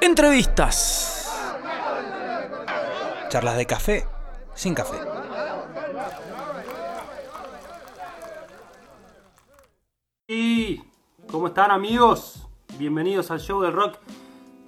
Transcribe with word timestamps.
Entrevistas. 0.00 1.28
Charlas 3.28 3.56
de 3.56 3.66
café 3.66 4.06
sin 4.54 4.74
café. 4.74 4.96
Y 10.28 10.82
¿cómo 11.30 11.48
están 11.48 11.72
amigos? 11.72 12.46
Bienvenidos 12.78 13.32
al 13.32 13.40
show 13.40 13.60
del 13.60 13.72
rock 13.72 13.98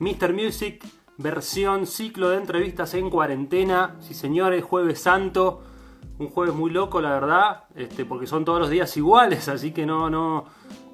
Mr. 0.01 0.32
Music, 0.32 0.85
versión 1.16 1.87
ciclo 1.87 2.31
de 2.31 2.39
entrevistas 2.39 2.95
en 2.95 3.09
cuarentena. 3.09 3.97
Sí 4.01 4.15
señores, 4.15 4.65
jueves 4.65 5.01
santo, 5.01 5.62
un 6.19 6.29
jueves 6.29 6.57
muy 6.57 6.73
loco 6.73 7.01
la 7.01 7.11
verdad, 7.11 7.65
este, 7.77 8.05
porque 8.05 8.27
son 8.27 8.45
todos 8.45 8.59
los 8.59 8.71
días 8.71 8.97
iguales, 8.97 9.49
así 9.49 9.73
que 9.73 9.87
no, 9.87 10.11
no, 10.11 10.47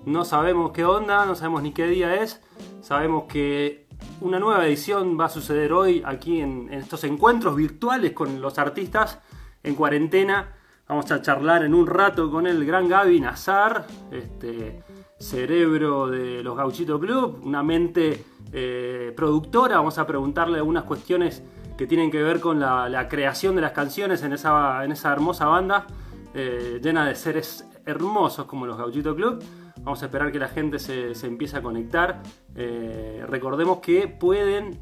no 0.04 0.24
sabemos 0.26 0.72
qué 0.72 0.84
onda, 0.84 1.24
no 1.24 1.34
sabemos 1.34 1.62
ni 1.62 1.72
qué 1.72 1.86
día 1.86 2.16
es. 2.16 2.42
Sabemos 2.82 3.24
que 3.24 3.85
una 4.20 4.38
nueva 4.38 4.66
edición 4.66 5.18
va 5.18 5.26
a 5.26 5.28
suceder 5.28 5.72
hoy 5.72 6.02
aquí 6.04 6.40
en, 6.40 6.72
estos 6.72 7.04
encuentros 7.04 7.56
virtuales 7.56 8.12
con 8.12 8.40
los 8.40 8.58
artistas 8.58 9.20
en 9.62 9.74
cuarentena. 9.74 10.52
Vamos 10.88 11.10
a 11.10 11.20
charlar 11.20 11.64
en 11.64 11.74
un 11.74 11.86
rato 11.86 12.30
con 12.30 12.46
el 12.46 12.64
gran 12.64 12.88
Gaby 12.88 13.20
Nazar, 13.20 13.86
este 14.10 14.82
cerebro 15.18 16.06
de 16.08 16.42
los 16.42 16.56
Gauchito 16.56 17.00
Club, 17.00 17.40
una 17.42 17.62
mente 17.62 18.24
eh, 18.52 19.12
productora. 19.16 19.76
Vamos 19.76 19.98
a 19.98 20.06
preguntarle 20.06 20.58
algunas 20.58 20.84
cuestiones 20.84 21.42
que 21.76 21.86
tienen 21.86 22.10
que 22.10 22.22
ver 22.22 22.40
con 22.40 22.60
la, 22.60 22.88
la 22.88 23.08
creación 23.08 23.56
de 23.56 23.62
las 23.62 23.72
canciones 23.72 24.22
en 24.22 24.32
esa, 24.32 24.84
en 24.84 24.92
esa 24.92 25.12
hermosa 25.12 25.46
banda, 25.46 25.86
eh, 26.34 26.80
llena 26.82 27.06
de 27.06 27.14
seres 27.14 27.66
hermosos 27.84 28.46
como 28.46 28.66
los 28.66 28.78
Gauchito 28.78 29.14
Club. 29.14 29.42
Vamos 29.82 30.02
a 30.02 30.06
esperar 30.06 30.32
que 30.32 30.38
la 30.38 30.48
gente 30.48 30.78
se, 30.78 31.14
se 31.14 31.26
empiece 31.26 31.56
a 31.56 31.62
conectar. 31.62 32.22
Eh, 32.54 33.24
recordemos 33.28 33.78
que 33.78 34.08
pueden 34.08 34.78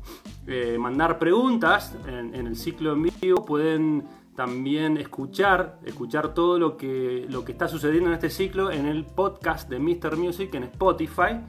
eh, 0.46 0.76
mandar 0.78 1.18
preguntas 1.18 1.96
en, 2.06 2.34
el 2.34 2.56
ciclo 2.56 2.92
en 2.92 3.10
vivo, 3.20 3.44
pueden 3.44 4.04
también 4.36 4.96
escuchar, 4.96 5.78
escuchar 5.84 6.34
todo 6.34 6.58
lo 6.58 6.76
que, 6.76 7.26
lo 7.28 7.44
que 7.44 7.52
está 7.52 7.68
sucediendo 7.68 8.08
en 8.10 8.14
este 8.14 8.30
ciclo 8.30 8.70
en 8.70 8.86
el 8.86 9.04
podcast 9.04 9.68
de 9.68 9.78
Mr. 9.78 10.16
Music 10.16 10.54
en 10.54 10.64
Spotify. 10.64 11.40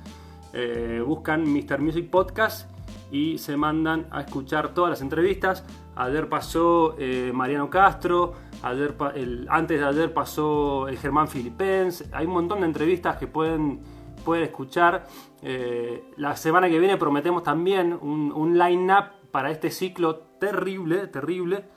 Eh, 0.54 1.04
buscan 1.06 1.44
Mr. 1.44 1.80
Music 1.80 2.10
Podcast 2.10 2.70
y 3.12 3.38
se 3.38 3.56
mandan 3.56 4.08
a 4.12 4.22
escuchar 4.22 4.74
todas 4.74 4.90
las 4.90 5.02
entrevistas. 5.02 5.64
Ayer 5.96 6.28
pasó 6.28 6.96
Mariano 7.34 7.70
Castro, 7.70 8.34
antes 8.66 9.80
de 9.80 9.86
ayer 9.86 10.14
pasó 10.14 10.88
el 10.88 10.98
Germán 10.98 11.28
Filipens. 11.28 12.06
Hay 12.12 12.26
un 12.26 12.34
montón 12.34 12.62
de 12.62 12.66
entrevistas 12.66 13.18
que 13.18 13.28
pueden, 13.28 13.82
pueden 14.24 14.46
escuchar. 14.46 15.06
Eh, 15.42 16.12
la 16.18 16.36
semana 16.36 16.70
que 16.70 16.80
viene 16.80 16.98
prometemos 16.98 17.44
también 17.44 17.94
un, 17.94 18.32
un 18.32 18.58
line-up 18.58 19.32
para 19.32 19.52
este 19.52 19.70
ciclo 19.70 20.18
terrible, 20.40 21.08
terrible 21.08 21.76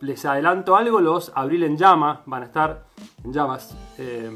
les 0.00 0.24
adelanto 0.24 0.76
algo, 0.76 1.00
los 1.00 1.32
Abril 1.34 1.64
en 1.64 1.76
Llama 1.76 2.22
van 2.26 2.42
a 2.42 2.46
estar 2.46 2.84
en 3.24 3.32
llamas. 3.32 3.76
Eh, 3.98 4.30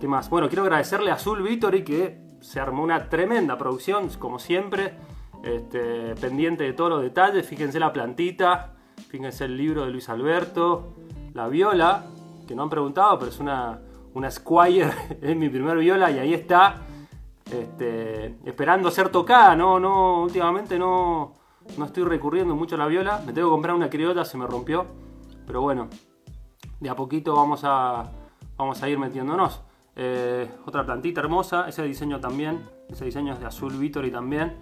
¿Qué 0.00 0.06
más? 0.06 0.28
Bueno, 0.28 0.48
quiero 0.48 0.62
agradecerle 0.62 1.10
a 1.10 1.14
Azul 1.14 1.42
Victory 1.42 1.82
que 1.84 2.20
se 2.40 2.60
armó 2.60 2.82
una 2.82 3.08
tremenda 3.08 3.56
producción, 3.56 4.08
como 4.18 4.38
siempre, 4.38 4.94
este, 5.42 6.14
pendiente 6.16 6.64
de 6.64 6.72
todos 6.72 6.90
los 6.90 7.02
detalles. 7.02 7.46
Fíjense 7.46 7.80
la 7.80 7.92
plantita, 7.92 8.74
fíjense 9.08 9.44
el 9.44 9.56
libro 9.56 9.84
de 9.84 9.90
Luis 9.90 10.08
Alberto, 10.08 10.94
la 11.34 11.48
viola, 11.48 12.06
que 12.46 12.54
no 12.54 12.62
han 12.62 12.70
preguntado, 12.70 13.18
pero 13.18 13.30
es 13.30 13.40
una, 13.40 13.80
una 14.14 14.30
Squire, 14.30 14.90
es 15.22 15.36
mi 15.36 15.48
primer 15.48 15.78
viola 15.78 16.10
y 16.10 16.18
ahí 16.18 16.34
está. 16.34 16.82
Este, 17.50 18.36
esperando 18.44 18.90
ser 18.90 19.08
tocada, 19.08 19.56
no, 19.56 19.80
no, 19.80 20.22
últimamente 20.22 20.78
no, 20.78 21.34
no 21.76 21.84
estoy 21.84 22.04
recurriendo 22.04 22.54
mucho 22.54 22.74
a 22.74 22.78
la 22.78 22.86
viola. 22.86 23.22
Me 23.24 23.32
tengo 23.32 23.48
que 23.48 23.52
comprar 23.52 23.74
una 23.74 23.90
criolla, 23.90 24.24
se 24.24 24.36
me 24.36 24.46
rompió. 24.46 24.86
Pero 25.46 25.62
bueno, 25.62 25.88
de 26.80 26.90
a 26.90 26.94
poquito 26.94 27.34
vamos 27.34 27.62
a, 27.64 28.10
vamos 28.56 28.82
a 28.82 28.88
ir 28.88 28.98
metiéndonos. 28.98 29.62
Eh, 29.96 30.48
otra 30.66 30.84
plantita 30.84 31.20
hermosa, 31.20 31.68
ese 31.68 31.82
diseño 31.82 32.20
también, 32.20 32.68
ese 32.88 33.04
diseño 33.04 33.32
es 33.32 33.40
de 33.40 33.46
Azul 33.46 33.72
Victory 33.76 34.10
también. 34.10 34.56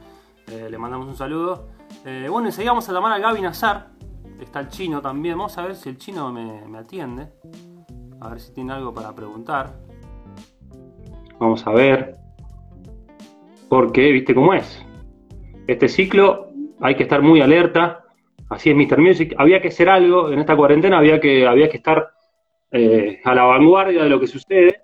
Eh, 0.46 0.68
le 0.70 0.78
mandamos 0.78 1.08
un 1.08 1.16
saludo. 1.16 1.68
Eh, 2.04 2.28
bueno, 2.30 2.48
enseguida 2.48 2.70
vamos 2.70 2.88
a 2.88 2.92
llamar 2.92 3.12
a 3.12 3.18
Gaby 3.18 3.40
Nazar. 3.40 3.95
Está 4.40 4.60
el 4.60 4.68
chino 4.68 5.00
también. 5.00 5.36
Vamos 5.38 5.56
a 5.58 5.62
ver 5.62 5.74
si 5.76 5.88
el 5.88 5.98
chino 5.98 6.32
me, 6.32 6.66
me 6.68 6.78
atiende. 6.78 7.28
A 8.20 8.28
ver 8.30 8.40
si 8.40 8.52
tiene 8.52 8.72
algo 8.72 8.92
para 8.94 9.14
preguntar. 9.14 9.72
Vamos 11.38 11.66
a 11.66 11.70
ver. 11.70 12.16
Porque, 13.68 14.12
viste 14.12 14.34
cómo 14.34 14.54
es. 14.54 14.84
Este 15.66 15.88
ciclo 15.88 16.48
hay 16.80 16.94
que 16.94 17.02
estar 17.02 17.22
muy 17.22 17.40
alerta. 17.40 18.04
Así 18.48 18.70
es 18.70 18.76
Mr. 18.76 18.98
Music. 18.98 19.34
Había 19.38 19.60
que 19.60 19.68
hacer 19.68 19.88
algo 19.88 20.30
en 20.30 20.38
esta 20.38 20.56
cuarentena, 20.56 20.98
había 20.98 21.20
que, 21.20 21.46
había 21.46 21.68
que 21.68 21.78
estar 21.78 22.10
eh, 22.70 23.20
a 23.24 23.34
la 23.34 23.42
vanguardia 23.44 24.04
de 24.04 24.08
lo 24.08 24.20
que 24.20 24.26
sucede. 24.28 24.82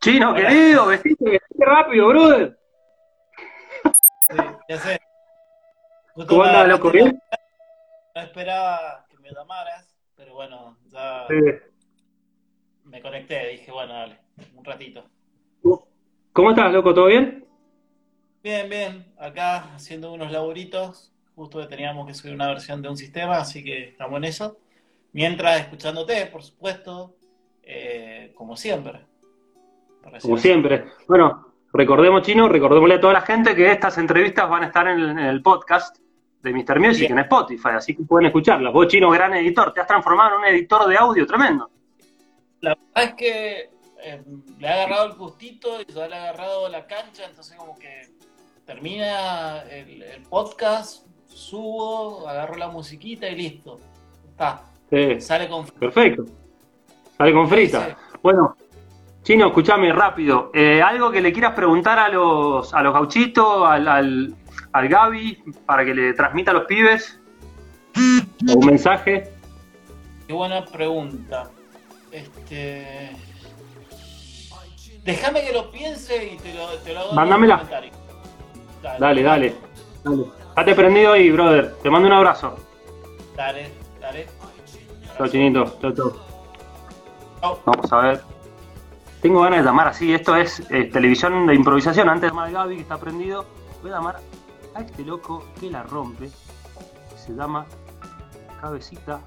Chino, 0.00 0.34
querido, 0.34 0.86
vestite, 0.86 1.24
vestite 1.30 1.64
rápido, 1.64 2.08
brother. 2.08 2.58
Sí, 4.30 4.36
ya 4.68 4.78
sé. 4.78 4.98
¿Cómo 6.28 6.42
andás, 6.44 6.66
la- 6.68 6.74
loco? 6.74 6.90
¿Bien? 6.90 7.18
No 8.14 8.22
esperaba 8.22 9.04
que 9.10 9.18
me 9.18 9.28
llamaras, 9.32 9.92
pero 10.14 10.34
bueno, 10.34 10.76
ya 10.86 11.26
me 12.84 13.02
conecté. 13.02 13.48
Dije, 13.48 13.72
bueno, 13.72 13.92
dale, 13.92 14.20
un 14.54 14.64
ratito. 14.64 15.04
¿Cómo 16.32 16.50
estás, 16.50 16.72
loco? 16.72 16.94
¿Todo 16.94 17.06
bien? 17.06 17.44
Bien, 18.40 18.70
bien. 18.70 19.12
Acá 19.18 19.74
haciendo 19.74 20.12
unos 20.12 20.30
laburitos. 20.30 21.12
Justo 21.34 21.58
que 21.58 21.66
teníamos 21.66 22.06
que 22.06 22.14
subir 22.14 22.34
una 22.34 22.46
versión 22.46 22.80
de 22.82 22.88
un 22.88 22.96
sistema, 22.96 23.38
así 23.38 23.64
que 23.64 23.88
estamos 23.88 24.18
en 24.18 24.24
eso. 24.24 24.58
Mientras 25.12 25.62
escuchándote, 25.62 26.26
por 26.26 26.44
supuesto, 26.44 27.16
eh, 27.64 28.32
como 28.36 28.56
siempre. 28.56 29.06
Como 30.22 30.38
siempre. 30.38 30.84
Bueno, 31.08 31.54
recordemos, 31.72 32.22
Chino, 32.22 32.48
recordémosle 32.48 32.94
a 32.94 33.00
toda 33.00 33.14
la 33.14 33.22
gente 33.22 33.56
que 33.56 33.72
estas 33.72 33.98
entrevistas 33.98 34.48
van 34.48 34.62
a 34.62 34.66
estar 34.66 34.86
en 34.86 35.00
el, 35.00 35.10
en 35.10 35.18
el 35.18 35.42
podcast 35.42 36.03
de 36.44 36.52
Mr. 36.52 36.78
Music, 36.78 37.10
en 37.10 37.18
Spotify, 37.20 37.70
así 37.76 37.96
que 37.96 38.04
pueden 38.04 38.26
escucharlas. 38.26 38.72
Vos, 38.72 38.86
Chino, 38.86 39.10
gran 39.10 39.34
editor, 39.34 39.72
te 39.72 39.80
has 39.80 39.86
transformado 39.86 40.34
en 40.36 40.40
un 40.40 40.44
editor 40.46 40.86
de 40.86 40.96
audio 40.96 41.26
tremendo. 41.26 41.70
La 42.60 42.76
verdad 42.76 43.10
es 43.10 43.14
que 43.14 43.70
eh, 44.02 44.22
le 44.58 44.68
ha 44.68 44.74
agarrado 44.74 45.06
el 45.06 45.14
gustito 45.14 45.80
y 45.80 45.92
ya 45.92 46.06
le 46.06 46.14
ha 46.14 46.28
agarrado 46.28 46.68
la 46.68 46.86
cancha, 46.86 47.24
entonces 47.28 47.56
como 47.56 47.78
que 47.78 48.08
termina 48.64 49.62
el, 49.70 50.02
el 50.02 50.22
podcast, 50.22 51.06
subo, 51.26 52.28
agarro 52.28 52.56
la 52.56 52.68
musiquita 52.68 53.26
y 53.28 53.36
listo. 53.36 53.78
Está, 54.30 54.62
Sí, 54.90 55.20
sale 55.20 55.48
con... 55.48 55.66
perfecto. 55.66 56.24
Sale 57.16 57.32
con 57.32 57.48
frita. 57.48 57.86
Sí. 57.86 58.18
Bueno, 58.22 58.56
Chino, 59.22 59.46
escúchame 59.46 59.92
rápido. 59.92 60.50
Eh, 60.52 60.82
algo 60.82 61.10
que 61.10 61.20
le 61.20 61.32
quieras 61.32 61.54
preguntar 61.54 61.98
a 61.98 62.08
los, 62.08 62.72
a 62.74 62.82
los 62.82 62.92
gauchitos, 62.92 63.66
al, 63.66 63.88
al, 63.88 64.34
al 64.74 64.88
Gaby, 64.88 65.40
para 65.66 65.84
que 65.84 65.94
le 65.94 66.12
transmita 66.14 66.50
a 66.50 66.54
los 66.54 66.64
pibes. 66.64 67.20
O 68.48 68.58
un 68.58 68.66
mensaje. 68.66 69.30
Qué 70.26 70.32
buena 70.32 70.64
pregunta. 70.64 71.48
Este... 72.10 73.16
Déjame 75.04 75.44
que 75.44 75.52
lo 75.52 75.70
piense 75.70 76.32
y 76.32 76.36
te 76.38 76.54
lo, 76.54 76.66
te 76.78 76.92
lo 76.92 77.00
hago 77.00 77.10
en 77.10 77.16
Mándamela. 77.16 77.56
comentario. 77.58 77.92
Dale, 78.82 79.22
dale. 79.22 79.54
dale. 80.02 80.24
Estate 80.48 80.74
prendido 80.74 81.12
ahí, 81.12 81.30
brother. 81.30 81.74
Te 81.82 81.90
mando 81.90 82.08
un 82.08 82.14
abrazo. 82.14 82.56
Dale, 83.36 83.70
dale. 84.00 84.26
Chao, 85.16 85.28
Chinito. 85.28 85.78
Chao, 85.80 85.92
chao. 85.92 87.60
Vamos 87.64 87.92
a 87.92 87.96
ver. 87.98 88.20
Tengo 89.22 89.42
ganas 89.42 89.60
de 89.60 89.64
llamar 89.66 89.88
así. 89.88 90.12
Esto 90.12 90.34
es 90.34 90.60
eh, 90.70 90.84
televisión 90.84 91.46
de 91.46 91.54
improvisación. 91.54 92.08
Antes 92.08 92.22
de 92.22 92.28
llamar 92.28 92.48
a 92.48 92.52
Gaby, 92.52 92.76
que 92.76 92.82
está 92.82 92.98
prendido, 92.98 93.44
voy 93.82 93.92
a 93.92 93.94
llamar 93.94 94.16
a 94.74 94.80
este 94.80 95.04
loco 95.04 95.44
que 95.60 95.70
la 95.70 95.82
rompe. 95.82 96.26
que 97.10 97.18
Se 97.18 97.32
llama 97.34 97.66
Cabecita. 98.60 99.20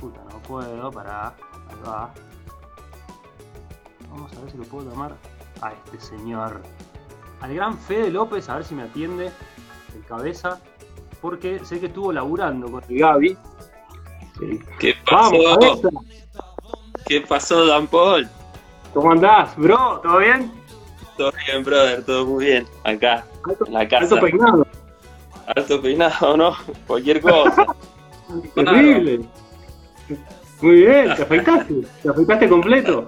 Puta, 0.00 0.20
no 0.30 0.38
puedo. 0.42 0.90
Para. 0.90 1.28
Ahí 1.28 1.76
va. 1.86 2.12
Vamos 4.10 4.32
a 4.36 4.40
ver 4.40 4.50
si 4.50 4.58
lo 4.58 4.64
puedo 4.64 4.90
llamar 4.90 5.16
a 5.60 5.72
este 5.72 6.00
señor. 6.00 6.62
Al 7.40 7.54
gran 7.54 7.78
Fede 7.78 8.10
López, 8.10 8.48
a 8.48 8.56
ver 8.56 8.64
si 8.64 8.74
me 8.74 8.82
atiende. 8.82 9.30
El 9.94 10.04
cabeza. 10.04 10.60
Porque 11.20 11.64
sé 11.64 11.80
que 11.80 11.86
estuvo 11.86 12.12
laburando 12.12 12.70
con 12.70 12.82
el 12.88 12.98
Gaby. 12.98 13.36
¿Qué 14.78 14.94
Vamos, 15.10 15.44
pasó? 15.44 15.60
cabeza. 15.60 15.88
¿Qué 17.06 17.20
pasó, 17.22 17.66
Dan 17.66 17.86
Paul? 17.88 18.28
¿Cómo 18.94 19.12
andás, 19.12 19.54
bro? 19.56 20.00
¿Todo 20.00 20.18
bien? 20.18 20.50
Bien, 21.50 21.64
brother, 21.64 22.04
todo 22.04 22.26
muy 22.26 22.44
bien. 22.46 22.66
Acá, 22.84 23.24
Alto, 23.48 23.66
en 23.66 23.72
la 23.72 23.88
casa. 23.88 24.04
alto 24.04 24.20
peinado. 24.20 24.66
Alto 25.56 25.82
peinado, 25.82 26.36
¿no? 26.36 26.56
Cualquier 26.86 27.20
cosa. 27.20 27.66
Terrible. 28.54 29.20
Muy 30.60 30.76
bien, 30.76 31.14
te 31.16 31.22
afeitaste. 31.22 31.74
Te 32.02 32.08
afeitaste 32.08 32.48
completo. 32.48 33.06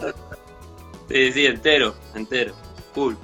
Sí, 1.09 1.33
sí, 1.33 1.47
entero, 1.47 1.95
entero. 2.15 2.55
Cool. 2.95 3.17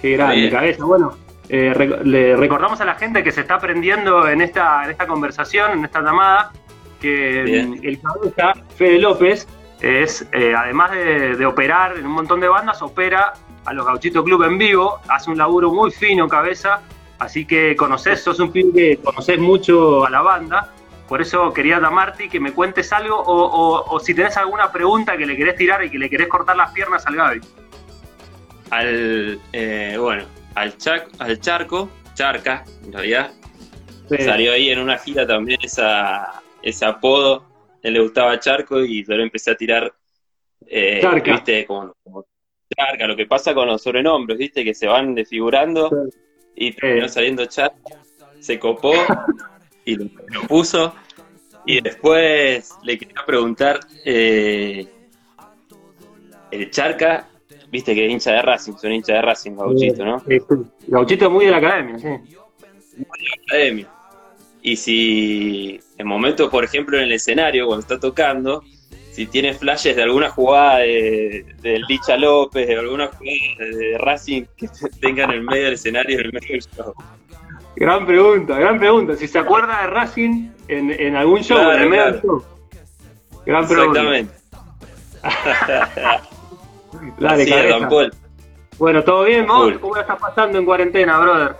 Qué 0.00 0.12
grande, 0.12 0.50
cabeza. 0.50 0.84
Bueno, 0.84 1.16
eh, 1.48 1.72
rec- 1.74 2.02
le 2.02 2.36
recordamos 2.36 2.80
a 2.80 2.84
la 2.84 2.94
gente 2.94 3.24
que 3.24 3.32
se 3.32 3.40
está 3.40 3.54
aprendiendo 3.54 4.28
en 4.28 4.42
esta, 4.42 4.84
en 4.84 4.90
esta 4.90 5.06
conversación, 5.06 5.72
en 5.72 5.84
esta 5.84 6.02
llamada, 6.02 6.52
que 7.00 7.42
Bien. 7.44 7.80
el 7.82 8.00
cabeza, 8.00 8.52
Fede 8.76 8.98
López, 9.00 9.48
es, 9.80 10.26
eh, 10.32 10.54
además 10.56 10.90
de, 10.92 11.36
de 11.36 11.46
operar 11.46 11.96
en 11.96 12.06
un 12.06 12.12
montón 12.12 12.38
de 12.40 12.48
bandas, 12.48 12.80
opera 12.82 13.32
a 13.68 13.72
los 13.72 13.84
Gauchito 13.86 14.24
Club 14.24 14.42
en 14.44 14.56
vivo, 14.58 14.98
hace 15.08 15.30
un 15.30 15.38
laburo 15.38 15.72
muy 15.72 15.90
fino, 15.90 16.26
cabeza, 16.28 16.80
así 17.18 17.44
que 17.46 17.76
conoces, 17.76 18.22
sos 18.22 18.38
un 18.40 18.50
pibe 18.50 18.72
que 18.72 18.96
conoces 19.02 19.38
mucho 19.38 20.04
a 20.06 20.10
la 20.10 20.22
banda, 20.22 20.72
por 21.08 21.20
eso 21.20 21.52
quería 21.52 21.78
llamarte 21.80 22.28
que 22.28 22.40
me 22.40 22.52
cuentes 22.52 22.92
algo, 22.92 23.16
o, 23.16 23.34
o- 23.44 23.94
o 23.94 24.00
si 24.00 24.14
tenés 24.14 24.36
alguna 24.36 24.70
pregunta 24.72 25.16
que 25.16 25.26
le 25.26 25.36
querés 25.36 25.56
tirar 25.56 25.84
y 25.84 25.90
que 25.90 25.98
le 25.98 26.08
querés 26.10 26.28
cortar 26.28 26.56
las 26.56 26.72
piernas 26.72 27.06
al 27.06 27.16
Gaby. 27.16 27.40
Al, 28.70 29.40
eh, 29.52 29.96
bueno, 29.98 30.24
al, 30.54 30.76
chac- 30.76 31.08
al 31.18 31.40
charco, 31.40 31.88
charca, 32.14 32.64
en 32.84 32.92
realidad, 32.92 33.32
Sí. 34.10 34.16
salió 34.24 34.52
ahí 34.52 34.70
en 34.70 34.78
una 34.78 34.96
gira 34.98 35.26
también 35.26 35.58
esa, 35.62 36.40
ese 36.62 36.84
apodo. 36.86 37.44
Él 37.82 37.92
le 37.92 38.00
gustaba 38.00 38.38
Charco 38.40 38.80
y 38.80 39.04
yo 39.06 39.14
le 39.14 39.22
empecé 39.24 39.50
a 39.50 39.54
tirar, 39.54 39.92
eh, 40.66 40.98
Charca. 41.02 41.32
viste, 41.32 41.66
como, 41.66 41.92
como 42.02 42.24
Charca, 42.78 43.06
lo 43.06 43.16
que 43.16 43.26
pasa 43.26 43.54
con 43.54 43.66
los 43.66 43.82
sobrenombres, 43.82 44.38
viste, 44.38 44.64
que 44.64 44.74
se 44.74 44.86
van 44.86 45.14
desfigurando 45.14 45.90
y 46.54 46.72
terminó 46.72 47.08
saliendo 47.08 47.46
Charca, 47.46 48.02
se 48.38 48.58
copó 48.58 48.92
y 49.84 49.96
lo, 49.96 50.04
lo 50.28 50.42
puso. 50.42 50.94
Y 51.66 51.80
después 51.80 52.70
le 52.84 52.96
quería 52.98 53.24
preguntar, 53.26 53.80
eh, 54.04 54.86
el 56.50 56.70
Charca, 56.70 57.28
viste 57.70 57.94
que 57.94 58.06
es 58.06 58.12
hincha 58.12 58.32
de 58.32 58.42
Racing, 58.42 58.74
son 58.74 58.92
hincha 58.92 59.14
de 59.14 59.22
Racing, 59.22 59.56
Gauchito, 59.56 60.04
¿no? 60.04 60.20
Sí, 60.20 60.38
sí. 60.38 60.54
Gauchito 60.86 61.26
es 61.26 61.30
muy 61.30 61.44
de 61.46 61.50
la 61.50 61.56
academia, 61.58 61.98
sí. 61.98 62.36
academia. 63.46 63.88
Y 64.62 64.76
si 64.76 65.80
en 65.96 66.06
momentos, 66.06 66.48
por 66.48 66.64
ejemplo, 66.64 66.96
en 66.96 67.04
el 67.04 67.12
escenario, 67.12 67.66
cuando 67.66 67.82
está 67.82 68.00
tocando, 68.00 68.62
si 69.18 69.26
tiene 69.26 69.52
flashes 69.52 69.96
de 69.96 70.04
alguna 70.04 70.30
jugada 70.30 70.78
de, 70.78 71.44
de 71.60 71.80
Licha 71.88 72.16
López, 72.16 72.68
de 72.68 72.78
alguna 72.78 73.08
jugada 73.08 73.76
de 73.76 73.98
Racing 73.98 74.44
que 74.56 74.68
tenga 75.00 75.24
en 75.24 75.30
el 75.32 75.42
medio 75.42 75.64
del 75.64 75.72
escenario, 75.74 76.20
en 76.20 76.26
el 76.26 76.32
medio 76.32 76.48
del 76.50 76.60
show. 76.60 76.94
Gran 77.74 78.06
pregunta, 78.06 78.56
gran 78.60 78.78
pregunta. 78.78 79.16
Si 79.16 79.26
se 79.26 79.40
acuerda 79.40 79.80
de 79.80 79.86
Racing 79.88 80.50
en, 80.68 80.92
en 80.92 81.16
algún 81.16 81.42
show, 81.42 81.58
Claro, 81.58 81.74
en 81.74 81.82
el 81.82 81.88
medio 81.88 82.02
claro. 82.04 82.16
del 82.16 82.22
show. 82.22 82.44
Gran 83.44 83.66
pregunta. 83.66 84.00
Exactamente. 84.00 84.34
Dale, 87.18 87.42
Así 87.42 87.50
es, 87.50 87.56
cabeza. 87.56 87.78
Don 87.80 87.88
Paul. 87.88 88.14
Bueno, 88.78 89.02
¿todo 89.02 89.24
bien? 89.24 89.48
Full. 89.48 89.74
¿Cómo 89.80 89.94
la 89.96 90.02
estás 90.02 90.20
pasando 90.20 90.58
en 90.58 90.64
cuarentena, 90.64 91.18
brother? 91.18 91.56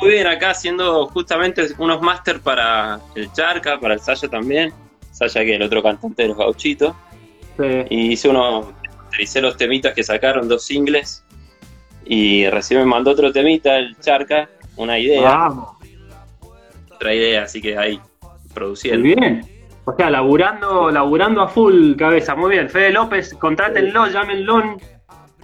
Muy 0.00 0.12
bien, 0.12 0.26
acá 0.26 0.52
haciendo 0.52 1.08
justamente 1.08 1.66
unos 1.76 2.00
máster 2.00 2.40
para 2.40 3.00
el 3.14 3.30
Charca, 3.34 3.78
para 3.78 3.92
el 3.92 4.00
Saya 4.00 4.28
también. 4.28 4.72
Saya, 5.18 5.42
que 5.44 5.50
es 5.54 5.56
el 5.56 5.62
otro 5.62 5.82
cantante 5.82 6.22
de 6.22 6.28
los 6.28 6.36
Gauchitos. 6.38 6.94
Sí. 7.56 7.64
y 7.90 8.12
hice 8.12 8.28
unos, 8.28 8.66
utilicé 9.08 9.40
los 9.40 9.56
temitas 9.56 9.92
que 9.92 10.04
sacaron, 10.04 10.46
dos 10.48 10.64
singles, 10.64 11.24
y 12.04 12.46
recién 12.48 12.78
me 12.80 12.86
mandó 12.86 13.10
otro 13.10 13.32
temita, 13.32 13.76
el 13.76 13.98
Charca, 13.98 14.48
una 14.76 14.96
idea, 14.98 15.22
Vamos, 15.22 15.70
otra 16.94 17.12
idea, 17.14 17.42
así 17.42 17.60
que 17.60 17.76
ahí, 17.76 17.98
muy 18.22 18.30
produciendo. 18.54 19.02
bien. 19.02 19.42
O 19.84 19.94
sea, 19.96 20.08
laburando, 20.10 20.90
laburando 20.90 21.40
a 21.42 21.48
full 21.48 21.96
cabeza, 21.96 22.34
muy 22.36 22.50
bien. 22.52 22.68
Fede 22.70 22.90
López, 22.92 23.34
contrátenlo, 23.34 24.06
llámenlo. 24.06 24.76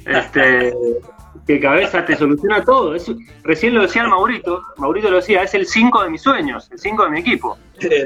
Este, 0.06 0.72
que 1.46 1.58
cabeza 1.60 2.04
te 2.04 2.14
soluciona 2.16 2.62
todo. 2.64 2.94
Es- 2.94 3.10
recién 3.42 3.74
lo 3.74 3.82
decía 3.82 4.02
el 4.02 4.08
Maurito, 4.08 4.62
Maurito 4.76 5.10
lo 5.10 5.16
decía, 5.16 5.42
es 5.42 5.54
el 5.54 5.66
5 5.66 6.02
de 6.04 6.10
mis 6.10 6.22
sueños, 6.22 6.68
el 6.70 6.78
5 6.78 7.04
de 7.04 7.10
mi 7.10 7.20
equipo. 7.20 7.58
Qué 7.80 8.04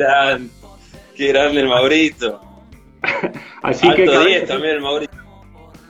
qué 1.18 1.28
grande 1.32 1.60
el 1.60 1.68
Maurito. 1.68 2.40
Así 3.62 3.92
que 3.92 4.02
Alto 4.02 4.12
cabeza, 4.12 4.28
10 4.28 4.48
también 4.48 4.74
el 4.76 4.80
Maurito, 4.80 5.16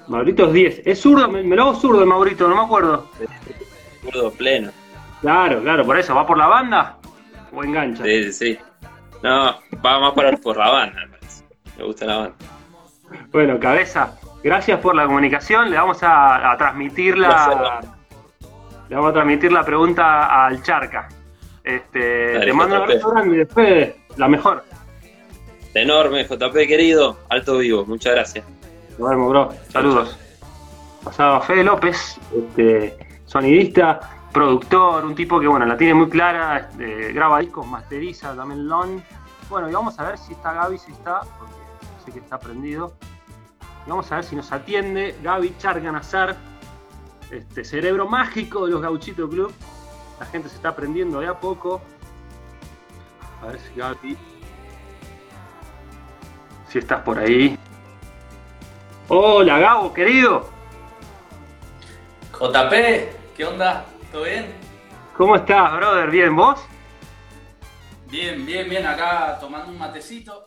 Maurito 0.08 0.46
es 0.46 0.52
10. 0.52 0.82
Es 0.86 1.00
zurdo, 1.00 1.28
me, 1.28 1.42
me 1.42 1.54
lo 1.54 1.62
hago 1.64 1.74
zurdo 1.74 2.00
el 2.00 2.06
Maurito, 2.06 2.48
no 2.48 2.56
me 2.56 2.62
acuerdo. 2.62 3.08
zurdo 4.02 4.32
pleno. 4.32 4.70
Claro, 5.20 5.62
claro, 5.62 5.84
por 5.84 5.98
eso, 5.98 6.14
¿va 6.14 6.26
por 6.26 6.38
la 6.38 6.46
banda 6.46 6.96
o 7.52 7.62
engancha? 7.62 8.02
Sí, 8.04 8.24
sí, 8.24 8.32
sí. 8.32 8.58
No, 9.22 9.58
va 9.84 10.00
más 10.00 10.12
por, 10.12 10.40
por 10.40 10.56
la 10.56 10.70
banda, 10.70 11.00
me 11.06 11.18
parece. 11.18 11.44
Me 11.76 11.84
gusta 11.84 12.06
la 12.06 12.16
banda. 12.16 12.36
Bueno, 13.30 13.58
cabeza, 13.58 14.18
gracias 14.42 14.80
por 14.80 14.94
la 14.94 15.06
comunicación. 15.06 15.70
Le 15.70 15.76
vamos 15.76 16.02
a, 16.02 16.52
a 16.52 16.56
transmitir 16.56 17.18
la, 17.18 17.80
le 18.88 18.96
vamos 18.96 19.10
a 19.10 19.12
transmitir 19.14 19.52
la 19.52 19.64
pregunta 19.64 20.46
al 20.46 20.62
Charca. 20.62 21.08
Este, 21.64 22.32
Dale, 22.34 22.46
te 22.46 22.52
mando 22.52 22.76
un 22.76 22.82
abrazo 22.82 23.10
grande, 23.10 23.46
Fede, 23.46 23.96
la 24.16 24.28
mejor. 24.28 24.64
Enorme, 25.82 26.24
JP 26.24 26.54
querido, 26.66 27.18
alto 27.28 27.58
vivo, 27.58 27.86
muchas 27.86 28.14
gracias. 28.14 28.44
Nos 28.98 29.10
vemos, 29.10 29.28
bro. 29.30 29.54
Saludos. 29.72 30.18
Pasaba 31.04 31.40
Fede 31.40 31.62
López, 31.62 32.18
este, 32.36 32.98
sonidista, 33.26 34.00
productor, 34.32 35.04
un 35.04 35.14
tipo 35.14 35.38
que 35.38 35.46
bueno, 35.46 35.64
la 35.66 35.76
tiene 35.76 35.94
muy 35.94 36.08
clara, 36.08 36.58
este, 36.58 37.12
graba 37.12 37.38
discos, 37.38 37.66
masteriza, 37.66 38.34
también 38.34 38.68
lon. 38.68 39.02
Bueno, 39.48 39.70
y 39.70 39.72
vamos 39.72 39.98
a 39.98 40.04
ver 40.04 40.18
si 40.18 40.32
está 40.32 40.52
Gaby, 40.52 40.78
si 40.78 40.90
está, 40.90 41.20
porque 41.38 41.54
sé 42.04 42.12
que 42.12 42.18
está 42.18 42.38
prendido. 42.38 42.94
Y 43.86 43.90
vamos 43.90 44.10
a 44.10 44.16
ver 44.16 44.24
si 44.24 44.34
nos 44.34 44.50
atiende 44.50 45.16
Gaby 45.22 45.54
Charganazar, 45.58 46.36
este 47.30 47.64
cerebro 47.64 48.08
mágico 48.08 48.66
de 48.66 48.72
los 48.72 48.82
Gauchito 48.82 49.28
Club. 49.28 49.52
La 50.18 50.26
gente 50.26 50.48
se 50.48 50.56
está 50.56 50.70
aprendiendo 50.70 51.20
de 51.20 51.28
a 51.28 51.38
poco. 51.38 51.80
A 53.42 53.46
ver 53.46 53.60
si 53.60 53.78
Gaby. 53.78 54.18
Si 56.68 56.78
estás 56.78 57.02
por 57.02 57.18
ahí. 57.18 57.58
Hola 59.08 59.58
Gabo, 59.58 59.92
querido. 59.92 60.50
JP, 62.32 62.72
¿qué 63.36 63.44
onda? 63.44 63.84
¿Todo 64.12 64.24
bien? 64.24 64.52
¿Cómo 65.16 65.34
estás, 65.36 65.72
brother? 65.76 66.10
¿Bien 66.10 66.36
vos? 66.36 66.60
Bien, 68.10 68.44
bien, 68.46 68.68
bien, 68.68 68.86
acá 68.86 69.38
tomando 69.40 69.70
un 69.72 69.78
matecito. 69.78 70.46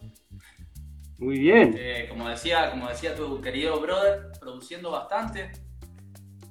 Muy 1.20 1.40
bien. 1.40 1.76
Eh, 1.78 2.08
como, 2.10 2.30
decía, 2.30 2.72
como 2.72 2.88
decía 2.88 3.16
tu 3.16 3.42
querido 3.42 3.80
brother, 3.80 4.32
produciendo 4.40 4.92
bastante. 4.92 5.52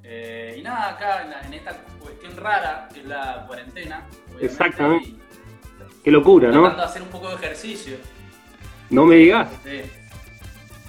Eh, 0.03 0.57
y 0.59 0.63
nada, 0.63 0.91
acá 0.91 1.23
en, 1.23 1.31
la- 1.31 1.41
en 1.43 1.55
esta 1.55 1.77
cuestión 2.01 2.37
rara 2.37 2.89
que 2.93 3.01
es 3.01 3.07
la 3.07 3.45
cuarentena. 3.47 4.07
Exactamente. 4.41 5.15
Qué 6.05 6.11
locura, 6.11 6.49
Tratando 6.51 6.71
¿no? 6.71 6.77
de 6.77 6.83
hacer 6.85 7.03
un 7.03 7.09
poco 7.09 7.29
de 7.31 7.35
ejercicio. 7.37 7.97
No 8.91 9.05
me 9.07 9.17
digas. 9.17 9.49
Sí. 9.65 9.83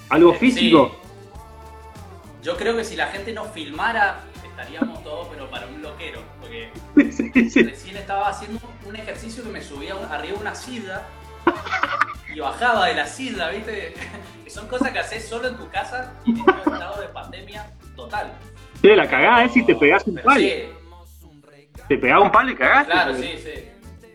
¿Algo 0.09 0.33
Eh, 0.33 0.37
físico? 0.37 0.91
sí. 0.91 0.97
Yo 2.43 2.57
creo 2.57 2.75
que 2.75 2.83
si 2.83 2.95
la 2.95 3.07
gente 3.07 3.31
nos 3.33 3.49
filmara, 3.51 4.21
estaríamos 4.43 5.03
todos, 5.03 5.27
pero 5.31 5.49
para 5.49 5.67
un 5.67 5.81
loquero. 5.81 6.21
Porque 6.39 6.71
Sí, 7.11 7.49
sí. 7.49 7.63
recién 7.63 7.97
estaba 7.97 8.29
haciendo 8.29 8.59
un 8.85 8.95
ejercicio 8.95 9.43
que 9.43 9.49
me 9.49 9.61
subía 9.61 9.93
arriba 10.09 10.33
de 10.35 10.41
una 10.41 10.55
silla 10.55 11.03
y 12.33 12.39
bajaba 12.39 12.87
de 12.87 12.95
la 12.95 13.05
silla, 13.05 13.49
¿viste? 13.49 13.93
Que 14.43 14.49
son 14.49 14.67
cosas 14.67 14.91
que 14.91 14.99
haces 14.99 15.27
solo 15.27 15.47
en 15.49 15.57
tu 15.57 15.69
casa 15.69 16.13
y 16.25 16.31
en 16.31 16.41
un 16.41 16.49
estado 16.73 17.01
de 17.01 17.07
pandemia 17.09 17.67
total. 17.95 18.33
Che, 18.81 18.95
la 18.95 19.07
cagada 19.07 19.43
es 19.45 19.53
si 19.53 19.63
te 19.63 19.75
pegás 19.75 20.05
un 20.07 20.15
palo. 20.15 20.39
sí, 20.41 20.63
Te 21.87 21.97
pegás 21.99 22.21
un 22.21 22.31
palo 22.31 22.51
y 22.51 22.55
cagaste. 22.55 22.91
claro, 22.91 23.15
sí, 23.15 23.29
sí. 23.37 23.67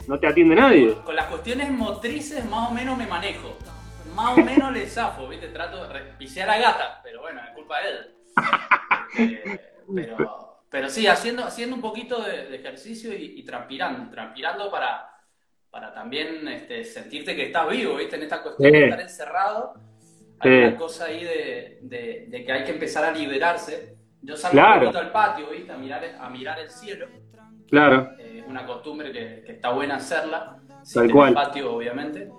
No 0.09 0.19
te 0.19 0.27
atiende 0.27 0.55
nadie. 0.57 0.95
Con 1.05 1.15
las 1.17 1.27
cuestiones 1.27 1.71
motrices 1.71 2.45
más 2.47 2.71
o 2.71 2.75
menos 2.75 2.97
me 2.99 3.07
manejo. 3.07 3.57
Más 4.17 4.37
o 4.39 4.43
menos 4.43 4.73
le 4.73 4.87
zafo, 4.87 5.29
¿viste? 5.29 5.49
Trato 5.49 5.87
de... 5.87 6.01
Pisé 6.19 6.43
a 6.43 6.59
gata, 6.59 7.01
pero 7.05 7.21
bueno, 7.21 7.41
es 7.47 7.51
culpa 7.55 7.77
de 7.83 7.89
él. 7.91 8.15
Eh, 9.19 9.61
pero, 9.95 10.59
pero 10.71 10.89
sí, 10.89 11.07
haciendo, 11.07 11.45
haciendo 11.45 11.77
un 11.77 11.83
poquito 11.83 12.23
de, 12.23 12.47
de 12.49 12.57
ejercicio 12.57 13.13
y, 13.13 13.39
y 13.39 13.45
transpirando. 13.45 14.11
Transpirando 14.11 14.71
para, 14.71 15.09
para 15.71 15.93
también 15.93 16.47
este, 16.49 16.83
sentirte 16.85 17.37
que 17.37 17.47
estás 17.47 17.69
vivo, 17.69 17.97
¿viste? 17.97 18.17
En 18.17 18.23
esta 18.23 18.43
cuestión 18.43 18.73
Sí. 18.73 18.79
de 18.79 18.85
estar 18.85 19.01
encerrado. 19.01 19.75
Hay 20.41 20.51
Sí. 20.51 20.57
una 20.67 20.77
cosa 20.77 21.05
ahí 21.07 21.25
de, 21.25 21.79
de- 21.83 22.25
de 22.29 22.45
que 22.45 22.53
hay 22.53 22.65
que 22.65 22.73
empezar 22.73 23.05
a 23.05 23.13
liberarse. 23.13 23.97
Yo 24.23 24.37
salgo 24.37 24.55
Claro. 24.55 24.75
un 24.75 24.81
poquito 24.87 24.99
al 24.99 25.13
patio, 25.13 25.51
¿viste? 25.51 25.73
A 25.73 25.77
mirar, 25.77 26.05
a 26.19 26.29
mirar 26.31 26.59
el 26.59 26.71
cielo. 26.71 27.07
Claro. 27.71 28.11
Eh, 28.19 28.45
una 28.47 28.65
costumbre 28.67 29.13
que, 29.13 29.43
que 29.45 29.53
está 29.53 29.71
buena 29.73 29.97
hacerla. 29.97 30.59
Tal 30.93 31.11
cual. 31.11 31.35
patio, 31.35 31.75
obviamente. 31.75 32.31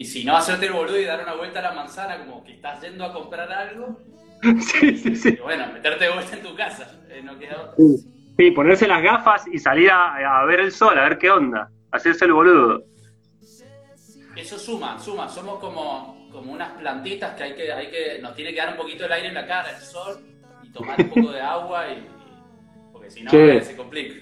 Y 0.00 0.06
si 0.06 0.24
no, 0.24 0.34
hacerte 0.34 0.64
el 0.64 0.72
boludo 0.72 0.98
y 0.98 1.04
dar 1.04 1.22
una 1.22 1.34
vuelta 1.34 1.58
a 1.58 1.62
la 1.62 1.72
manzana 1.72 2.16
como 2.24 2.42
que 2.42 2.52
estás 2.54 2.80
yendo 2.80 3.04
a 3.04 3.12
comprar 3.12 3.52
algo. 3.52 4.00
Sí, 4.60 4.96
sí, 4.96 5.14
sí. 5.14 5.28
Y 5.28 5.40
bueno, 5.40 5.66
meterte 5.74 6.06
de 6.06 6.14
vuelta 6.14 6.34
en 6.34 6.42
tu 6.42 6.56
casa. 6.56 6.90
eh, 7.10 7.20
no 7.22 7.38
queda 7.38 7.60
otra. 7.60 7.74
Sí, 7.76 8.10
Sí, 8.38 8.50
ponerse 8.52 8.88
las 8.88 9.02
gafas 9.02 9.46
y 9.46 9.58
salir 9.58 9.90
a, 9.90 10.40
a 10.40 10.44
ver 10.46 10.60
el 10.60 10.72
sol, 10.72 10.98
a 10.98 11.02
ver 11.02 11.18
qué 11.18 11.30
onda. 11.30 11.70
Hacerse 11.90 12.24
el 12.24 12.32
boludo. 12.32 12.82
Eso 14.38 14.58
suma, 14.58 14.98
suma. 14.98 15.28
Somos 15.28 15.58
como, 15.58 16.30
como 16.32 16.50
unas 16.54 16.78
plantitas 16.78 17.34
que 17.36 17.42
hay 17.42 17.54
que, 17.54 17.70
hay 17.70 17.90
que, 17.90 18.18
nos 18.22 18.34
tiene 18.34 18.52
que 18.54 18.56
dar 18.60 18.70
un 18.70 18.76
poquito 18.78 19.04
el 19.04 19.12
aire 19.12 19.28
en 19.28 19.34
la 19.34 19.46
cara, 19.46 19.68
el 19.76 19.82
sol, 19.82 20.16
y 20.64 20.72
tomar 20.72 20.98
un 21.02 21.10
poco 21.10 21.30
de 21.32 21.42
agua 21.42 21.84
y, 21.90 21.98
y- 21.98 23.10
Si 23.10 23.22
no, 23.22 23.30
se 23.32 23.76
complica. 23.76 24.14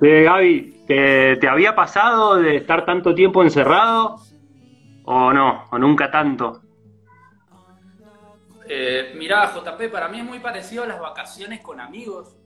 Che, 0.00 0.22
Gaby, 0.24 0.82
¿te, 0.88 1.36
te 1.36 1.48
había 1.48 1.76
pasado 1.76 2.34
de 2.38 2.56
estar 2.56 2.84
tanto 2.84 3.14
tiempo 3.14 3.44
encerrado? 3.44 4.18
¿O 5.04 5.32
no? 5.32 5.64
¿O 5.70 5.78
nunca 5.78 6.10
tanto? 6.10 6.62
Eh, 8.68 9.12
mirá, 9.16 9.52
JP, 9.52 9.88
para 9.90 10.08
mí 10.08 10.20
es 10.20 10.24
muy 10.24 10.38
parecido 10.38 10.84
a 10.84 10.86
las 10.86 11.00
vacaciones 11.00 11.60
con 11.60 11.80
amigos. 11.80 12.36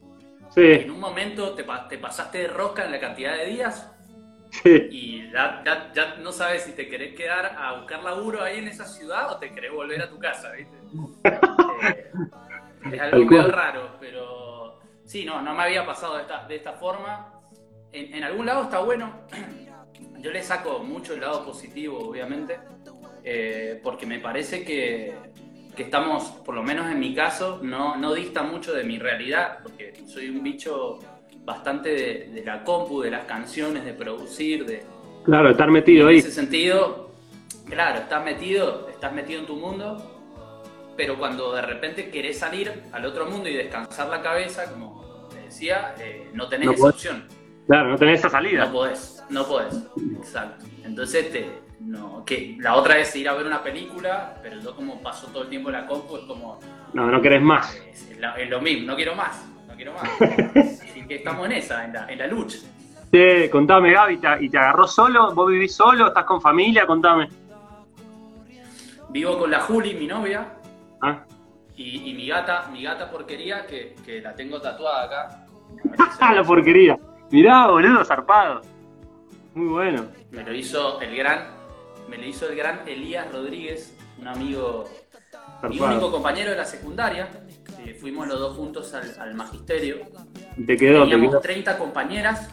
Sí, 0.51 0.63
En 0.63 0.91
un 0.91 1.01
momento 1.01 1.55
te, 1.55 1.65
te 1.89 1.99
pasaste 1.99 2.39
de 2.39 2.49
rosca 2.49 2.85
en 2.85 2.93
la 2.93 3.01
cantidad 3.01 3.35
de 3.37 3.47
días 3.47 3.91
sí. 4.51 4.89
y 4.91 5.31
ya, 5.31 5.63
ya- 5.65 5.93
ya 5.93 6.15
no 6.17 6.33
sabes 6.33 6.63
si 6.63 6.73
te 6.73 6.89
querés 6.89 7.15
quedar 7.15 7.55
a 7.59 7.73
buscar 7.75 8.03
laburo 8.03 8.43
ahí 8.43 8.59
en 8.59 8.69
esa 8.69 8.85
ciudad 8.87 9.33
o 9.33 9.37
te 9.39 9.53
querés 9.53 9.73
volver 9.73 10.01
a 10.03 10.09
tu 10.09 10.19
casa, 10.19 10.53
¿viste? 10.53 10.77
Eh, 12.89 12.95
es 12.95 13.01
algo 13.01 13.25
medio 13.27 13.49
raro, 13.49 13.97
pero 14.01 14.79
sí, 15.05 15.25
no, 15.25 15.43
no 15.43 15.53
me 15.55 15.65
había 15.65 15.85
pasado 15.85 16.17
de 16.17 16.23
esta, 16.23 16.47
de 16.47 16.57
esta 16.57 16.73
forma. 16.75 17.33
En, 17.93 18.15
en 18.15 18.25
algún 18.25 18.47
lado 18.47 18.63
está 18.65 18.79
bueno. 18.81 19.13
Yo 20.21 20.31
le 20.31 20.43
saco 20.43 20.81
mucho 20.81 21.15
el 21.15 21.21
lado 21.21 21.45
positivo, 21.45 21.99
obviamente, 21.99 22.59
eh, 23.25 23.81
porque 23.83 24.07
me 24.07 24.19
parece 24.19 24.65
que, 24.65 25.15
que 25.77 25.83
estamos, 25.85 26.25
por 26.45 26.55
lo 26.55 26.63
menos 26.63 26.91
en 26.91 26.99
mi 26.99 27.15
caso, 27.15 27.61
no, 27.63 27.97
no 27.97 28.15
dista 28.15 28.43
mucho 28.43 28.73
de 28.75 28.85
mi 28.85 28.99
realidad, 28.99 29.59
porque 29.63 29.93
soy 30.07 30.29
un 30.31 30.43
bicho 30.43 30.99
bastante 31.45 31.91
de, 31.91 32.29
de 32.33 32.45
la 32.45 32.65
compu, 32.65 33.03
de 33.03 33.11
las 33.11 33.25
canciones, 33.27 33.85
de 33.85 33.93
producir, 33.93 34.65
de, 34.67 34.83
Claro, 35.25 35.51
estar 35.51 35.71
metido 35.71 36.05
en 36.09 36.15
ahí. 36.15 36.19
ese 36.19 36.31
sentido, 36.33 37.11
claro, 37.69 38.01
estás 38.01 38.25
metido, 38.25 38.89
estás 38.89 39.13
metido 39.13 39.41
en 39.41 39.47
tu 39.47 39.57
mundo, 39.57 40.13
pero 40.97 41.19
cuando 41.19 41.53
de 41.53 41.63
repente 41.63 42.11
querés 42.11 42.39
salir 42.39 42.73
al 42.93 43.05
otro 43.05 43.27
mundo 43.27 43.49
y 43.49 43.55
descansar 43.55 44.09
la 44.09 44.23
cabeza, 44.23 44.71
como 44.73 45.29
te 45.31 45.41
decía, 45.43 45.95
eh, 46.01 46.31
no 46.33 46.49
tenés 46.49 46.67
No 46.67 46.73
esa 46.73 46.81
podés. 46.81 46.95
opción. 46.95 47.29
Claro, 47.67 47.91
no 47.91 47.97
tenés 47.97 48.21
esa 48.21 48.31
salida. 48.31 48.67
No 48.67 48.73
podés, 48.73 49.16
no 49.31 49.45
podés. 49.47 49.75
Exacto. 50.19 50.65
Entonces, 50.85 51.31
te, 51.33 51.61
no, 51.81 52.25
que 52.25 52.57
la 52.61 52.75
otra 52.77 52.99
es 52.99 53.15
ir 53.17 53.29
a 53.29 53.35
ver 53.35 53.47
una 53.47 53.63
película, 53.63 54.35
pero 54.43 54.61
yo 54.61 54.75
como 54.75 55.01
paso 55.03 55.27
todo 55.29 55.43
el 55.45 55.49
tiempo 55.49 55.69
en 55.71 55.75
la 55.75 55.87
compu, 55.87 56.17
es 56.17 56.23
como, 56.25 56.59
No, 56.93 57.11
no 57.11 57.21
querés 57.21 57.43
más. 57.43 57.75
es, 57.77 58.11
es 58.11 58.19
la- 58.19 58.35
es 58.35 58.49
lo 58.49 58.61
mismo, 58.61 58.87
no 58.87 58.97
quiero 58.97 59.15
más, 59.15 59.45
no 59.69 59.75
quiero 59.75 59.93
más. 59.95 60.03
Así 60.83 61.05
que 61.07 61.17
estamos 61.17 61.47
en 61.47 61.53
esa, 61.53 61.85
en 61.85 61.93
la, 61.93 62.07
en 62.11 62.19
la 62.19 62.27
lucha. 62.27 62.59
Che, 63.13 63.49
contame, 63.51 63.93
Gaby, 63.93 64.19
¿te- 64.19 64.45
¿y 64.45 64.49
te 64.51 64.59
agarró 64.59 64.87
solo? 64.87 65.33
¿Vos 65.35 65.51
vivís 65.51 65.75
solo? 65.75 66.09
¿Estás 66.09 66.25
con 66.25 66.41
familia? 66.41 66.87
Contame. 66.87 67.29
Vivo 69.11 69.39
con 69.39 69.51
la 69.51 69.61
Juli, 69.61 69.95
mi 69.95 70.07
novia, 70.07 70.53
Ah, 71.03 71.25
Y, 71.77 72.11
y 72.11 72.15
mi 72.15 72.27
gata, 72.27 72.69
mi 72.73 72.83
gata 72.83 73.11
porquería, 73.11 73.67
que, 73.67 73.95
que 74.05 74.21
la 74.23 74.35
tengo 74.35 74.61
tatuada 74.61 75.05
acá. 75.05 75.47
Ah, 76.21 76.33
la 76.35 76.43
porquería. 76.43 76.99
Mirá, 77.31 77.67
boludo, 77.69 78.05
zarpado. 78.05 78.63
Muy 79.57 79.69
bueno. 79.69 80.07
Me 80.33 80.43
lo 80.45 80.55
hizo 80.55 81.01
el 81.01 81.17
gran, 81.17 81.47
me 82.11 82.19
lo 82.19 82.25
hizo 82.27 82.47
el 82.47 82.57
gran 82.57 82.87
Elías 82.87 83.33
Rodríguez, 83.33 83.97
un 84.21 84.29
amigo, 84.29 84.85
mi 85.69 85.81
único 85.81 86.11
compañero 86.13 86.51
de 86.51 86.59
la 86.59 86.67
secundaria. 86.67 87.31
Eh, 87.83 87.97
fuimos 87.99 88.29
los 88.29 88.39
dos 88.39 88.55
juntos 88.55 88.93
al, 88.93 89.19
al 89.19 89.35
magisterio. 89.35 89.97
Te 90.67 90.77
quedó, 90.77 91.05
te 91.05 91.11
Teníamos 91.11 91.31
quedó. 91.31 91.41
30 91.41 91.79
compañeras 91.79 92.51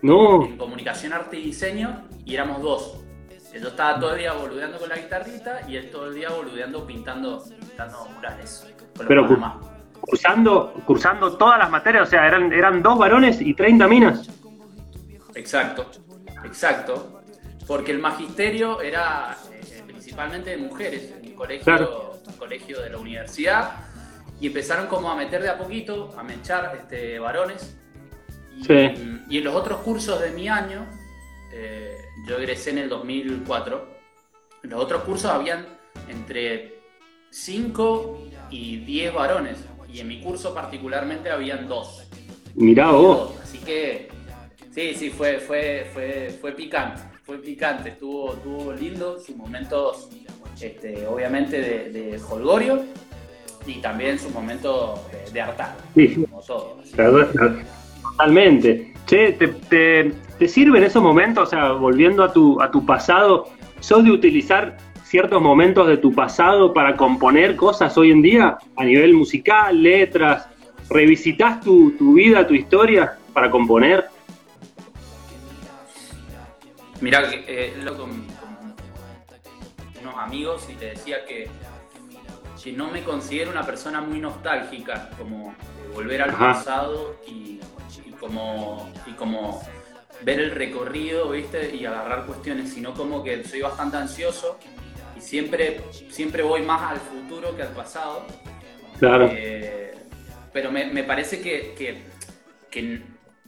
No, 0.00 0.46
en 0.46 0.56
comunicación, 0.56 1.12
arte 1.12 1.38
y 1.38 1.42
diseño 1.44 2.04
y 2.24 2.32
éramos 2.34 2.62
dos. 2.62 3.00
Yo 3.60 3.68
estaba 3.68 4.00
todo 4.00 4.12
el 4.12 4.18
día 4.20 4.32
boludeando 4.32 4.78
con 4.78 4.88
la 4.88 4.96
guitarrita 4.96 5.60
y 5.68 5.76
él 5.76 5.90
todo 5.90 6.06
el 6.08 6.14
día 6.14 6.30
boludeando 6.30 6.86
pintando, 6.86 7.42
pintando 7.60 8.06
murales. 8.14 8.66
con 8.96 9.06
Pero, 9.06 9.22
Panamá. 9.26 9.60
cursando, 10.00 10.72
cursando 10.86 11.36
todas 11.36 11.58
las 11.58 11.70
materias, 11.70 12.08
o 12.08 12.10
sea, 12.10 12.26
eran, 12.26 12.50
eran 12.54 12.82
dos 12.82 12.96
varones 12.98 13.38
y 13.42 13.52
30 13.54 13.86
minas. 13.88 14.30
Exacto, 15.34 15.90
exacto. 16.46 17.22
Porque 17.66 17.90
el 17.92 17.98
magisterio 17.98 18.80
era 18.80 19.36
eh, 19.52 19.82
principalmente 19.86 20.50
de 20.50 20.56
mujeres, 20.58 21.12
en 21.20 21.30
un 21.30 21.34
colegio, 21.34 21.64
Claro. 21.64 22.20
un 22.26 22.32
colegio 22.34 22.80
de 22.80 22.90
la 22.90 22.98
universidad, 22.98 23.72
y 24.40 24.46
empezaron 24.46 24.86
como 24.86 25.10
a 25.10 25.16
meter 25.16 25.42
de 25.42 25.48
a 25.48 25.58
poquito, 25.58 26.14
a 26.16 26.22
mechar 26.22 26.76
este, 26.80 27.18
varones. 27.18 27.76
Y, 28.56 28.64
Sí. 28.64 29.22
y 29.28 29.38
en 29.38 29.44
los 29.44 29.54
otros 29.54 29.80
cursos 29.80 30.20
de 30.20 30.30
mi 30.30 30.48
año, 30.48 30.86
eh, 31.52 31.96
yo 32.28 32.38
egresé 32.38 32.70
en 32.70 32.78
el 32.78 32.88
2004, 32.88 33.88
en 34.62 34.70
los 34.70 34.80
otros 34.82 35.02
cursos 35.02 35.30
habían 35.30 35.66
entre 36.08 36.80
5 37.30 38.28
y 38.50 38.78
10 38.78 39.12
varones, 39.14 39.58
y 39.92 40.00
en 40.00 40.08
mi 40.08 40.20
curso 40.22 40.54
particularmente 40.54 41.30
habían 41.30 41.68
dos. 41.68 42.04
Mirá 42.54 42.90
vos. 42.92 43.34
Así 43.42 43.58
que 43.58 44.08
sí, 44.76 44.94
sí, 44.94 45.10
fue, 45.10 45.38
fue, 45.38 45.86
fue, 45.94 46.28
fue 46.38 46.52
picante, 46.52 47.00
fue 47.24 47.38
picante, 47.38 47.88
estuvo, 47.88 48.34
estuvo 48.34 48.72
lindo, 48.74 49.18
sus 49.18 49.34
momentos, 49.34 50.10
este, 50.60 51.06
obviamente, 51.06 51.62
de, 51.62 51.90
de 51.90 52.20
holgorio 52.30 52.82
y 53.66 53.80
también 53.80 54.18
sus 54.18 54.32
momentos 54.32 55.00
de, 55.10 55.32
de 55.32 55.44
Sí, 55.94 56.26
como 56.26 56.42
todo. 56.42 56.76
Totalmente. 58.02 58.92
Che, 59.06 59.32
¿te, 59.32 59.48
te, 59.48 60.12
te 60.38 60.48
sirve 60.48 60.78
en 60.78 60.84
esos 60.84 61.02
momentos, 61.02 61.48
o 61.48 61.50
sea, 61.50 61.72
volviendo 61.72 62.22
a 62.22 62.32
tu, 62.32 62.60
a 62.60 62.70
tu 62.70 62.84
pasado, 62.84 63.48
sos 63.80 64.04
de 64.04 64.10
utilizar 64.10 64.76
ciertos 65.04 65.40
momentos 65.40 65.88
de 65.88 65.96
tu 65.96 66.12
pasado 66.12 66.74
para 66.74 66.96
componer 66.96 67.56
cosas 67.56 67.96
hoy 67.96 68.10
en 68.10 68.20
día 68.20 68.58
a 68.76 68.84
nivel 68.84 69.14
musical, 69.14 69.82
letras? 69.82 70.48
¿Revisitas 70.90 71.62
tu, 71.62 71.92
tu 71.92 72.14
vida, 72.14 72.46
tu 72.46 72.52
historia 72.52 73.16
para 73.32 73.50
componer? 73.50 74.04
Mirá, 77.00 77.22
eh, 77.32 77.74
lo 77.82 77.96
con, 77.96 78.26
con 78.26 78.76
unos 80.00 80.14
amigos 80.18 80.66
y 80.70 80.74
te 80.74 80.86
decía 80.90 81.24
que, 81.26 81.48
que 82.62 82.72
no 82.72 82.90
me 82.90 83.02
considero 83.02 83.50
una 83.50 83.64
persona 83.64 84.00
muy 84.00 84.18
nostálgica, 84.18 85.10
como 85.18 85.54
volver 85.94 86.22
al 86.22 86.30
Ajá. 86.30 86.54
pasado 86.54 87.16
y, 87.26 87.60
y 88.04 88.10
como, 88.18 88.90
y 89.06 89.12
como 89.12 89.62
ver 90.22 90.40
el 90.40 90.50
recorrido, 90.52 91.30
¿viste? 91.30 91.74
Y 91.76 91.84
agarrar 91.84 92.24
cuestiones, 92.26 92.72
sino 92.72 92.94
como 92.94 93.22
que 93.22 93.44
soy 93.44 93.60
bastante 93.60 93.98
ansioso 93.98 94.58
y 95.16 95.20
siempre, 95.20 95.82
siempre 96.10 96.42
voy 96.42 96.62
más 96.62 96.92
al 96.92 96.98
futuro 96.98 97.54
que 97.54 97.62
al 97.62 97.72
pasado. 97.72 98.24
Claro. 98.98 99.28
Eh, 99.30 99.94
pero 100.52 100.70
me, 100.72 100.86
me 100.86 101.04
parece 101.04 101.40
que, 101.42 101.74
que- 101.76 102.02
que 102.70 103.02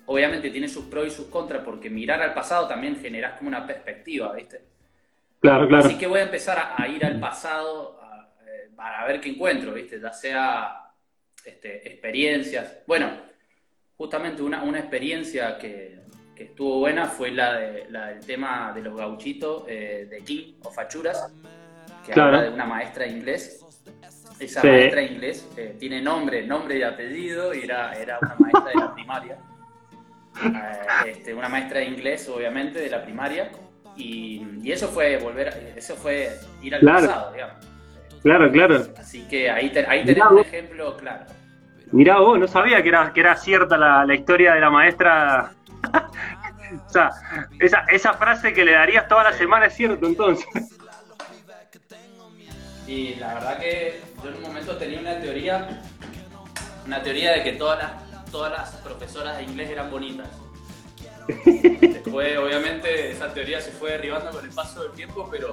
obviamente 0.08 0.50
tiene 0.50 0.68
sus 0.68 0.86
pros 0.86 1.06
y 1.06 1.10
sus 1.10 1.26
contras, 1.28 1.62
porque 1.64 1.88
mirar 1.90 2.20
al 2.22 2.34
pasado 2.34 2.66
también 2.66 2.96
generas 2.96 3.38
como 3.38 3.48
una 3.48 3.66
perspectiva, 3.66 4.32
¿viste? 4.34 4.60
Claro, 5.40 5.68
claro. 5.68 5.84
Así 5.86 5.96
que 5.96 6.06
voy 6.06 6.20
a 6.20 6.24
empezar 6.24 6.58
a, 6.58 6.82
a 6.82 6.88
ir 6.88 7.04
al 7.04 7.20
pasado 7.20 8.00
a- 8.02 8.28
eh, 8.46 8.70
para 8.74 9.06
ver 9.06 9.20
qué 9.20 9.28
encuentro, 9.30 9.72
¿viste? 9.74 10.00
Ya 10.00 10.12
sea 10.12 10.90
este, 11.44 11.86
experiencias. 11.88 12.78
Bueno, 12.86 13.10
justamente 13.96 14.42
una, 14.42 14.62
una 14.62 14.78
experiencia 14.80 15.56
que, 15.58 16.00
que 16.34 16.44
estuvo 16.44 16.78
buena 16.80 17.06
fue 17.06 17.30
la, 17.30 17.54
de, 17.58 17.86
la 17.90 18.06
del 18.08 18.24
tema 18.26 18.72
de 18.74 18.82
los 18.82 18.96
gauchitos 18.96 19.64
eh, 19.68 20.06
de 20.10 20.24
King 20.24 20.54
o 20.64 20.70
Fachuras, 20.70 21.32
que 22.04 22.12
Claro. 22.12 22.28
habla 22.36 22.42
de 22.48 22.54
una 22.54 22.64
maestra 22.66 23.04
de 23.04 23.10
inglés. 23.10 23.64
Esa 24.40 24.60
Sí. 24.62 24.68
maestra 24.68 25.00
de 25.00 25.06
inglés 25.06 25.48
eh, 25.56 25.76
tiene 25.78 26.00
nombre, 26.00 26.46
nombre 26.46 26.78
y 26.78 26.82
apellido, 26.82 27.52
y 27.54 27.62
era, 27.64 27.92
era 27.92 28.18
una 28.22 28.34
maestra 28.36 28.70
de 28.70 28.74
la 28.76 28.94
primaria. 28.94 29.38
Eh, 30.44 31.10
este, 31.10 31.34
una 31.34 31.48
maestra 31.48 31.80
de 31.80 31.86
inglés, 31.86 32.28
obviamente, 32.28 32.78
de 32.80 32.90
la 32.90 33.02
primaria. 33.02 33.50
Y, 33.96 34.42
y 34.62 34.70
eso 34.72 34.88
fue 34.88 35.16
volver, 35.18 35.74
eso 35.76 35.96
fue 35.96 36.30
ir 36.62 36.74
al 36.74 36.80
Claro. 36.80 37.06
pasado, 37.06 37.32
digamos. 37.32 37.56
Claro, 38.22 38.50
claro. 38.52 38.82
Así 38.98 39.22
que 39.28 39.50
ahí, 39.50 39.70
te- 39.70 39.86
ahí 39.86 40.04
tenés 40.04 40.24
un 40.30 40.38
ejemplo 40.38 40.96
claro. 40.96 41.24
Mirá 41.90 42.18
vos, 42.20 42.38
no 42.38 42.46
sabía 42.46 42.82
que 42.82 42.90
era, 42.90 43.12
que 43.12 43.20
era 43.20 43.34
cierta 43.36 43.76
la, 43.76 44.04
la 44.04 44.14
historia 44.14 44.54
de 44.54 44.60
la 44.60 44.70
maestra. 44.70 45.52
o 46.86 46.90
sea, 46.90 47.10
esa, 47.58 47.80
esa 47.90 48.12
frase 48.14 48.52
que 48.52 48.64
le 48.64 48.72
darías 48.72 49.08
toda 49.08 49.24
la 49.24 49.32
semana 49.32 49.66
es 49.66 49.74
cierto 49.74 50.06
entonces. 50.06 50.46
Y 52.86 53.16
la 53.16 53.34
verdad 53.34 53.58
que 53.58 54.00
yo 54.22 54.30
en 54.30 54.36
un 54.36 54.42
momento 54.42 54.76
tenía 54.76 55.00
una 55.00 55.18
teoría, 55.20 55.80
una 56.86 57.02
teoría 57.02 57.32
de 57.32 57.42
que 57.42 57.52
todas 57.52 57.78
las, 57.82 57.92
todas 58.30 58.52
las 58.52 58.70
profesoras 58.82 59.38
de 59.38 59.44
inglés 59.44 59.70
eran 59.70 59.90
bonitas. 59.90 60.28
Después, 61.44 62.38
obviamente, 62.38 63.10
esa 63.12 63.32
teoría 63.34 63.60
se 63.60 63.70
fue 63.70 63.92
derribando 63.92 64.30
con 64.30 64.44
el 64.44 64.50
paso 64.50 64.82
del 64.84 64.92
tiempo, 64.92 65.28
pero 65.30 65.52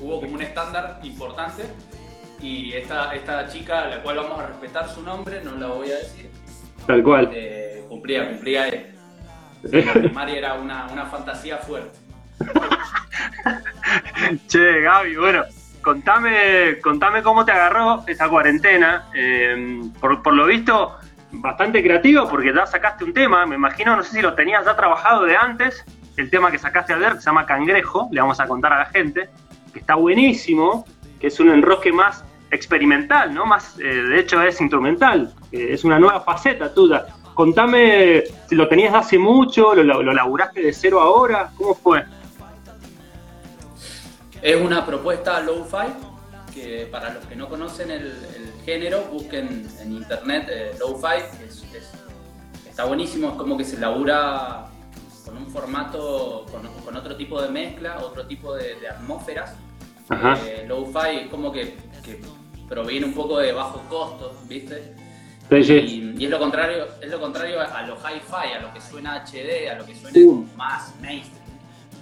hubo 0.00 0.20
como 0.20 0.34
un 0.34 0.42
estándar 0.42 1.00
importante. 1.02 1.64
Y 2.40 2.72
esta, 2.74 3.14
esta 3.14 3.48
chica, 3.48 3.84
a 3.84 3.88
la 3.88 4.02
cual 4.02 4.16
vamos 4.16 4.38
a 4.40 4.46
respetar 4.48 4.88
su 4.88 5.02
nombre, 5.02 5.40
no 5.42 5.52
la 5.56 5.66
voy 5.68 5.90
a 5.90 5.96
decir, 5.96 6.30
Tal 6.86 7.02
cual. 7.02 7.30
eh, 7.32 7.84
cumplía, 7.88 8.28
cumplía. 8.28 8.68
eh. 8.68 8.90
La 9.62 9.92
primaria 9.94 10.38
era 10.38 10.54
una, 10.54 10.86
una 10.92 11.06
fantasía 11.06 11.56
fuerte. 11.58 11.98
Che, 14.48 14.80
Gaby, 14.80 15.16
bueno, 15.16 15.44
contame, 15.82 16.78
contame 16.82 17.22
cómo 17.22 17.44
te 17.44 17.52
agarró 17.52 18.04
esa 18.06 18.28
cuarentena. 18.28 19.08
Eh, 19.14 19.80
por, 20.00 20.22
por 20.22 20.34
lo 20.34 20.46
visto, 20.46 20.96
bastante 21.40 21.82
creativo 21.82 22.28
porque 22.28 22.52
ya 22.54 22.66
sacaste 22.66 23.04
un 23.04 23.12
tema, 23.12 23.46
me 23.46 23.56
imagino, 23.56 23.96
no 23.96 24.02
sé 24.02 24.16
si 24.16 24.22
lo 24.22 24.34
tenías 24.34 24.64
ya 24.64 24.76
trabajado 24.76 25.24
de 25.24 25.36
antes, 25.36 25.84
el 26.16 26.30
tema 26.30 26.50
que 26.50 26.58
sacaste 26.58 26.92
ayer, 26.92 27.12
que 27.14 27.18
se 27.18 27.26
llama 27.26 27.46
Cangrejo, 27.46 28.08
le 28.12 28.20
vamos 28.20 28.40
a 28.40 28.46
contar 28.46 28.72
a 28.72 28.78
la 28.78 28.86
gente, 28.86 29.28
que 29.72 29.80
está 29.80 29.96
buenísimo, 29.96 30.84
que 31.20 31.28
es 31.28 31.40
un 31.40 31.50
enrosque 31.50 31.92
más 31.92 32.24
experimental, 32.50 33.34
¿no? 33.34 33.46
Más, 33.46 33.78
eh, 33.80 33.84
de 33.84 34.20
hecho 34.20 34.40
es 34.42 34.60
instrumental, 34.60 35.34
eh, 35.50 35.68
es 35.70 35.84
una 35.84 35.98
nueva 35.98 36.20
faceta 36.20 36.72
tuya. 36.72 37.06
Contame 37.34 38.22
si 38.48 38.54
lo 38.54 38.68
tenías 38.68 38.94
hace 38.94 39.18
mucho, 39.18 39.74
lo, 39.74 40.02
lo 40.02 40.12
laburaste 40.12 40.62
de 40.62 40.72
cero 40.72 41.00
ahora, 41.00 41.50
¿cómo 41.56 41.74
fue? 41.74 42.04
Es 44.40 44.60
una 44.60 44.86
propuesta 44.86 45.40
low-fi 45.40 46.13
que 46.54 46.88
para 46.90 47.12
los 47.12 47.24
que 47.26 47.36
no 47.36 47.48
conocen 47.48 47.90
el, 47.90 48.12
género, 48.64 49.04
busquen 49.12 49.68
en 49.80 49.92
internet 49.92 50.48
eh, 50.50 50.72
low-fi, 50.78 51.22
está 52.66 52.84
buenísimo, 52.84 53.28
es 53.28 53.34
como 53.34 53.58
que 53.58 53.64
se 53.64 53.78
labura 53.78 54.66
con 55.24 55.36
un 55.36 55.46
formato, 55.48 56.46
con, 56.50 56.96
otro 56.96 57.16
tipo 57.16 57.42
de 57.42 57.50
mezcla, 57.50 57.98
otro 57.98 58.26
tipo 58.26 58.54
de, 58.54 58.76
atmósferas. 58.88 59.54
Eh, 60.46 60.64
low-fi 60.66 61.24
es 61.24 61.28
como 61.28 61.52
que, 61.52 61.74
proviene 62.68 63.06
un 63.06 63.12
poco 63.12 63.38
de 63.38 63.52
bajo 63.52 63.82
costo, 63.90 64.34
¿viste? 64.48 64.94
Y, 65.50 66.24
es 66.24 66.30
lo 66.30 66.38
contrario, 66.38 66.86
es 67.02 67.10
lo 67.10 67.20
contrario 67.20 67.60
a 67.60 67.82
lo 67.82 67.96
hi-fi, 67.96 68.54
a 68.56 68.60
lo 68.60 68.72
que 68.72 68.80
suena 68.80 69.22
HD, 69.24 69.68
a 69.70 69.74
lo 69.74 69.84
que 69.84 69.94
suena 69.94 70.18
uh. 70.18 70.46
más 70.56 70.94
mainstream. 71.00 71.44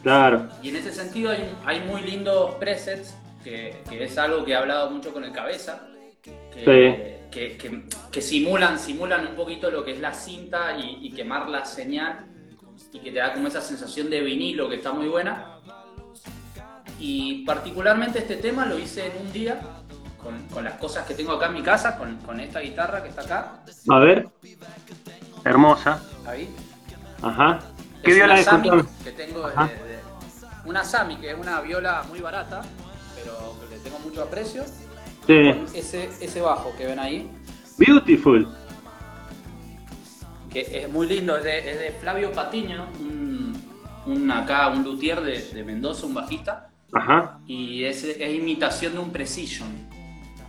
Claro. 0.02 0.48
Y 0.62 0.70
en 0.70 0.76
ese 0.76 0.92
sentido 0.92 1.32
hay, 1.64 1.80
muy 1.80 2.02
lindos 2.02 2.54
presets, 2.56 3.14
que, 3.42 3.82
es 3.90 4.18
algo 4.18 4.44
que 4.44 4.52
he 4.52 4.56
hablado 4.56 4.90
mucho 4.90 5.12
con 5.12 5.24
el 5.24 5.32
cabeza, 5.32 5.88
que, 6.22 7.18
que, 7.30 8.22
simulan, 8.22 8.78
simulan 8.78 9.26
un 9.26 9.34
poquito 9.34 9.70
lo 9.70 9.84
que 9.84 9.92
es 9.92 10.00
la 10.00 10.12
cinta 10.12 10.76
y, 10.78 11.10
quemar 11.12 11.48
la 11.48 11.64
señal 11.64 12.26
y 12.92 12.98
que 12.98 13.10
te 13.10 13.18
da 13.18 13.32
como 13.32 13.48
esa 13.48 13.60
sensación 13.60 14.10
de 14.10 14.20
vinilo 14.20 14.68
que 14.68 14.76
está 14.76 14.92
muy 14.92 15.08
buena. 15.08 15.58
Y 16.98 17.44
particularmente 17.44 18.20
este 18.20 18.36
tema 18.36 18.64
lo 18.66 18.78
hice 18.78 19.06
en 19.06 19.26
un 19.26 19.32
día 19.32 19.60
con, 20.52 20.64
las 20.64 20.74
cosas 20.74 21.06
que 21.06 21.14
tengo 21.14 21.32
acá 21.32 21.46
en 21.46 21.54
mi 21.54 21.62
casa, 21.62 21.98
con, 21.98 22.40
esta 22.40 22.60
guitarra 22.60 23.02
que 23.02 23.08
está 23.08 23.22
acá. 23.22 23.64
A 23.88 23.98
ver. 23.98 24.28
Hermosa. 25.44 26.00
Ahí. 26.26 26.48
Ajá. 27.22 27.58
¿Qué 28.04 28.14
viola 28.14 28.38
es? 28.38 28.48
Que 29.04 29.12
tengo 29.12 29.48
una 30.64 30.84
Sami, 30.84 31.16
que 31.16 31.30
es 31.30 31.38
una 31.38 31.60
viola 31.60 32.04
muy 32.08 32.20
barata, 32.20 32.62
pero 33.22 33.56
le 33.70 33.78
tengo 33.78 33.98
mucho 34.00 34.22
aprecio. 34.22 34.64
Sí. 35.26 35.34
ese, 35.74 36.10
ese 36.20 36.40
bajo 36.40 36.74
que 36.76 36.86
ven 36.86 36.98
ahí. 36.98 37.30
Beautiful. 37.78 38.48
Que 40.50 40.82
es 40.82 40.88
muy 40.90 41.06
lindo, 41.06 41.36
es 41.36 41.44
de, 41.44 41.96
Flavio 42.00 42.32
Patiño, 42.32 42.86
un, 44.06 44.30
acá, 44.30 44.68
un 44.68 44.82
luthier 44.82 45.20
de, 45.20 45.64
Mendoza, 45.64 46.06
un 46.06 46.14
bajista. 46.14 46.68
Ajá. 46.92 47.38
Y 47.46 47.84
es, 47.84 48.04
es 48.04 48.34
imitación 48.34 48.94
de 48.94 48.98
un 48.98 49.10
Precision. 49.10 49.68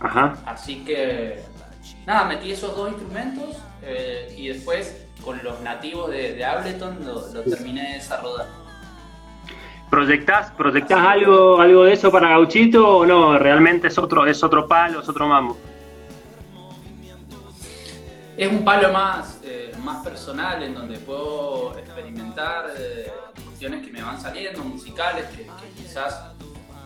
Ajá. 0.00 0.36
Así 0.44 0.84
que, 0.84 1.40
nada, 2.06 2.26
metí 2.26 2.50
esos 2.50 2.76
dos 2.76 2.90
instrumentos 2.90 3.56
eh, 3.82 4.34
y 4.36 4.48
después 4.48 5.06
con 5.22 5.42
los 5.42 5.60
nativos 5.60 6.10
de, 6.10 6.44
Ableton 6.44 6.98
lo, 7.06 7.32
lo 7.32 7.42
terminé 7.42 7.88
de 7.88 7.94
desarrollar. 7.94 8.63
¿Proyectás, 9.94 10.52
algo, 10.90 11.60
algo 11.60 11.84
de 11.84 11.92
eso 11.92 12.10
para 12.10 12.30
Gauchito 12.30 12.96
o 12.96 13.06
no? 13.06 13.38
¿Realmente 13.38 13.86
es 13.86 13.96
otro, 13.96 14.26
es 14.26 14.42
otro 14.42 14.66
palo, 14.66 15.00
es 15.00 15.08
otro 15.08 15.28
mambo? 15.28 15.56
Es 18.36 18.50
un 18.50 18.64
palo 18.64 18.92
más, 18.92 19.38
eh, 19.44 19.72
más 19.84 20.04
personal 20.04 20.64
en 20.64 20.74
donde 20.74 20.98
puedo 20.98 21.78
experimentar 21.78 22.72
eh, 22.76 23.12
cuestiones 23.44 23.86
que 23.86 23.92
me 23.92 24.02
van 24.02 24.20
saliendo, 24.20 24.64
musicales, 24.64 25.26
que, 25.26 25.46
quizás 25.80 26.32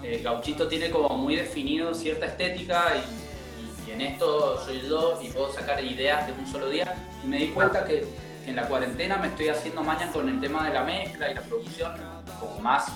eh, 0.03 0.21
Gauchito 0.23 0.69
tiene 0.69 0.91
como 0.91 1.17
muy 1.17 1.35
definido 1.35 1.95
cierta 1.95 2.27
estética 2.27 2.93
y, 2.95 3.89
y, 3.89 3.93
en 3.95 4.03
esto 4.03 4.63
soy 4.67 4.83
yo 4.87 5.19
y 5.23 5.31
puedo 5.31 5.51
sacar 5.51 5.83
ideas 5.83 6.27
de 6.27 6.35
un 6.35 6.47
solo 6.47 6.69
día. 6.69 6.95
Y 7.25 7.27
me 7.27 7.39
di 7.39 7.49
cuenta 7.49 7.87
que 7.87 8.07
en 8.47 8.55
la 8.55 8.69
cuarentena 8.69 9.17
me 9.17 9.29
estoy 9.29 9.49
haciendo 9.49 9.83
maña 9.83 10.13
con 10.13 10.29
el 10.29 10.39
tema 10.43 10.69
de 10.69 10.75
la 10.75 10.85
mezcla 10.85 11.31
y 11.31 11.35
la 11.35 11.41
producción 11.41 12.18
como 12.41 12.61
más, 12.61 12.93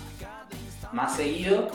más 0.92 1.16
seguido. 1.16 1.70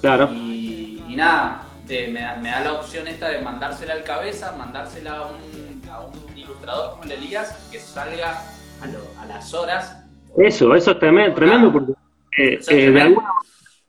Claro. 0.00 0.28
Y, 0.32 1.02
nada, 1.16 1.62
me, 1.88 2.20
da, 2.20 2.60
la 2.60 2.72
opción 2.74 3.06
esta 3.08 3.28
de 3.28 3.40
mandársela 3.40 3.94
al 3.94 4.04
cabeza, 4.04 4.54
mandársela 4.56 5.16
a 5.16 5.26
un, 5.26 5.82
a 5.90 6.00
un 6.00 6.36
ilustrador 6.36 6.92
como 6.92 7.04
el 7.04 7.12
Elías, 7.12 7.68
que 7.70 7.78
salga 7.78 8.42
a, 8.82 9.26
las 9.26 9.54
horas. 9.54 10.04
Eso, 10.36 10.74
eso 10.74 10.90
es 10.90 10.98
tremendo, 10.98 11.72
porque 11.72 11.92
eh, 12.38 12.60
eh, 12.68 13.16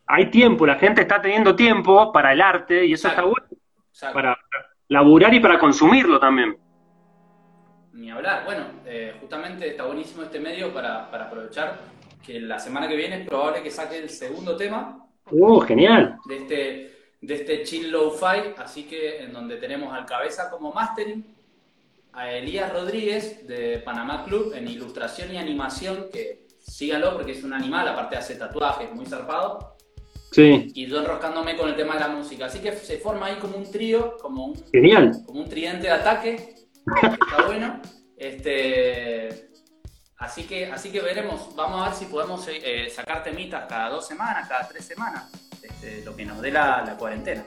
hay 0.05 0.31
tiempo, 0.31 0.65
la 0.65 0.75
gente 0.75 1.01
está 1.01 1.21
teniendo 1.21 1.55
tiempo 1.55 2.11
para 2.13 2.31
el 2.31 2.41
arte 2.41 2.85
y 2.85 2.93
eso 2.93 3.09
está 3.09 3.23
bueno. 3.23 3.45
Para 4.13 4.37
laburar 4.87 5.33
y 5.33 5.39
para 5.39 5.59
consumirlo 5.59 6.19
también. 6.19 6.57
Ni 7.93 8.11
hablar. 8.11 8.45
Bueno, 8.45 8.63
eh, 8.85 9.15
justamente 9.19 9.69
está 9.69 9.83
buenísimo 9.83 10.23
este 10.23 10.39
medio 10.39 10.73
para, 10.73 11.09
para 11.09 11.25
aprovechar 11.25 11.79
que 12.27 12.41
la 12.41 12.59
semana 12.59 12.89
que 12.89 12.97
viene 12.97 13.21
es 13.21 13.25
probable 13.25 13.63
que 13.63 13.71
saque 13.71 13.97
el 13.97 14.09
segundo 14.09 14.57
tema. 14.57 15.07
¡Uh, 15.31 15.61
genial! 15.61 16.17
De 16.25 16.35
este, 16.35 16.91
de 17.21 17.33
este 17.33 17.63
chill 17.63 17.89
low-fi, 17.89 18.53
así 18.57 18.83
que 18.83 19.23
en 19.23 19.31
donde 19.31 19.55
tenemos 19.55 19.93
al 19.93 20.05
cabeza 20.05 20.49
como 20.49 20.73
mastering, 20.73 21.25
a 22.11 22.29
Elías 22.33 22.73
Rodríguez 22.73 23.47
de 23.47 23.77
Panamá 23.77 24.25
Club 24.25 24.53
en 24.53 24.67
ilustración 24.67 25.33
y 25.33 25.37
animación, 25.37 26.07
que 26.11 26.47
síganlo 26.59 27.13
porque 27.13 27.31
es 27.31 27.43
un 27.45 27.53
animal, 27.53 27.87
aparte 27.87 28.17
hace 28.17 28.35
tatuajes, 28.35 28.93
muy 28.93 29.05
zarpado. 29.05 29.77
Sí. 30.31 30.73
Y 30.75 30.87
yo 30.87 30.99
enroscándome 30.99 31.55
con 31.55 31.69
el 31.69 31.77
tema 31.77 31.93
de 31.93 32.01
la 32.01 32.09
música. 32.09 32.47
Así 32.47 32.59
que 32.59 32.73
se 32.73 32.97
forma 32.97 33.27
ahí 33.27 33.35
como 33.35 33.55
un 33.55 33.71
trío, 33.71 34.17
como 34.17 34.47
un, 34.47 34.55
Genial. 34.73 35.23
Como 35.25 35.39
un 35.39 35.49
tridente 35.49 35.87
de 35.87 35.93
ataque. 35.93 36.55
está 37.01 37.45
bueno. 37.45 37.81
Este, 38.17 39.46
Así 40.17 40.45
que, 40.47 40.65
así 40.65 40.91
que 40.91 40.99
veremos, 40.99 41.55
vamos 41.55 41.79
a 41.79 41.89
ver 41.89 41.93
si 41.93 42.05
podemos 42.05 42.47
eh, 42.47 42.59
eh, 42.63 42.89
sacar 42.89 43.23
temitas 43.23 43.65
cada 43.69 43.89
dos 43.89 44.07
semanas, 44.07 44.47
cada 44.49 44.67
tres 44.67 44.83
semanas, 44.83 45.29
este, 45.61 46.03
lo 46.03 46.15
que 46.15 46.25
nos 46.25 46.41
dé 46.41 46.51
la, 46.51 46.95
cuarentena. 46.97 47.43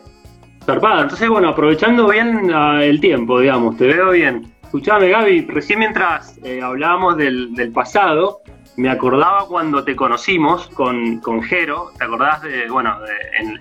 Zarpada, 0.64 1.02
entonces 1.02 1.28
bueno, 1.28 1.48
aprovechando 1.48 2.08
bien 2.08 2.48
ah, 2.54 2.84
el 2.84 3.00
tiempo, 3.00 3.40
digamos, 3.40 3.76
te 3.76 3.88
veo 3.88 4.12
bien. 4.12 4.54
Escuchame 4.62 5.08
Gaby, 5.08 5.46
recién 5.46 5.80
mientras 5.80 6.38
eh, 6.44 6.62
hablábamos 6.62 7.16
del, 7.16 7.72
pasado, 7.74 8.42
me 8.76 8.88
acordaba 8.88 9.48
cuando 9.48 9.82
te 9.82 9.96
conocimos 9.96 10.68
con, 10.68 11.18
con 11.18 11.42
Jero, 11.42 11.90
¿te 11.98 12.04
acordás 12.04 12.42
de, 12.42 12.68
bueno, 12.70 12.98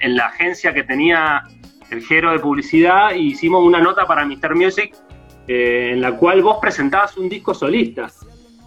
en, 0.02 0.16
la 0.16 0.28
agencia 0.28 0.72
que 0.72 0.84
tenía 0.84 1.42
el 1.90 2.04
Jero 2.06 2.32
de 2.32 2.38
publicidad 2.38 3.16
hicimos 3.16 3.66
una 3.66 3.82
nota 3.82 4.06
para 4.06 4.24
Mr. 4.24 4.54
Music 4.54 4.96
en 5.48 6.00
la 6.00 6.12
cual 6.12 6.44
vos 6.44 6.60
presentabas 6.62 7.18
un 7.18 7.28
disco 7.28 7.56
solista? 7.56 8.08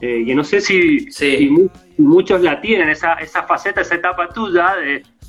Eh, 0.04 0.24
que 0.26 0.34
no 0.34 0.42
sé 0.42 0.60
si, 0.60 1.06
muchos 1.96 2.40
la 2.42 2.60
tienen, 2.60 2.88
esa, 2.88 3.14
esa 3.14 3.44
faceta, 3.44 3.82
esa 3.82 3.94
etapa 3.94 4.28
tuya 4.30 4.74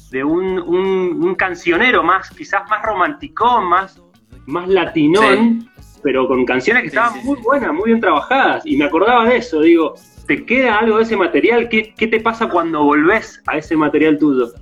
de, 0.09 0.23
un, 0.23 1.35
cancionero 1.37 2.01
más, 2.01 2.31
quizás 2.31 2.67
más 2.67 2.83
romanticón, 2.83 3.65
más, 3.65 4.01
más 4.47 4.67
latinón, 4.67 5.69
pero 6.01 6.27
con 6.27 6.43
canciones 6.43 6.81
que 6.81 6.87
estaban 6.87 7.23
muy 7.23 7.39
buenas, 7.41 7.71
muy 7.71 7.85
bien 7.85 8.01
trabajadas. 8.01 8.65
Y 8.65 8.75
me 8.75 8.85
acordaba 8.85 9.29
de 9.29 9.37
eso, 9.37 9.61
digo, 9.61 9.93
¿te 10.25 10.43
queda 10.43 10.79
algo 10.79 10.97
de 10.97 11.03
ese 11.03 11.17
material? 11.17 11.69
¿Qué, 11.69 11.93
qué 11.95 12.07
te 12.07 12.19
pasa 12.19 12.49
cuando 12.49 12.83
volvés 12.83 13.43
a 13.45 13.57
ese 13.57 13.77
material 13.77 14.17
tuyo? 14.17 14.53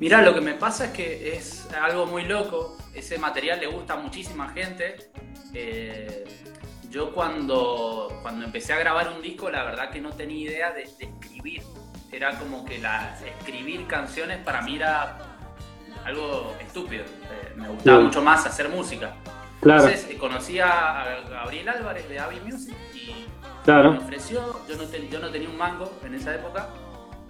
Mira, 0.00 0.22
lo 0.22 0.34
que 0.34 0.40
me 0.40 0.54
pasa 0.54 0.86
es 0.86 0.90
que 0.90 1.36
es 1.36 1.68
algo 1.80 2.06
muy 2.06 2.24
loco. 2.24 2.76
Ese 2.92 3.16
material 3.18 3.60
le 3.60 3.68
gusta 3.68 3.94
a 3.94 3.98
muchísima 3.98 4.48
gente. 4.48 4.96
Eh, 5.54 6.24
yo 6.92 7.10
cuando, 7.12 8.18
cuando 8.20 8.44
empecé 8.44 8.74
a 8.74 8.78
grabar 8.78 9.08
un 9.16 9.22
disco, 9.22 9.50
la 9.50 9.64
verdad 9.64 9.90
que 9.90 10.00
no 10.00 10.10
tenía 10.10 10.50
idea 10.50 10.72
de, 10.72 10.82
escribir. 10.82 11.62
Era 12.12 12.38
como 12.38 12.64
que 12.66 12.78
la, 12.78 13.16
escribir 13.26 13.86
canciones 13.86 14.38
para 14.44 14.60
mí 14.60 14.76
era 14.76 15.16
algo 16.04 16.54
estúpido. 16.60 17.04
Eh, 17.04 17.54
me 17.56 17.68
gustaba 17.68 18.00
mucho 18.00 18.22
más 18.22 18.44
hacer 18.46 18.68
música. 18.68 19.14
Entonces 19.62 20.06
eh, 20.10 20.18
conocí 20.18 20.60
a 20.60 21.22
Gabriel 21.30 21.70
Álvarez 21.70 22.08
de 22.08 22.18
Avi 22.18 22.40
Music 22.40 22.74
y 22.92 23.24
me 23.66 23.98
ofreció, 23.98 24.60
yo 24.68 24.76
no, 24.76 24.84
yo 24.84 25.18
no 25.18 25.30
tenía 25.30 25.48
un 25.48 25.56
mango 25.56 25.98
en 26.04 26.14
esa 26.14 26.34
época, 26.34 26.68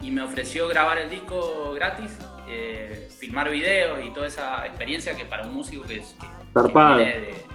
y 0.01 0.11
me 0.11 0.23
ofreció 0.23 0.67
grabar 0.67 0.99
el 0.99 1.11
disco 1.11 1.73
gratis, 1.75 2.19
eh, 2.49 3.09
filmar 3.21 3.51
videos 3.51 4.05
y 4.05 4.11
toda 4.11 4.27
esa 4.27 4.67
experiencia 4.67 5.15
que 5.15 5.25
para 5.25 5.47
un 5.47 5.55
músico 5.55 5.85
que 5.85 5.99
es 5.99 6.17
que 6.19 6.67
de 7.05 7.52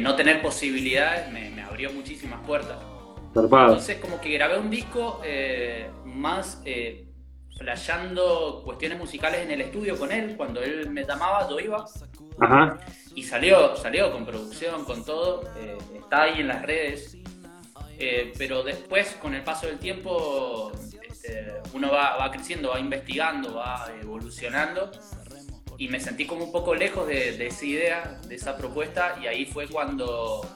no 0.00 0.16
tener 0.16 0.42
posibilidades 0.42 1.30
me, 1.32 1.62
abrió 1.62 1.92
muchísimas 1.92 2.44
puertas. 2.46 2.78
Entonces 3.34 3.98
como 3.98 4.20
que 4.20 4.30
grabé 4.30 4.58
un 4.58 4.70
disco 4.70 5.20
eh, 5.24 5.90
más 6.04 6.62
eh, 6.64 7.06
flasheando 7.56 8.62
cuestiones 8.64 8.98
musicales 8.98 9.40
en 9.40 9.50
el 9.50 9.60
estudio 9.62 9.98
con 9.98 10.12
él, 10.12 10.36
cuando 10.36 10.62
él 10.62 10.90
me 10.90 11.04
llamaba 11.04 11.48
yo 11.48 11.58
iba 11.58 11.84
Ajá. 12.38 12.78
Y 13.14 13.22
salió, 13.22 13.76
salió 13.76 14.12
con 14.12 14.26
producción, 14.26 14.84
con 14.84 15.04
todo, 15.04 15.50
eh, 15.56 15.78
está 15.96 16.24
ahí 16.24 16.40
en 16.40 16.48
las 16.48 16.62
redes. 16.62 17.16
Eh, 17.98 18.34
pero 18.36 18.62
después, 18.62 19.16
con 19.22 19.34
el 19.34 19.42
paso 19.42 19.66
del 19.66 19.78
tiempo, 19.78 20.70
este, 21.08 21.54
uno 21.72 21.90
va, 21.90 22.18
va 22.18 22.30
creciendo, 22.30 22.70
va 22.70 22.78
investigando, 22.78 23.54
va 23.54 23.90
evolucionando. 24.02 24.90
Y 25.78 25.88
me 25.88 26.00
sentí 26.00 26.26
como 26.26 26.44
un 26.44 26.52
poco 26.52 26.74
lejos 26.74 27.06
de, 27.06 27.36
de 27.36 27.46
esa 27.48 27.64
idea, 27.64 28.18
de 28.26 28.34
esa 28.34 28.56
propuesta. 28.56 29.16
Y 29.22 29.26
ahí 29.26 29.44
fue 29.44 29.68
cuando, 29.68 30.48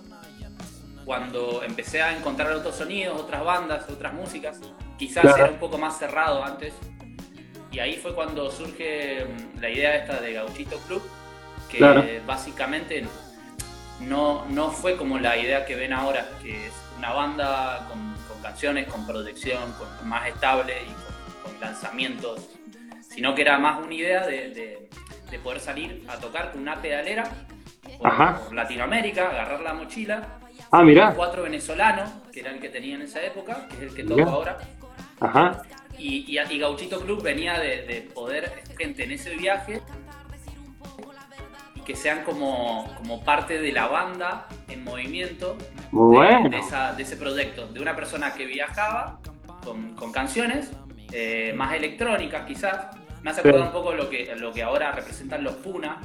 cuando 1.05 1.63
empecé 1.63 2.03
a 2.03 2.17
encontrar 2.17 2.53
otros 2.53 2.77
sonidos, 2.77 3.21
otras 3.21 3.45
bandas, 3.45 3.89
otras 3.91 4.15
músicas. 4.15 4.59
Quizás 4.99 5.23
Claro. 5.23 5.45
era 5.45 5.53
un 5.53 5.59
poco 5.59 5.79
más 5.79 5.99
cerrado 5.99 6.45
antes. 6.45 6.73
Y 7.73 7.79
ahí 7.79 7.97
fue 7.97 8.15
cuando 8.15 8.51
surge 8.51 9.25
mm, 9.25 9.61
la 9.61 9.71
idea 9.71 9.97
esta 9.97 10.21
de 10.21 10.33
Gauchito 10.33 10.79
Club, 10.89 11.03
que 11.71 11.79
Claro. 11.79 12.05
básicamente 12.27 13.05
no, 14.01 14.45
no 14.49 14.71
fue 14.71 14.97
como 14.97 15.19
la 15.19 15.37
idea 15.37 15.65
que 15.67 15.77
ven 15.77 15.93
ahora, 15.93 16.29
que 16.43 16.67
es 16.67 16.73
una 16.99 17.13
banda 17.13 17.87
con, 17.89 18.15
con 18.29 18.43
canciones, 18.43 18.89
con 18.89 19.07
producción, 19.07 19.73
con, 19.75 20.09
más 20.09 20.27
estable 20.29 20.75
y 20.83 20.93
con, 21.43 21.53
con 21.53 21.61
lanzamientos, 21.61 22.49
sino 23.13 23.35
que 23.35 23.43
era 23.43 23.59
más 23.59 23.85
una 23.85 23.95
idea 23.95 24.27
de, 24.27 24.51
de- 24.51 24.89
de 25.31 25.39
poder 25.39 25.61
salir 25.61 26.05
a 26.09 26.17
tocar 26.17 26.51
con 26.53 26.61
una 26.63 26.81
pedalera 26.83 27.25
por, 27.99 28.07
Ajá. 28.07 28.41
por 28.45 28.55
Latinoamérica, 28.55 29.29
agarrar 29.31 29.61
la 29.61 29.75
mochila, 29.75 30.39
Ah, 30.73 30.83
mirá. 30.83 31.13
cuatro 31.15 31.43
venezolanos, 31.45 32.09
que 32.33 32.41
era 32.41 32.51
el 32.51 32.61
que 32.61 32.69
tenía 32.69 32.95
en 32.97 33.03
esa 33.03 33.23
época, 33.23 33.67
que 33.69 33.77
es 33.77 33.83
el 33.83 33.95
que 33.95 34.03
Mirá. 34.05 34.25
ahora, 34.31 34.59
Ajá. 35.21 35.63
y, 35.99 36.25
y, 36.29 36.39
y 36.39 36.59
Gauchito 36.59 37.01
Club 37.01 37.23
venía 37.23 37.59
de, 37.59 37.83
de 37.83 38.01
poder 38.13 38.63
gente 38.79 39.05
en 39.05 39.13
ese 39.13 39.35
viaje 39.37 39.81
y 41.75 41.81
que 41.81 41.95
sean 41.97 42.25
como, 42.25 42.93
como 42.97 43.25
parte 43.25 43.59
de 43.61 43.73
la 43.73 43.87
banda 43.87 44.47
en 44.69 44.83
movimiento 44.85 45.57
Muy 45.93 46.17
de, 46.17 46.33
bueno. 46.33 46.49
de 46.51 46.59
esa- 46.59 46.93
de 46.93 47.03
ese 47.03 47.17
proyecto, 47.17 47.67
de 47.69 47.81
una 47.81 47.95
persona 47.97 48.35
que 48.35 48.47
viajaba 48.47 49.21
con, 49.65 49.95
con 49.95 50.13
canciones 50.13 50.71
eh, 51.13 51.53
más 51.57 51.75
electrónicas 51.75 52.47
quizás. 52.47 52.97
Me 53.23 53.31
hace 53.31 53.41
acordar 53.41 53.67
un 53.67 53.73
poco 53.73 53.93
lo 53.95 54.09
que, 54.09 54.35
lo 54.37 54.53
que 54.53 54.63
ahora 54.63 54.93
representan 54.93 55.45
los 55.45 55.55
Puna, 55.57 55.99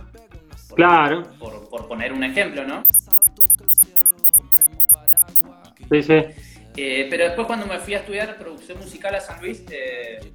por, 0.67 0.75
Claro. 0.75 1.23
por, 1.39 1.69
por 1.69 1.87
poner 1.87 2.11
un 2.11 2.23
ejemplo, 2.23 2.63
¿no? 2.65 2.83
Sí, 5.91 6.03
sí. 6.03 6.13
Eh, 6.77 7.07
pero 7.09 7.25
después 7.25 7.47
cuando 7.47 7.65
me 7.67 7.79
fui 7.79 7.93
a 7.93 7.99
estudiar 7.99 8.37
producción 8.37 8.77
musical 8.79 9.15
a 9.15 9.21
San 9.21 9.39
Luis, 9.41 9.63
eh, 9.71 10.33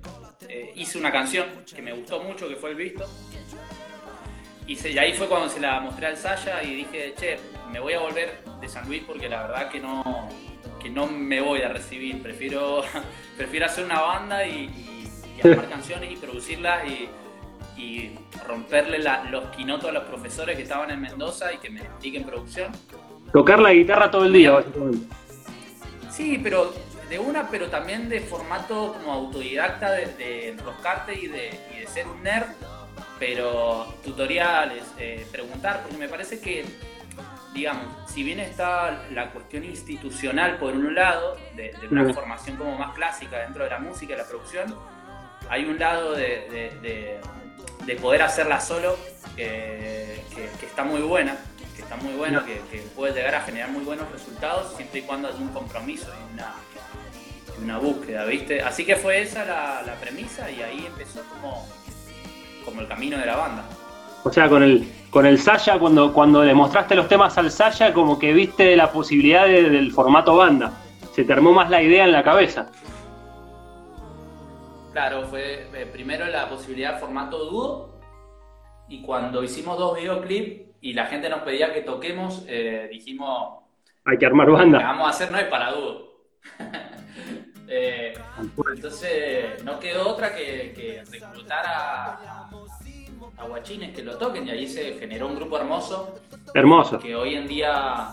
eh, 0.48 0.72
hice 0.76 0.96
una 0.98 1.12
canción 1.12 1.46
que 1.74 1.82
me 1.82 1.92
gustó 1.92 2.22
mucho, 2.22 2.48
que 2.48 2.56
fue 2.56 2.70
El 2.70 2.76
Visto. 2.76 3.04
Y, 4.66 4.76
se- 4.76 4.90
y 4.92 4.98
ahí 4.98 5.12
fue 5.12 5.28
cuando 5.28 5.48
se 5.48 5.60
la 5.60 5.80
mostré 5.80 6.06
al 6.06 6.16
Saya 6.16 6.62
y 6.62 6.76
dije, 6.76 7.14
che, 7.18 7.38
me 7.72 7.80
voy 7.80 7.92
a 7.92 8.00
volver 8.00 8.42
de 8.60 8.68
San 8.68 8.86
Luis 8.86 9.02
porque 9.06 9.28
la 9.28 9.42
verdad 9.42 9.68
que 9.68 9.80
no, 9.80 10.28
que 10.80 10.88
no 10.88 11.06
me 11.08 11.40
voy 11.40 11.60
a 11.62 11.68
recibir. 11.68 12.22
Prefiero, 12.22 12.84
prefiero 13.36 13.66
hacer 13.66 13.84
una 13.84 14.00
banda 14.00 14.46
y, 14.46 14.52
y- 14.66 14.99
y 15.36 15.46
armar 15.48 15.68
canciones 15.68 16.10
y 16.12 16.16
producirlas 16.16 16.86
y, 16.86 17.08
y 17.80 18.18
romperle 18.46 18.98
la- 18.98 19.24
los 19.24 19.44
quinotos 19.56 19.88
a 19.90 19.92
los 19.92 20.04
profesores 20.04 20.56
que 20.56 20.62
estaban 20.62 20.90
en 20.90 21.00
Mendoza 21.00 21.52
y 21.52 21.58
que 21.58 21.70
me 21.70 21.80
expliquen 21.80 22.24
producción. 22.24 22.72
Tocar 23.32 23.60
la 23.60 23.72
guitarra 23.72 24.10
todo 24.10 24.24
el 24.26 24.32
día, 24.32 24.50
básicamente. 24.52 25.06
Sí, 26.10 26.38
pero 26.42 26.72
de 27.08 27.18
una, 27.18 27.48
pero 27.48 27.68
también 27.68 28.08
de 28.08 28.20
formato 28.20 28.92
como 28.94 29.12
autodidacta 29.12 29.92
de, 29.92 30.06
de 30.14 30.48
enroscarte 30.50 31.14
y 31.14 31.26
de, 31.28 31.50
y 31.74 31.80
de 31.80 31.86
ser 31.86 32.06
un 32.06 32.22
nerd, 32.22 32.46
pero 33.18 33.94
tutoriales, 34.04 34.84
eh, 34.98 35.26
preguntar, 35.30 35.82
porque 35.82 35.96
me 35.98 36.08
parece 36.08 36.40
que, 36.40 36.64
digamos, 37.52 37.84
si 38.10 38.22
bien 38.22 38.40
está 38.40 39.04
la 39.12 39.30
cuestión 39.30 39.64
institucional 39.64 40.56
por 40.58 40.72
un 40.74 40.94
lado, 40.94 41.36
de, 41.56 41.72
de 41.80 41.88
una 41.88 42.12
formación 42.14 42.56
como 42.56 42.76
más 42.78 42.94
clásica 42.94 43.38
dentro 43.38 43.64
de 43.64 43.70
la 43.70 43.78
música 43.78 44.14
y 44.14 44.16
la 44.16 44.24
producción, 44.26 44.74
hay 45.50 45.64
un 45.66 45.78
lado 45.78 46.12
de, 46.14 46.46
de- 46.50 46.72
de- 46.80 47.20
de 47.84 47.96
poder 47.96 48.22
hacerla 48.22 48.60
solo 48.60 48.96
que, 49.36 50.22
está 50.62 50.84
muy 50.84 51.00
buena, 51.00 51.36
que 51.74 51.82
está 51.82 51.96
muy 51.96 52.12
buena, 52.14 52.44
que, 52.44 52.60
que 52.70 52.82
puede 52.94 53.12
llegar 53.14 53.34
a 53.34 53.40
generar 53.42 53.70
muy 53.70 53.82
buenos 53.84 54.10
resultados 54.12 54.74
siempre 54.76 55.00
y 55.00 55.02
cuando 55.02 55.28
haya 55.28 55.38
un 55.38 55.48
compromiso 55.48 56.06
y 56.08 56.34
una, 57.64 57.78
búsqueda, 57.78 58.24
¿viste? 58.24 58.62
Así 58.62 58.84
que 58.86 58.96
fue 58.96 59.20
esa 59.22 59.44
la, 59.44 59.82
la 59.84 59.94
premisa 59.96 60.50
y 60.50 60.62
ahí 60.62 60.86
empezó 60.86 61.20
como, 61.30 61.66
el 62.80 62.88
camino 62.88 63.18
de 63.18 63.26
la 63.26 63.36
banda. 63.36 63.64
O 64.22 64.32
sea, 64.32 64.48
con 64.48 64.62
el, 64.62 64.86
con 65.10 65.26
el 65.26 65.38
Saya, 65.38 65.78
cuando, 65.78 66.12
cuando 66.12 66.44
le 66.44 66.54
mostraste 66.54 66.94
los 66.94 67.08
temas 67.08 67.36
al 67.38 67.50
Saya, 67.50 67.92
como 67.92 68.18
que 68.18 68.32
viste 68.32 68.76
la 68.76 68.90
posibilidad 68.92 69.46
de- 69.46 69.68
del 69.70 69.92
formato 69.92 70.36
banda. 70.36 70.72
Se 71.14 71.24
te 71.24 71.32
armó 71.32 71.52
más 71.52 71.68
la 71.70 71.82
idea 71.82 72.04
en 72.04 72.12
la 72.12 72.22
cabeza. 72.22 72.68
Claro, 74.92 75.22
fue 75.24 75.68
eh, 75.74 75.86
primero 75.92 76.26
la 76.26 76.48
posibilidad 76.48 76.94
de 76.94 77.00
formato 77.00 77.44
dúo 77.44 78.00
y 78.88 79.02
cuando 79.02 79.42
hicimos 79.42 79.78
dos 79.78 79.96
videoclips 79.96 80.68
y 80.80 80.92
la 80.94 81.06
gente 81.06 81.28
nos 81.28 81.40
pedía 81.42 81.72
que 81.72 81.82
toquemos, 81.82 82.44
eh, 82.48 82.88
dijimos, 82.90 83.60
Hay 84.04 84.18
que 84.18 84.26
armar 84.26 84.48
lo 84.48 84.54
que 84.54 84.62
banda. 84.62 84.78
vamos 84.78 85.06
a 85.06 85.10
hacer 85.10 85.30
no 85.30 85.38
es 85.38 85.44
para 85.46 85.72
dúo. 85.72 86.10
Eh, 87.72 88.12
entonces 88.74 89.62
no 89.62 89.78
quedó 89.78 90.08
otra 90.08 90.34
que, 90.34 90.72
que 90.74 91.04
reclutar 91.08 91.64
a, 91.64 92.48
a 93.38 93.44
guachines 93.46 93.94
que 93.94 94.02
lo 94.02 94.18
toquen 94.18 94.48
y 94.48 94.50
ahí 94.50 94.66
se 94.66 94.94
generó 94.94 95.28
un 95.28 95.36
grupo 95.36 95.56
hermoso 95.56 96.16
Hermoso. 96.52 96.98
que 96.98 97.14
hoy 97.14 97.36
en 97.36 97.46
día, 97.46 98.08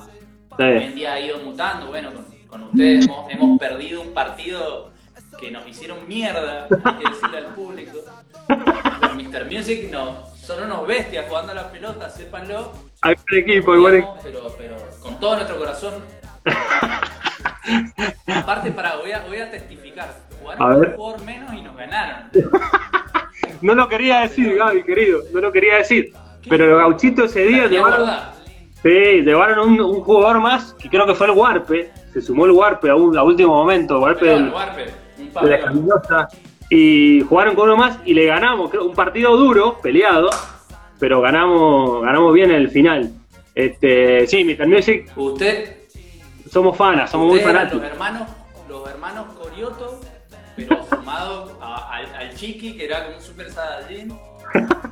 hoy 0.51 0.83
en 0.83 0.93
día 0.93 1.13
ha 1.13 1.19
ido 1.19 1.39
mutando. 1.39 1.87
Bueno, 1.87 2.11
con, 2.13 2.25
con 2.47 2.63
ustedes 2.65 3.07
hemos, 3.07 3.31
hemos 3.31 3.57
perdido 3.57 4.01
un 4.03 4.13
partido 4.13 4.91
que 5.39 5.51
nos 5.51 5.67
hicieron 5.67 6.07
mierda, 6.07 6.67
hay 6.83 6.95
que 6.95 7.09
decirle 7.09 7.37
al 7.37 7.53
público. 7.53 7.99
Con 8.47 9.17
Mr. 9.17 9.45
Music 9.51 9.89
no, 9.91 10.25
son 10.35 10.63
unos 10.63 10.87
bestias 10.87 11.25
jugando 11.27 11.51
a 11.51 11.55
la 11.55 11.71
pelota, 11.71 12.09
sépanlo. 12.09 12.71
Hay 13.01 13.15
buen 13.29 13.43
equipo, 13.43 13.73
hay 13.73 13.79
buen 13.79 13.95
equipo. 13.95 14.17
Pero, 14.23 14.55
pero 14.57 14.75
con 15.01 15.19
todo 15.19 15.35
nuestro 15.35 15.57
corazón. 15.57 15.93
Aparte, 18.27 18.71
para, 18.71 18.95
voy 18.95 19.11
a, 19.11 19.19
voy 19.21 19.39
a 19.39 19.51
testificar. 19.51 20.13
Jugaron 20.41 20.79
un 20.79 20.93
jugador 20.93 21.23
menos 21.23 21.53
y 21.53 21.61
nos 21.61 21.75
ganaron. 21.75 22.29
No 23.61 23.73
lo 23.73 23.87
quería 23.87 24.19
decir, 24.21 24.55
Gaby, 24.55 24.83
querido. 24.83 25.21
No 25.33 25.41
lo 25.41 25.51
quería 25.51 25.77
decir. 25.77 26.13
Pero 26.47 26.67
los 26.67 26.79
gauchitos 26.79 27.31
ese 27.31 27.45
día 27.45 27.63
¿Te 27.63 27.69
llevaron, 27.69 28.09
sí, 28.83 28.89
llevaron 29.21 29.59
un, 29.67 29.81
un 29.81 30.01
jugador 30.01 30.39
más, 30.39 30.73
que 30.75 30.89
creo 30.89 31.05
que 31.05 31.15
fue 31.15 31.27
el 31.27 31.33
Warpe. 31.33 31.91
Se 32.13 32.21
sumó 32.21 32.45
el 32.45 32.51
Warpe 32.51 32.89
a, 32.89 32.95
un, 32.95 33.17
a 33.17 33.23
último 33.23 33.55
momento. 33.55 33.99
Warpe 33.99 34.31
Warper, 34.31 34.87
un 34.87 35.06
de 35.17 35.49
la. 35.49 35.59
Caminosa. 35.61 36.27
Y 36.69 37.21
jugaron 37.21 37.55
con 37.55 37.69
uno 37.69 37.77
más 37.77 37.99
y 38.05 38.13
le 38.13 38.25
ganamos. 38.25 38.69
Creo, 38.69 38.85
un 38.85 38.93
partido 38.95 39.35
duro, 39.37 39.79
peleado, 39.81 40.29
pero 40.99 41.21
ganamos, 41.21 42.01
ganamos 42.03 42.33
bien 42.33 42.49
en 42.51 42.57
el 42.57 42.69
final. 42.69 43.11
Este, 43.55 44.27
sí, 44.27 44.43
Mr. 44.43 44.67
Music, 44.67 45.11
Usted, 45.15 45.77
somos 46.51 46.75
fanas, 46.77 47.09
somos 47.09 47.27
muy 47.27 47.39
eran 47.39 47.53
los 47.53 47.61
fanáticos. 47.63 47.83
hermanos, 47.91 48.27
los 48.69 48.87
hermanos 48.89 49.25
Corioto, 49.33 49.99
pero 50.55 50.85
sumado 50.89 51.57
a- 51.61 51.95
al, 51.95 52.05
al 52.15 52.35
Chiqui, 52.35 52.75
que 52.77 52.85
era 52.85 53.05
como 53.05 53.17
un 53.17 53.23
super 53.23 53.49
saiyajin. 53.49 54.13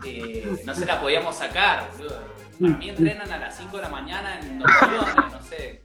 eh, 0.05 0.55
no 0.65 0.73
se 0.73 0.85
la 0.85 0.99
podíamos 0.99 1.35
sacar, 1.35 1.89
boludo. 1.97 2.17
Para 2.59 2.77
mí 2.77 2.89
entrenan 2.89 3.31
a 3.31 3.37
las 3.37 3.57
5 3.57 3.75
de 3.77 3.83
la 3.83 3.89
mañana 3.89 4.39
en 4.39 4.61
opciones, 4.61 5.15
no 5.33 5.41
sé. 5.41 5.81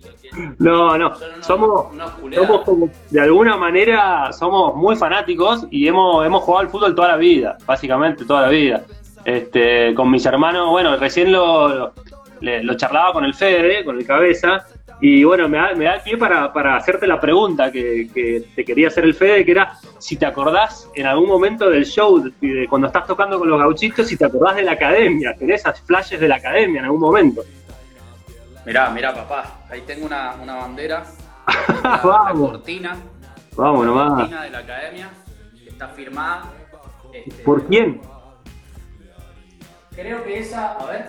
No, 0.59 0.97
no, 0.99 1.09
unos- 1.09 1.19
somos, 1.47 1.93
unos 1.93 2.13
somos 2.35 2.61
como, 2.65 2.89
de 3.11 3.21
alguna 3.21 3.57
manera, 3.57 4.33
somos 4.33 4.77
muy 4.77 4.95
fanáticos 4.97 5.67
y 5.71 5.89
hemos, 5.89 6.25
hemos 6.25 6.43
jugado 6.45 6.61
al 6.67 6.71
fútbol 6.71 6.95
toda 6.95 7.09
la 7.09 7.17
vida, 7.17 7.57
básicamente 7.67 8.25
toda 8.25 8.43
la 8.43 8.49
vida. 8.49 8.83
Este, 9.25 9.93
con 9.95 10.11
mis 10.11 10.25
hermanos, 10.27 10.69
bueno, 10.71 10.97
recién 10.97 11.33
lo, 11.33 11.69
lo, 11.69 11.93
lo 12.41 12.75
charlaba 12.75 13.13
con 13.13 13.25
el 13.25 13.35
Fede, 13.35 13.85
con 13.85 13.99
el 13.99 14.07
cabeza, 14.07 14.65
y 15.01 15.25
bueno, 15.25 15.49
me 15.49 15.57
da, 15.59 15.75
me 15.75 15.85
da 15.87 15.95
el 15.95 16.03
pie 16.03 16.17
para, 16.19 16.53
para 16.53 16.77
hacerte 16.77 17.07
la 17.07 17.19
pregunta 17.21 17.73
que, 17.73 18.09
que 18.15 18.45
te 18.55 18.65
quería 18.65 18.89
hacer 18.89 19.05
el 19.05 19.15
Fede, 19.15 19.45
que 19.45 19.53
era 19.53 19.73
si 19.99 20.17
te 20.17 20.27
acordás 20.27 20.89
en 20.95 21.07
algún 21.07 21.29
momento 21.29 21.71
del 21.71 21.85
show, 21.87 22.19
de, 22.21 22.33
de 22.47 22.69
cuando 22.69 22.87
estás 22.89 23.07
tocando 23.07 23.39
con 23.39 23.49
los 23.49 23.59
gauchitos, 23.59 24.07
si 24.07 24.17
te 24.17 24.27
acordás 24.27 24.57
de 24.57 24.63
la 24.63 24.73
academia, 24.73 25.35
tenés 25.39 25.61
esas 25.61 25.81
flashes 25.81 26.21
de 26.21 26.29
la 26.29 26.37
academia 26.37 26.81
en 26.81 26.85
algún 26.85 27.01
momento. 27.01 27.43
Mirá, 28.67 28.91
mirá, 28.91 29.15
papá. 29.15 29.61
Ahí 29.71 29.81
tengo 29.87 30.05
una, 30.07 30.35
una 30.35 30.55
bandera. 30.57 31.05
La, 31.83 32.01
Vamos. 32.05 32.51
cortina. 32.51 32.97
Vamos 33.57 33.87
la 33.87 33.93
nomás. 33.93 34.13
cortina 34.21 34.43
de 34.43 34.51
la 34.51 34.59
academia. 34.59 35.11
Que 35.65 35.71
está 35.71 35.89
firmada. 35.89 36.45
este, 37.13 37.43
¿Por 37.43 37.67
quién? 37.67 38.01
Creo 39.97 40.23
que 40.25 40.39
esa. 40.39 40.73
A 40.73 40.87
ver. 40.87 41.07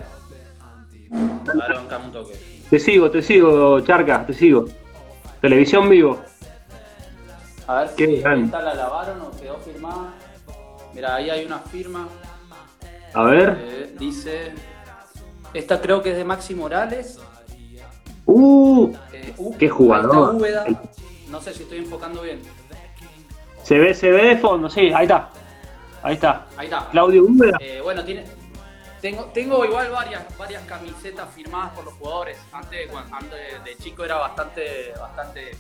A 1.12 1.68
ver, 1.68 2.00
un 2.06 2.12
toque. 2.12 2.34
Te 2.72 2.80
sigo, 2.80 3.12
te 3.12 3.22
sigo, 3.22 3.82
Charca, 3.82 4.26
te 4.26 4.34
sigo. 4.34 4.66
Televisión 5.42 5.90
vivo. 5.90 6.22
A 7.68 7.82
ver 7.82 7.90
Qué 7.98 8.08
si 8.08 8.16
grande. 8.22 8.46
esta 8.46 8.62
la 8.62 8.74
lavaron 8.74 9.22
o 9.22 9.32
quedó 9.32 9.58
firmada. 9.58 10.14
Mira, 10.94 11.16
ahí 11.16 11.30
hay 11.30 11.46
una 11.46 11.60
firma. 11.60 12.08
A 13.14 13.24
ver. 13.24 13.58
eh, 13.62 13.96
dice. 14.00 14.54
Esta 15.54 15.82
creo 15.82 16.02
que 16.02 16.12
es 16.12 16.18
de 16.18 16.24
Maxi 16.24 16.56
Morales. 16.56 17.20
¡Uh! 18.26 18.94
Eh, 19.12 19.34
uh, 19.38 19.58
¡Qué 19.58 19.68
jugador! 19.68 20.36
Úbeda. 20.36 20.66
No 21.30 21.42
sé 21.42 21.54
si 21.54 21.64
estoy 21.64 21.80
enfocando 21.80 22.22
bien. 22.22 22.40
Se 23.64 23.78
ve, 23.78 23.94
se 23.94 24.10
ve 24.12 24.28
de 24.30 24.38
fondo, 24.38 24.70
sí, 24.70 24.92
ahí 24.96 25.04
está. 25.04 25.30
Ahí 26.04 26.14
está. 26.16 26.48
Ahí 26.56 26.68
está. 26.68 26.88
Claudio 26.92 27.26
Úbeda. 27.26 27.58
Eh, 27.60 27.82
bueno, 27.84 28.04
tiene, 28.06 28.24
tengo, 29.02 29.24
tengo 29.34 29.66
igual 29.66 29.90
varias, 29.92 30.38
varias 30.38 30.64
camisetas 30.66 31.30
firmadas 31.34 31.72
por 31.74 31.86
los 31.86 31.94
jugadores. 31.96 32.38
Antes, 32.52 32.88
cuando- 32.92 33.16
antes 33.16 33.64
de 33.64 33.76
chico 33.78 34.04
era 34.06 34.16
bastante, 34.18 34.94
bastante, 35.00 35.52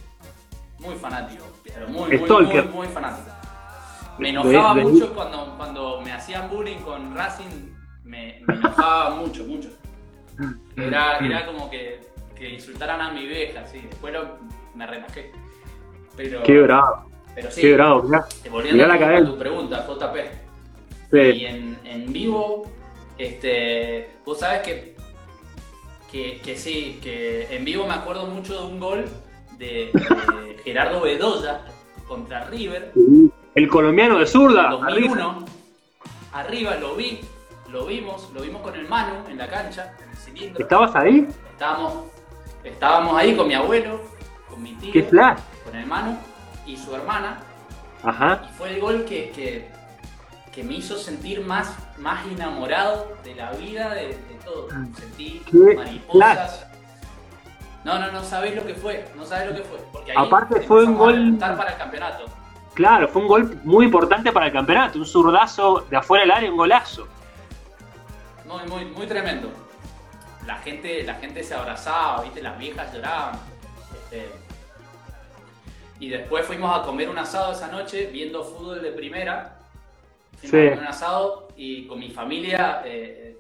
muy 0.80 0.96
fanático. 0.96 1.46
Pero 1.64 1.88
muy, 1.90 2.18
muy, 2.18 2.30
muy, 2.30 2.62
muy 2.64 2.88
fanático. 2.88 3.30
Me 4.18 4.30
enojaba 4.30 4.76
De- 4.76 4.82
de- 4.82 4.86
mucho 4.88 5.14
cuando, 5.16 5.54
cuando 5.58 6.02
me 6.02 6.12
hacían 6.12 6.50
bullying 6.50 6.80
con 6.80 7.16
Racing. 7.16 7.72
Me, 8.04 8.42
me 8.48 8.56
enojaba 8.56 9.12
mucho, 9.16 9.44
mucho. 9.46 9.70
Era, 10.76 11.18
era 11.20 11.46
como 11.46 11.70
que, 11.70 12.02
que 12.36 12.50
insultaran 12.50 13.00
a 13.02 13.12
mi 13.12 13.26
vieja, 13.28 13.66
sí. 13.68 13.80
Después 13.80 14.14
lo- 14.14 14.38
me 14.76 14.86
relajé. 14.88 15.32
Pero, 16.18 16.44
Qué 16.44 16.60
bravo, 16.62 17.10
pero 17.34 17.50
sí, 17.52 17.62
qué 17.62 17.74
bravo, 17.74 18.04
mirá. 18.04 18.26
volviendo 18.50 18.84
mirá 18.84 18.88
la 19.00 19.18
a 19.18 19.26
tu- 19.26 19.38
pregunta, 19.38 19.86
JP. 19.88 20.32
Sí. 21.12 21.18
Y 21.20 21.46
en, 21.46 21.80
en 21.86 22.12
vivo, 22.14 22.64
este, 23.24 24.10
vos 24.26 24.40
sabes 24.40 24.62
que, 24.62 24.96
que, 26.12 26.42
que 26.42 26.58
sí, 26.58 27.00
que 27.02 27.48
en 27.56 27.64
vivo 27.66 27.86
me 27.86 27.94
acuerdo 27.94 28.26
mucho 28.28 28.60
de 28.60 28.66
un 28.66 28.80
gol 28.80 29.06
de, 29.58 29.92
de 29.94 30.58
Gerardo 30.64 31.02
Bedoya 31.02 31.62
contra 32.08 32.46
River, 32.46 32.92
El 33.56 33.68
colombiano 33.70 34.20
de 34.20 34.26
zurda. 34.26 34.66
en 34.66 34.72
2001. 34.72 35.46
Arriba 36.34 36.76
lo 36.76 36.96
vi, 36.96 37.20
lo 37.70 37.86
vimos, 37.86 38.30
lo 38.34 38.42
vimos 38.42 38.62
con 38.62 38.76
el 38.76 38.88
Manu 38.88 39.28
en 39.30 39.38
la 39.38 39.48
cancha, 39.50 39.96
en 40.02 40.10
el 40.10 40.16
cilindro. 40.18 40.64
¿Estabas 40.64 40.96
ahí? 40.96 41.28
Estábamos, 41.52 42.06
estábamos 42.64 43.18
ahí 43.18 43.36
con 43.36 43.48
mi 43.48 43.54
abuelo, 43.54 44.02
con 44.50 44.62
mi 44.64 44.74
tío, 44.76 44.92
¡Qué 44.94 45.04
flash! 45.04 45.40
con 45.64 45.76
el 45.76 45.86
Manu 45.86 46.18
y 46.66 46.76
su 46.78 46.96
hermana. 46.96 47.40
Ajá. 48.04 48.50
Y 48.50 48.58
fue 48.58 48.74
el 48.74 48.82
gol 48.82 49.06
que, 49.06 49.30
que, 49.32 49.70
que 50.52 50.64
me 50.64 50.74
hizo 50.76 50.98
sentir 50.98 51.42
más, 51.42 51.74
más 51.98 52.26
enamorado 52.28 53.16
de 53.24 53.36
la 53.36 53.52
vida, 53.54 53.94
de, 53.94 54.08
de 54.10 54.40
todo. 54.44 54.68
Sentí 54.98 55.42
Qué 55.50 55.76
mariposas. 55.76 56.68
No, 57.84 57.98
no, 57.98 58.12
no 58.12 58.24
sabés 58.24 58.56
lo 58.56 58.66
que 58.66 58.76
fue, 58.76 59.08
no 59.16 59.26
sabés 59.26 59.50
lo 59.50 59.56
que 59.56 59.64
fue. 59.64 59.80
Porque 59.92 60.12
ahí 60.12 60.18
Aparte 60.20 60.62
fue 60.62 60.86
un 60.86 60.98
gol- 60.98 61.38
para 61.40 61.72
el 61.72 61.78
campeonato. 61.78 62.26
Claro, 62.74 63.08
fue 63.08 63.22
un 63.22 63.28
gol 63.28 63.60
muy 63.64 63.86
importante 63.86 64.32
para 64.32 64.48
el 64.48 64.52
campeonato. 64.54 65.00
Un 65.00 65.06
zurdazo 65.06 65.86
de 65.90 65.98
afuera 65.98 66.24
del 66.24 66.32
área, 66.32 66.52
un 66.52 66.58
golazo. 66.58 67.08
Muy, 68.46 68.64
muy, 68.70 68.86
muy 68.94 69.08
tremendo. 69.08 69.50
La 70.46 70.56
gente, 70.58 71.04
la 71.04 71.16
gente 71.16 71.44
se 71.44 71.54
abrazaba, 71.56 72.22
viste, 72.24 72.42
las 72.42 72.58
viejas 72.58 72.94
lloraban. 72.94 73.40
Este, 73.94 74.30
y 76.00 76.10
después 76.10 76.46
fuimos 76.46 76.78
a 76.78 76.84
comer 76.84 77.10
un 77.10 77.18
asado 77.18 77.52
esa 77.54 77.68
noche 77.68 78.08
viendo 78.12 78.44
fútbol 78.44 78.82
de 78.82 78.92
primera. 78.92 79.58
Fuimos 80.42 80.50
Sí. 80.74 80.78
a 80.78 80.82
un 80.82 80.88
asado 80.88 81.48
y 81.56 81.86
con 81.88 82.00
mi 82.00 82.10
familia 82.10 82.82
eh, 82.86 83.38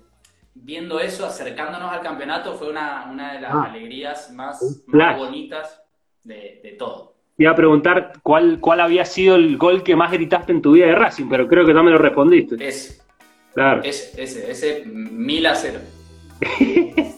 viendo 0.53 0.99
eso, 0.99 1.25
acercándonos 1.25 1.91
al 1.91 2.01
campeonato, 2.01 2.53
fue 2.55 2.69
una, 2.69 3.07
una 3.11 3.33
de 3.33 3.41
las 3.41 3.51
Ah. 3.53 3.63
alegrías 3.69 4.31
más, 4.31 4.83
más 4.87 5.17
bonitas 5.17 5.81
de, 6.23 6.59
de 6.63 6.75
todo. 6.77 7.15
Te 7.37 7.43
iba 7.43 7.51
a 7.51 7.55
preguntar 7.55 8.13
cuál, 8.21 8.59
cuál 8.59 8.81
había 8.81 9.05
sido 9.05 9.35
el 9.35 9.57
gol 9.57 9.81
que 9.83 9.95
más 9.95 10.11
gritaste 10.11 10.51
en 10.51 10.61
tu 10.61 10.73
vida 10.73 10.85
de 10.87 10.95
Racing, 10.95 11.27
pero 11.29 11.47
creo 11.47 11.65
que 11.65 11.73
no 11.73 11.83
me 11.83 11.91
lo 11.91 11.97
respondiste. 11.97 12.55
Ese, 12.65 13.01
Claro. 13.53 13.81
ese, 13.83 14.21
ese, 14.21 14.51
ese 14.51 14.83
mil 14.85 15.45
a 15.45 15.55
cero. 15.55 15.79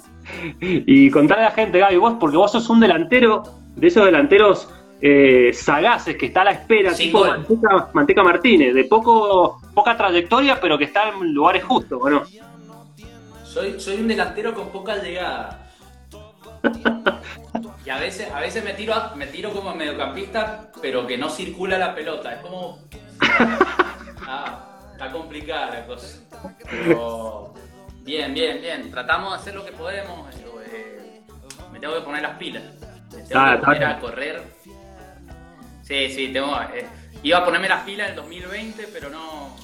Y 0.62 1.10
contale 1.12 1.42
a 1.42 1.46
la 1.46 1.52
gente, 1.52 1.80
Gaby, 1.80 1.98
vos, 1.98 2.16
porque 2.20 2.38
vos 2.38 2.52
sos 2.52 2.70
un 2.70 2.80
delantero 2.80 3.44
de 3.76 3.88
esos 3.88 4.06
delanteros 4.06 4.70
eh, 5.02 5.52
sagaces 5.54 6.18
que 6.18 6.28
está 6.28 6.42
a 6.42 6.46
la 6.46 6.52
espera, 6.52 6.94
Sin 6.94 7.08
tipo 7.08 7.26
Manteca 7.94 8.24
Martínez, 8.24 8.74
de 8.74 8.84
poco, 8.86 9.62
poca 9.74 9.96
trayectoria, 9.98 10.60
pero 10.62 10.78
que 10.78 10.86
está 10.86 11.10
en 11.10 11.34
lugares 11.34 11.64
justos, 11.64 12.00
¿o 12.02 12.10
no? 12.10 12.24
Soy, 13.46 13.80
soy 13.80 13.98
un 13.98 14.08
delantero 14.08 14.54
con 14.54 14.70
poca 14.70 14.98
llegada. 14.98 15.60
Y 17.86 17.90
a 17.90 17.98
veces, 18.00 18.32
a 18.32 18.40
veces 18.40 18.64
me 18.64 18.74
tiro 18.74 18.96
me 19.16 19.28
tiro 19.28 19.52
como 19.52 19.76
mediocampista, 19.76 20.72
pero 20.82 21.06
que 21.06 21.18
no 21.18 21.30
circula 21.30 21.78
la 21.78 21.94
pelota. 21.94 22.34
Es 22.34 22.42
como. 22.42 22.80
Ah, 24.26 24.80
está 24.94 25.12
complicada 25.12 25.80
la 25.80 25.86
cosa. 25.86 26.20
Pero. 26.70 27.54
Bien, 28.04 28.34
bien, 28.34 28.62
bien. 28.62 28.90
Tratamos 28.90 29.34
de 29.34 29.38
hacer 29.38 29.54
lo 29.56 29.66
que 29.66 29.74
podemos. 29.74 30.34
eh, 30.72 31.22
me 31.74 31.80
tengo 31.80 31.96
que 31.96 32.02
poner 32.02 32.22
las 32.22 32.38
pilas. 32.38 32.64
Me 33.12 33.22
tengo 33.24 33.42
Ah, 33.42 33.58
que 33.60 33.66
poner 33.66 33.84
a 33.84 34.00
correr. 34.00 34.44
Sí, 35.82 36.10
sí, 36.10 36.30
tengo. 36.32 36.56
eh, 36.74 36.88
iba 37.22 37.40
a 37.40 37.44
ponerme 37.46 37.68
las 37.68 37.84
pilas 37.84 38.08
en 38.08 38.12
el 38.12 38.16
2020, 38.16 38.88
pero 38.94 39.10
no. 39.10 39.58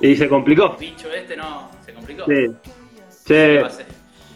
Y 0.00 0.16
se 0.16 0.28
complicó. 0.28 0.72
el 0.78 0.86
bicho 0.90 1.10
este 1.12 1.36
no. 1.36 1.70
Se 1.84 1.92
complicó. 1.94 2.24
Sí. 2.26 2.46
¿Qué 3.24 3.64
Che, 3.66 3.84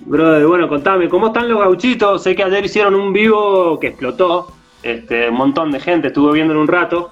brother, 0.00 0.46
bueno, 0.46 0.68
contame, 0.68 1.08
¿cómo 1.08 1.28
están 1.28 1.48
los 1.48 1.58
gauchitos? 1.60 2.22
Sé 2.22 2.34
que 2.34 2.42
ayer 2.42 2.64
hicieron 2.64 2.94
un 2.94 3.12
vivo 3.12 3.78
que 3.78 3.88
explotó, 3.88 4.52
este, 4.82 5.28
un 5.28 5.34
montón 5.36 5.70
de 5.70 5.78
gente, 5.80 6.08
estuve 6.08 6.32
viendo 6.32 6.54
en 6.54 6.60
un 6.60 6.68
rato. 6.68 7.10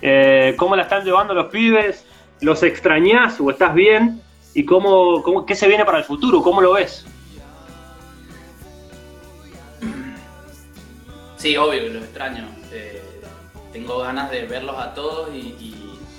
Eh, 0.00 0.54
¿Cómo 0.56 0.76
la 0.76 0.82
están 0.82 1.04
llevando 1.04 1.34
los 1.34 1.46
pibes? 1.46 2.06
¿Los 2.40 2.62
extrañás 2.62 3.40
o 3.40 3.50
estás 3.50 3.74
bien? 3.74 4.22
¿Y 4.54 4.64
cómo, 4.64 5.22
cómo, 5.22 5.44
qué 5.44 5.54
se 5.54 5.66
viene 5.68 5.84
para 5.84 5.98
el 5.98 6.04
futuro? 6.04 6.40
¿Cómo 6.40 6.60
lo 6.60 6.74
ves? 6.74 7.04
Sí, 11.36 11.56
obvio 11.56 11.80
que 11.82 11.90
los 11.90 12.02
extraño. 12.04 12.44
Eh, 12.72 13.02
tengo 13.72 13.98
ganas 13.98 14.30
de 14.30 14.46
verlos 14.46 14.76
a 14.78 14.94
todos 14.94 15.30
y, 15.34 15.38
y- 15.60 15.77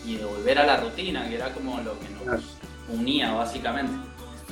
y 0.10 0.16
de 0.18 0.26
volver 0.26 0.58
a 0.60 0.66
la 0.66 0.78
rutina, 0.78 1.28
que 1.28 1.36
era 1.36 1.54
como 1.54 1.80
lo 1.82 1.98
que 2.00 2.10
nos 2.10 2.44
unía 2.90 3.32
básicamente. 3.34 3.94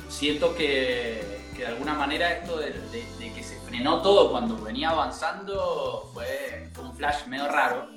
Siento 0.08 0.54
que, 0.54 1.20
que 1.54 1.62
de 1.62 1.66
alguna 1.66 1.94
manera 1.94 2.30
esto 2.32 2.56
de, 2.58 2.70
de- 2.72 3.06
de 3.18 3.32
que 3.34 3.42
se 3.42 3.58
frenó 3.60 4.00
todo 4.02 4.30
cuando 4.30 4.56
venía 4.62 4.90
avanzando 4.90 6.10
fue, 6.14 6.68
fue 6.72 6.84
un 6.84 6.94
flash 6.96 7.26
medio 7.26 7.48
raro. 7.48 7.88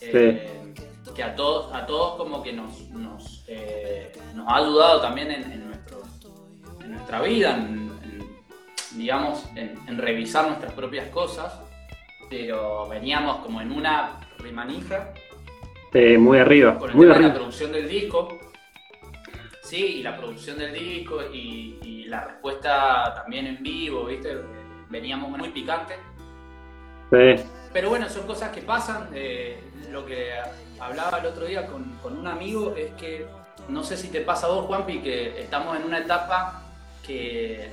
Eh, 0.00 0.56
Que 1.14 1.22
a 1.24 1.34
todos, 1.34 1.74
a 1.74 1.84
todos 1.86 2.16
como 2.16 2.40
que 2.42 2.52
nos, 2.52 2.88
nos, 2.90 3.44
eh, 3.48 4.12
nos 4.34 4.46
ha 4.48 4.56
ayudado 4.56 5.00
también 5.00 5.30
en, 5.32 5.42
en 5.52 5.66
nuestro, 5.66 6.02
en 6.82 6.92
nuestra 6.92 7.20
vida, 7.20 7.56
en, 7.56 7.90
en, 8.04 8.36
digamos, 8.98 9.44
en 9.56 9.98
revisar 9.98 10.46
nuestras 10.46 10.72
propias 10.72 11.08
cosas, 11.08 11.52
pero 12.30 12.86
veníamos 12.88 13.38
como 13.44 13.60
en 13.60 13.72
una 13.72 14.20
remanija 14.38 15.12
Eh, 15.92 16.18
muy 16.18 16.38
arriba, 16.38 16.78
con 16.78 16.90
el 16.90 16.96
muy 16.96 17.06
tema 17.06 17.14
de 17.16 17.20
la 17.20 17.26
arriba. 17.28 17.40
producción 17.40 17.72
del 17.72 17.88
disco. 17.88 18.38
Sí, 19.62 19.84
y 19.98 20.02
la 20.02 20.16
producción 20.16 20.58
del 20.58 20.72
disco 20.72 21.20
y, 21.32 21.78
y 21.82 22.04
la 22.04 22.24
respuesta 22.24 23.12
también 23.14 23.46
en 23.46 23.62
vivo, 23.62 24.04
¿viste? 24.06 24.36
Veníamos 24.88 25.30
muy 25.36 25.48
picantes. 25.50 25.96
Sí. 27.10 27.44
Pero 27.72 27.88
bueno, 27.90 28.08
son 28.08 28.26
cosas 28.26 28.50
que 28.50 28.62
pasan. 28.62 29.08
eh, 29.14 29.58
lo 29.90 30.06
que 30.06 30.30
hablaba 30.78 31.18
el 31.18 31.26
otro 31.26 31.46
día 31.46 31.66
con, 31.66 31.84
con 32.00 32.16
un 32.16 32.26
amigo 32.28 32.74
es 32.76 32.92
que, 32.92 33.26
no 33.68 33.82
sé 33.82 33.96
si 33.96 34.06
te 34.08 34.20
pasa 34.20 34.46
a 34.46 34.50
vos, 34.50 34.66
Juanpi, 34.66 35.00
que 35.00 35.40
estamos 35.40 35.76
en 35.76 35.82
una 35.84 35.98
etapa 35.98 36.62
que, 37.04 37.70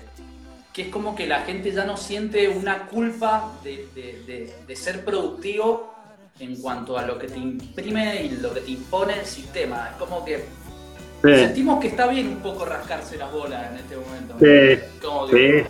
que 0.74 0.84
es 0.84 0.88
como 0.90 1.16
que 1.16 1.28
la 1.28 1.42
gente 1.42 1.72
ya 1.72 1.86
no 1.86 1.96
siente 1.96 2.50
una 2.50 2.88
culpa 2.88 3.54
de, 3.64 3.88
de- 3.94 4.24
de- 4.26 4.56
de 4.66 4.76
ser 4.76 5.06
productivo 5.06 5.94
en 6.40 6.56
cuanto 6.62 6.98
a 6.98 7.04
lo 7.04 7.18
que 7.18 7.28
te 7.28 7.38
imprime 7.38 8.24
y 8.24 8.30
lo 8.38 8.54
que 8.54 8.62
te 8.62 8.72
impone 8.72 9.20
el 9.20 9.26
sistema. 9.26 9.90
Es 9.92 9.96
como 9.98 10.24
que 10.26 10.46
Sí, 11.24 11.34
sentimos 11.34 11.80
que 11.80 11.88
está 11.88 12.06
bien 12.08 12.28
un 12.28 12.40
poco 12.42 12.64
rascarse 12.64 13.18
las 13.18 13.32
bolas 13.32 13.72
en 13.72 13.78
este 13.78 13.96
momento. 13.98 14.36
sí, 14.40 14.80
Como 15.02 15.28
que 15.28 15.64
sí. 15.64 15.70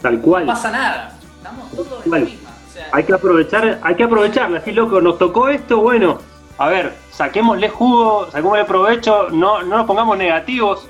Tal 0.00 0.20
cual. 0.20 0.46
no 0.46 0.52
pasa 0.52 0.70
nada. 0.70 1.18
Estamos 1.36 1.70
todos 1.72 2.06
en 2.06 2.10
la 2.12 2.18
misma. 2.20 2.50
O 2.50 2.72
sea, 2.72 2.88
Hay 2.92 3.02
que 3.04 3.12
aprovechar, 3.12 3.80
hay 3.82 3.94
que 3.96 4.04
aprovecharla, 4.04 4.58
así 4.58 4.70
loco, 4.72 5.00
nos 5.00 5.18
tocó 5.18 5.48
esto, 5.48 5.78
bueno, 5.80 6.18
a 6.58 6.68
ver, 6.68 6.92
saquémosle 7.10 7.68
jugo, 7.70 8.30
saquémosle 8.30 8.64
provecho, 8.64 9.28
no, 9.30 9.62
no 9.62 9.78
nos 9.78 9.86
pongamos 9.86 10.16
negativos, 10.16 10.86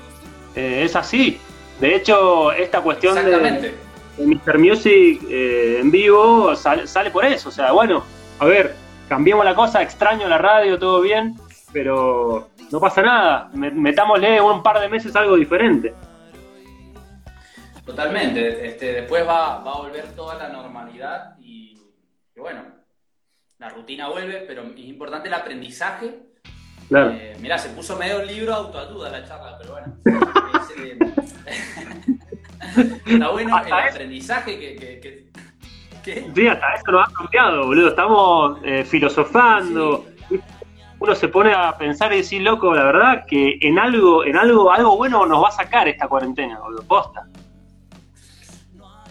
eh, 0.55 0.83
es 0.85 0.95
así. 0.95 1.39
De 1.81 1.95
hecho, 1.95 2.51
esta 2.51 2.81
cuestión 2.81 3.15
de, 3.15 3.23
de 3.23 3.73
Mr. 4.19 4.59
Music 4.59 5.19
eh, 5.29 5.79
en 5.81 5.89
vivo 5.89 6.55
sale, 6.55 6.85
sale 6.85 7.09
por 7.09 7.25
eso, 7.25 7.49
o 7.49 7.51
sea, 7.51 7.71
bueno, 7.71 8.03
a 8.39 8.45
ver, 8.45 8.75
cambiemos 9.13 9.45
la 9.45 9.53
cosa, 9.53 9.83
extraño 9.83 10.27
la 10.27 10.39
radio, 10.39 10.79
todo 10.79 10.99
bien, 10.99 11.35
pero 11.71 12.49
no 12.71 12.79
pasa 12.79 13.03
nada, 13.03 13.47
me- 13.53 13.69
metámosle 13.69 14.41
un 14.41 14.63
par 14.63 14.79
de 14.79 14.89
meses 14.89 15.15
algo 15.15 15.35
diferente. 15.35 15.93
Totalmente. 17.85 18.65
Este, 18.67 18.91
después 18.93 19.23
va, 19.27 19.59
va 19.59 19.71
a 19.73 19.77
volver 19.77 20.05
toda 20.15 20.33
la 20.35 20.49
normalidad 20.49 21.35
y, 21.39 21.77
y 22.35 22.39
bueno, 22.39 22.63
la 23.59 23.69
rutina 23.69 24.07
vuelve, 24.07 24.43
pero 24.47 24.63
es 24.63 24.79
importante 24.79 25.27
el 25.27 25.33
aprendizaje. 25.35 26.17
Claro. 26.89 27.11
Eh, 27.11 27.35
mirá, 27.39 27.59
se 27.59 27.69
puso 27.69 27.95
medio 27.95 28.23
libro 28.23 28.51
autoayuda 28.55 29.09
la 29.11 29.23
charla, 29.25 29.57
pero 29.59 29.73
bueno. 29.73 29.95
Es, 30.53 30.79
eh, 30.79 30.97
Está 33.05 33.29
bueno 33.29 33.57
el 33.59 33.65
eso. 33.67 33.75
aprendizaje 33.75 34.59
que, 34.59 34.75
que, 34.75 34.99
que- 34.99 35.32
Sí, 36.03 36.47
hasta 36.47 36.73
eso 36.75 36.91
nos 36.91 37.07
ha 37.07 37.11
cambiado, 37.13 37.65
boludo. 37.67 37.89
Estamos 37.89 38.59
eh, 38.63 38.83
filosofando. 38.83 40.05
Uno 40.99 41.15
se 41.15 41.27
pone 41.27 41.53
a 41.53 41.77
pensar 41.77 42.13
y 42.13 42.17
decir, 42.17 42.41
loco, 42.41 42.73
la 42.73 42.83
verdad 42.85 43.25
que 43.27 43.57
en 43.61 43.77
algo, 43.77 44.23
en 44.23 44.37
algo, 44.37 44.71
algo 44.71 44.95
bueno 44.95 45.25
nos 45.25 45.43
va 45.43 45.49
a 45.49 45.51
sacar 45.51 45.87
esta 45.87 46.07
cuarentena, 46.07 46.59
boludo. 46.59 46.83
Posta. 46.83 47.27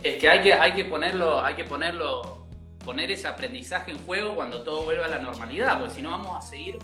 Es 0.03 0.17
que 0.19 0.29
hay 0.29 0.41
que, 0.43 0.53
hay 0.55 0.73
que 0.73 0.85
ponerlo, 0.87 1.41
hay 1.45 1.55
que 1.55 1.65
ponerlo, 1.65 2.47
poner 2.85 3.11
ese 3.11 3.29
aprendizaje 3.29 3.93
en 3.93 3.99
juego 4.05 4.35
cuando 4.35 4.63
todo 4.63 4.83
vuelva 4.85 5.05
a 5.05 5.09
la 5.09 5.19
normalidad, 5.19 5.79
porque 5.79 5.95
si 5.95 6.03
no 6.03 6.11
vamos 6.11 6.37
a 6.37 6.41
seguir 6.41 6.79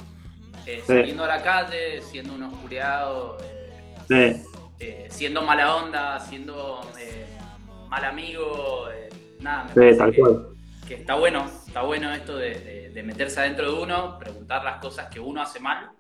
eh, 0.67 0.83
Sí. 0.87 0.93
saliendo 0.93 1.25
a 1.25 1.29
la 1.29 1.43
calle, 1.43 2.01
siendo 2.03 2.35
unos 2.35 2.53
curiados, 2.55 3.43
Sí, 4.09 4.43
siendo 5.11 5.43
mala 5.43 5.75
onda, 5.77 6.21
siendo 6.21 6.81
eh, 6.99 7.27
mal 7.89 8.05
amigo, 8.05 8.89
eh, 8.91 9.08
nada, 9.41 9.65
me 9.65 9.75
sí, 9.75 9.77
parece 9.77 9.97
tal 9.97 10.13
que, 10.13 10.21
cual. 10.21 10.47
que 10.87 10.95
está 10.95 11.15
bueno, 11.15 11.51
está 11.67 11.83
bueno 11.83 12.13
esto 12.13 12.37
de, 12.37 12.55
de- 12.61 12.91
de 12.91 13.03
meterse 13.03 13.41
adentro 13.41 13.73
de 13.73 13.83
uno, 13.83 14.19
preguntar 14.19 14.65
las 14.65 14.81
cosas 14.81 15.09
que 15.09 15.21
uno 15.21 15.43
hace 15.43 15.61
mal, 15.61 15.91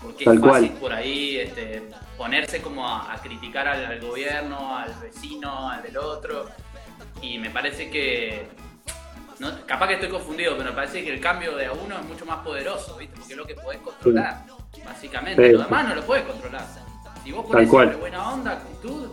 porque 0.00 0.24
Tal 0.24 0.36
es 0.36 0.40
fácil 0.44 0.72
cual. 0.72 0.78
por 0.78 0.92
ahí 0.92 1.38
este, 1.38 1.88
ponerse 2.16 2.62
como 2.62 2.86
a, 2.88 3.12
a 3.12 3.18
criticar 3.22 3.66
al, 3.68 3.84
al 3.86 4.00
gobierno, 4.00 4.76
al 4.76 4.94
vecino, 5.00 5.70
al 5.70 5.82
del 5.82 5.96
otro, 5.98 6.46
y 7.22 7.38
me 7.38 7.50
parece 7.50 7.90
que, 7.90 8.48
no, 9.38 9.50
capaz 9.66 9.88
que 9.88 9.94
estoy 9.94 10.08
confundido, 10.10 10.56
pero 10.56 10.70
me 10.70 10.76
parece 10.76 11.04
que 11.04 11.12
el 11.14 11.20
cambio 11.20 11.56
de 11.56 11.66
a 11.66 11.72
uno 11.72 11.98
es 11.98 12.04
mucho 12.06 12.24
más 12.26 12.38
poderoso, 12.44 12.96
¿viste? 12.96 13.16
porque 13.16 13.32
es 13.32 13.38
lo 13.38 13.46
que 13.46 13.54
podés 13.54 13.80
controlar, 13.80 14.44
básicamente, 14.84 15.46
Sí. 15.46 15.52
lo 15.52 15.62
demás 15.64 15.88
no 15.88 15.94
lo 15.96 16.02
podés 16.06 16.24
controlar. 16.24 16.66
Si 17.24 17.32
vos 17.32 17.46
pones 17.46 17.68
buena 17.98 18.32
onda, 18.32 18.52
actitud, 18.52 19.08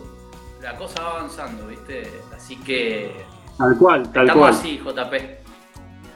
la 0.62 0.76
cosa 0.76 1.02
va 1.02 1.10
avanzando, 1.18 1.66
¿viste? 1.66 2.10
Así 2.34 2.56
que 2.56 3.24
Tal 3.58 3.76
cual, 3.78 4.12
tal 4.12 4.26
estamos 4.26 4.40
cual. 4.50 4.54
así, 4.54 4.78
JP. 4.78 5.14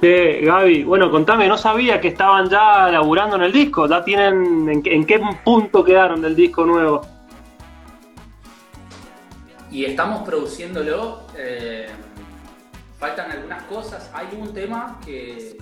Sí, 0.00 0.44
Gaby, 0.46 0.84
bueno, 0.84 1.10
contame, 1.10 1.48
no 1.48 1.58
sabía 1.58 2.00
que 2.00 2.08
estaban 2.08 2.48
ya 2.48 2.88
laburando 2.88 3.36
en 3.36 3.42
el 3.42 3.52
disco. 3.52 3.86
¿Ya 3.88 4.04
tienen, 4.04 4.68
en, 4.68 4.82
qué- 4.82 4.94
en 4.94 5.04
qué 5.06 5.20
punto 5.44 5.82
quedaron 5.84 6.20
del 6.22 6.36
disco 6.36 6.64
nuevo? 6.64 7.00
Y 9.70 9.84
estamos 9.84 10.22
produciéndolo. 10.26 11.22
eh, 11.36 11.88
faltan 12.98 13.30
algunas 13.30 13.62
cosas. 13.64 14.10
Hay 14.12 14.26
un 14.40 14.52
tema 14.52 14.98
que, 15.04 15.56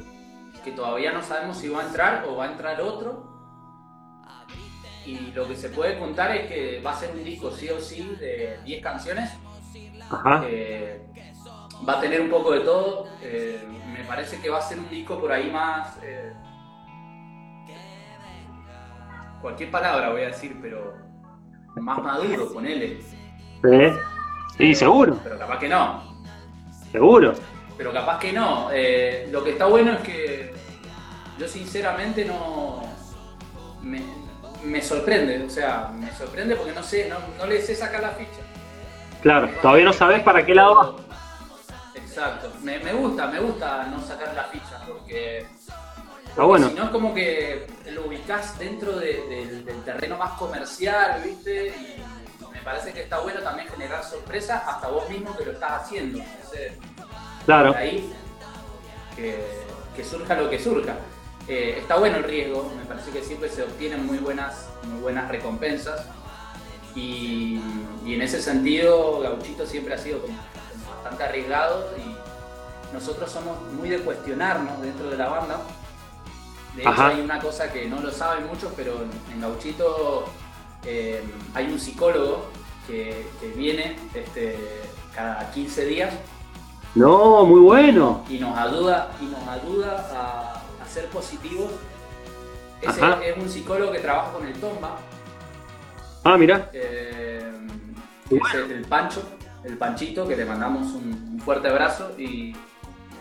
que 0.64 0.72
todavía 0.72 1.12
no 1.12 1.22
sabemos 1.22 1.58
si 1.58 1.68
va 1.68 1.82
a 1.82 1.86
entrar 1.86 2.24
o 2.28 2.36
va 2.36 2.44
a 2.46 2.52
entrar 2.52 2.80
otro. 2.80 3.24
Y 5.04 5.30
lo 5.34 5.46
que 5.46 5.54
se 5.54 5.68
puede 5.68 5.98
contar 5.98 6.34
es 6.34 6.46
que 6.48 6.80
va 6.84 6.90
a 6.92 6.96
ser 6.96 7.10
un 7.14 7.22
disco 7.22 7.50
sí 7.50 7.68
o 7.68 7.78
sí 7.80 8.02
de 8.18 8.58
10 8.64 8.82
canciones. 8.82 9.30
Ajá. 10.10 10.42
Eh, 10.46 11.05
va 11.88 11.94
a 11.98 12.00
tener 12.00 12.20
un 12.20 12.30
poco 12.30 12.52
de 12.52 12.60
todo. 12.60 13.06
eh, 13.22 13.62
me 13.92 14.04
parece 14.04 14.40
que 14.40 14.50
va 14.50 14.58
a 14.58 14.62
ser 14.62 14.78
un 14.78 14.88
disco 14.90 15.18
por 15.20 15.32
ahí 15.32 15.50
más. 15.50 15.98
eh, 16.02 16.32
cualquier 19.40 19.70
palabra 19.70 20.10
voy 20.10 20.22
a 20.22 20.26
decir, 20.28 20.56
pero 20.60 20.94
más 21.76 22.02
maduro, 22.02 22.52
ponele. 22.52 23.00
Sí. 23.02 23.98
Sí, 24.56 24.74
seguro, 24.74 25.18
Pero 25.22 25.38
capaz 25.38 25.58
que 25.58 25.68
no. 25.68 26.02
seguro. 26.90 27.34
Pero 27.76 27.92
capaz 27.92 28.18
que 28.18 28.32
no. 28.32 28.70
Eh, 28.72 29.28
lo 29.30 29.44
que 29.44 29.50
está 29.50 29.66
bueno 29.66 29.92
es 29.92 30.00
que 30.00 30.54
yo 31.38 31.46
sinceramente 31.46 32.24
no. 32.24 32.80
Me, 33.82 34.00
me 34.64 34.80
sorprende, 34.80 35.44
o 35.44 35.50
sea, 35.50 35.90
me 35.94 36.10
sorprende 36.12 36.56
porque 36.56 36.72
no 36.72 36.82
sé, 36.82 37.08
no, 37.10 37.16
no 37.38 37.46
le 37.46 37.60
sé 37.60 37.74
sacar 37.74 38.00
la 38.00 38.10
ficha. 38.10 38.40
Claro, 39.22 39.48
todavía 39.60 39.84
no 39.84 39.92
sabes 39.92 40.22
para 40.22 40.44
qué 40.46 40.54
lado 40.54 40.74
va. 40.74 40.94
Exacto. 42.16 42.50
Me, 42.62 42.78
me 42.78 42.94
gusta, 42.94 43.26
me 43.26 43.40
gusta 43.40 43.84
no 43.84 44.00
sacar 44.02 44.34
la 44.34 44.44
ficha 44.44 44.80
porque. 44.86 45.46
Está 46.26 46.44
bueno. 46.44 46.68
Si 46.68 46.74
no 46.74 46.84
es 46.84 46.90
como 46.90 47.14
que 47.14 47.66
lo 47.92 48.06
ubicás 48.06 48.58
dentro 48.58 48.96
de- 48.98 49.26
del- 49.28 49.64
del 49.66 49.82
terreno 49.84 50.16
más 50.16 50.32
comercial, 50.38 51.20
¿viste? 51.22 51.68
Y 51.68 52.46
me 52.52 52.60
parece 52.62 52.92
que 52.94 53.02
está 53.02 53.20
bueno 53.20 53.40
también 53.40 53.68
generar 53.68 54.02
sorpresas 54.02 54.62
hasta 54.66 54.88
vos 54.88 55.08
mismo 55.10 55.36
que 55.36 55.44
lo 55.44 55.52
estás 55.52 55.82
haciendo. 55.82 56.18
Entonces, 56.18 56.72
Claro. 57.44 57.72
de 57.72 57.78
ahí 57.78 58.12
que, 59.14 59.38
que 59.94 60.04
surja 60.04 60.34
lo 60.36 60.48
que 60.48 60.58
surja. 60.58 60.94
Eh, 61.48 61.76
está 61.80 61.96
bueno 61.96 62.16
el 62.16 62.24
riesgo, 62.24 62.72
me 62.76 62.84
parece 62.86 63.10
que 63.12 63.22
siempre 63.22 63.48
se 63.50 63.62
obtienen 63.62 64.04
muy 64.06 64.18
buenas, 64.18 64.68
muy 64.84 65.00
buenas 65.00 65.28
recompensas. 65.28 66.02
Y, 66.94 67.60
y 68.06 68.14
en 68.14 68.22
ese 68.22 68.40
sentido, 68.42 69.20
Gauchito 69.20 69.66
siempre 69.66 69.94
ha 69.94 69.98
sido 69.98 70.20
como 70.22 70.34
bastante 71.06 71.24
arriesgado 71.24 71.90
y 71.98 72.94
nosotros 72.94 73.30
somos 73.30 73.60
muy 73.72 73.88
de 73.88 73.98
cuestionarnos 74.00 74.80
dentro 74.80 75.10
de 75.10 75.16
la 75.16 75.28
banda. 75.28 75.58
De 76.74 76.82
hecho, 76.82 76.90
Ajá. 76.90 77.08
hay 77.08 77.20
una 77.20 77.38
cosa 77.38 77.72
que 77.72 77.86
no 77.86 78.00
lo 78.00 78.10
saben 78.10 78.46
muchos, 78.46 78.72
pero 78.76 79.02
en, 79.32 79.40
Gauchito 79.40 80.26
eh, 80.84 81.22
hay 81.54 81.66
un 81.72 81.78
psicólogo 81.80 82.46
que, 82.86 83.26
que 83.40 83.48
viene 83.48 83.96
este, 84.14 84.58
cada 85.14 85.50
15 85.52 85.86
días 85.86 86.14
No, 86.94 87.44
muy 87.46 87.60
bueno. 87.60 88.24
y 88.28 88.38
nos 88.38 88.56
ayuda, 88.58 89.10
y 89.20 89.26
nos 89.26 89.48
ayuda 89.48 90.06
a, 90.12 90.84
a 90.84 90.88
ser 90.88 91.06
positivos. 91.08 91.70
Es 92.82 93.36
un 93.36 93.48
psicólogo 93.48 93.92
que 93.92 94.00
trabaja 94.00 94.32
con 94.32 94.46
el 94.46 94.52
Tomba, 94.60 94.96
Ah, 96.24 96.36
mira. 96.36 96.70
eh, 96.72 97.52
es 98.30 98.54
el, 98.54 98.70
el 98.72 98.84
Pancho, 98.84 99.22
el 99.66 99.76
Panchito, 99.78 100.26
que 100.26 100.36
le 100.36 100.44
mandamos 100.44 100.92
un, 100.92 101.30
un 101.34 101.40
fuerte 101.40 101.68
abrazo 101.68 102.12
y 102.18 102.54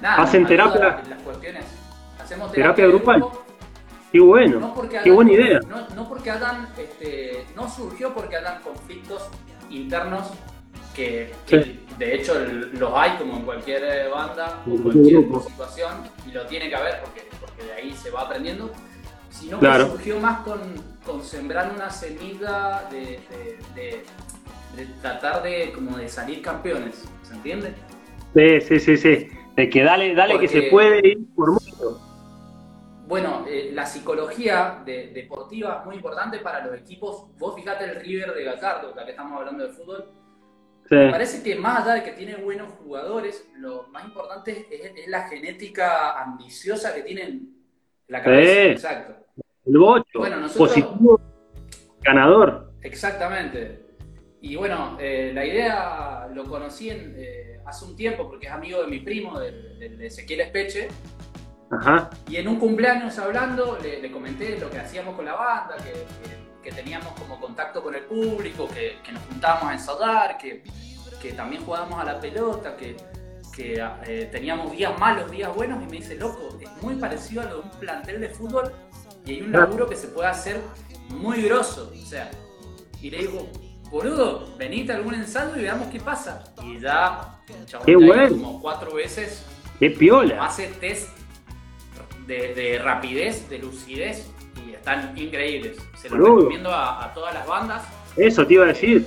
nada. 0.01 0.23
¿Hacen 0.23 0.45
terapia? 0.45 1.01
las 1.09 1.21
cuestiones. 1.23 1.65
Hacemos 2.21 2.51
¿Terapia 2.51 2.85
de 2.85 2.91
grupal? 2.91 3.19
grupo, 3.19 3.41
Qué 4.11 4.19
bueno. 4.19 4.59
no 4.59 4.89
Qué 5.03 5.11
buena 5.11 5.31
idea. 5.33 5.59
No, 5.67 5.87
no 5.95 6.07
porque 6.07 6.31
hagan, 6.31 6.69
este, 6.77 7.45
no 7.55 7.69
surgió 7.69 8.13
porque 8.13 8.37
hagan 8.37 8.61
conflictos 8.61 9.27
internos 9.69 10.29
que, 10.95 11.33
que 11.45 11.63
Sí. 11.63 11.85
de 11.99 12.15
hecho 12.15 12.33
los 12.73 12.93
hay 12.95 13.17
como 13.17 13.35
en 13.37 13.41
cualquier 13.43 13.83
eh, 13.83 14.07
banda 14.07 14.61
o 14.61 14.69
cualquier 14.69 14.81
cualquier 14.93 15.21
grupo. 15.21 15.41
situación 15.49 15.91
y 16.27 16.31
lo 16.31 16.45
tiene 16.45 16.69
que 16.69 16.75
haber 16.75 17.01
porque, 17.01 17.27
porque 17.41 17.63
de 17.63 17.73
ahí 17.73 17.93
se 17.93 18.09
va 18.11 18.21
aprendiendo, 18.21 18.71
sino 19.29 19.59
Claro. 19.59 19.85
que 19.85 19.91
surgió 19.91 20.19
más 20.21 20.39
con, 20.41 20.59
con 21.05 21.21
sembrar 21.21 21.71
una 21.75 21.89
semilla 21.89 22.83
de, 22.89 23.19
de- 23.29 23.59
de- 23.75 24.05
de 24.75 24.85
tratar 25.01 25.41
de 25.43 25.71
como 25.73 25.97
de 25.97 26.07
salir 26.09 26.41
campeones, 26.41 27.05
¿se 27.23 27.33
entiende? 27.33 27.73
Sí, 28.33 28.61
sí, 28.61 28.79
sí, 28.79 28.97
sí. 28.97 29.27
De 29.55 29.69
que 29.69 29.83
dale, 29.83 30.13
dale 30.13 30.37
que 30.39 30.47
se 30.47 30.63
puede 30.63 31.07
ir 31.07 31.19
por 31.35 31.51
mucho. 31.51 32.01
Bueno, 33.07 33.45
eh, 33.47 33.69
la 33.73 33.85
psicología 33.85 34.81
de- 34.85 35.07
deportiva 35.13 35.77
es 35.79 35.85
muy 35.85 35.95
importante 35.95 36.39
para 36.39 36.65
los 36.65 36.75
equipos. 36.77 37.27
Vos 37.37 37.55
fijate 37.55 37.85
el 37.85 37.95
River 38.01 38.33
de 38.33 38.43
Gallardo, 38.43 38.93
ya 38.95 39.05
que 39.05 39.11
estamos 39.11 39.39
hablando 39.39 39.65
de 39.65 39.73
fútbol. 39.73 40.05
Sí. 40.89 40.95
Me 40.95 41.11
parece 41.11 41.41
que 41.43 41.55
más 41.55 41.83
allá 41.83 41.93
de 41.95 42.03
que 42.03 42.11
tiene 42.11 42.35
buenos 42.35 42.71
jugadores, 42.73 43.47
lo 43.57 43.87
más 43.89 44.03
importante 44.05 44.67
es, 44.71 44.91
es 44.95 45.07
la 45.07 45.27
genética 45.27 46.19
ambiciosa 46.21 46.93
que 46.93 47.01
tienen 47.03 47.55
la 48.07 48.23
cabeza. 48.23 48.51
Sí. 48.53 48.59
Exacto. 48.69 49.15
El 49.65 49.77
bocho. 49.77 50.19
Bueno, 50.19 50.37
nosotros- 50.37 50.69
Positivo. 50.69 51.21
Ganador. 52.01 52.71
Exactamente. 52.81 53.84
Y 54.47 54.55
bueno, 54.55 54.95
eh, 54.99 55.31
la 55.33 55.43
idea 55.43 56.27
lo 56.31 56.43
conocí 56.45 56.91
en, 56.91 57.15
eh, 57.17 57.59
hace 57.65 57.83
un 57.83 57.95
tiempo 57.95 58.27
porque 58.29 58.45
es 58.45 58.51
amigo 58.53 58.79
de 58.81 58.87
mi 58.87 58.99
primo, 58.99 59.39
del 59.39 59.79
del 59.79 59.99
Ezequiel 60.03 60.41
Espeche. 60.41 60.87
Ajá. 61.71 62.11
Y 62.29 62.35
en 62.35 62.47
un 62.47 62.59
cumpleaños 62.59 63.17
hablando, 63.17 63.79
le, 63.81 63.99
le 64.03 64.11
comenté 64.11 64.59
lo 64.59 64.69
que 64.69 64.77
hacíamos 64.77 65.15
con 65.15 65.25
la 65.25 65.33
banda, 65.33 65.75
que, 65.77 65.91
que- 65.93 66.45
que 66.65 66.71
teníamos 66.71 67.13
como 67.19 67.39
contacto 67.39 67.81
con 67.83 67.93
el 67.95 68.03
público, 68.05 68.67
que, 68.67 68.97
que 69.03 69.11
nos 69.11 69.23
juntábamos 69.25 69.69
a 69.69 69.73
ensayar, 69.73 70.37
que, 70.39 70.63
que 71.21 71.31
también 71.33 71.63
jugábamos 71.63 71.99
a 71.99 72.03
la 72.03 72.19
pelota, 72.19 72.75
que, 72.75 72.97
que, 73.55 73.83
eh, 74.07 74.29
teníamos 74.31 74.71
días 74.71 74.97
malos, 74.99 75.29
días 75.29 75.53
buenos, 75.55 75.81
y 75.83 75.85
me 75.85 75.97
dice, 75.97 76.15
loco, 76.15 76.57
es 76.59 76.69
muy 76.83 76.95
parecido 76.95 77.41
a 77.43 77.45
lo 77.45 77.55
de 77.57 77.61
un 77.61 77.69
plantel 77.79 78.19
de 78.19 78.29
fútbol 78.29 78.71
y 79.27 79.33
hay 79.33 79.41
un 79.43 79.51
laburo 79.51 79.87
que 79.87 79.95
se 79.95 80.07
puede 80.07 80.27
hacer 80.27 80.59
muy 81.09 81.41
grosso. 81.43 81.91
O 81.93 82.05
sea, 82.07 82.29
y 82.99 83.11
le 83.11 83.17
digo, 83.19 83.47
boludo, 83.95 84.45
venite 84.57 84.91
a 84.91 84.97
algún 84.97 85.13
ensayo 85.15 85.55
y 85.57 85.61
veamos 85.61 85.87
qué 85.87 85.99
pasa. 86.01 86.43
Y 86.63 86.79
ya, 86.79 87.39
chabón 87.65 87.85
Qué 87.85 87.95
bueno. 87.95 88.29
como 88.29 88.61
cuatro 88.61 88.93
veces 88.93 89.45
Qué 89.79 89.89
piola. 89.89 90.43
hace 90.45 90.67
test 90.67 91.09
de, 92.27 92.53
de 92.53 92.79
rapidez, 92.79 93.49
de 93.49 93.59
lucidez 93.59 94.29
y 94.67 94.71
están 94.73 95.17
increíbles. 95.17 95.77
Se 95.95 96.09
los 96.09 96.19
Boludo. 96.19 96.35
recomiendo 96.39 96.71
a, 96.71 97.05
a 97.05 97.13
todas 97.13 97.33
las 97.33 97.47
bandas. 97.47 97.83
Eso 98.17 98.45
te 98.45 98.55
iba 98.55 98.65
a 98.65 98.67
decir. 98.67 99.05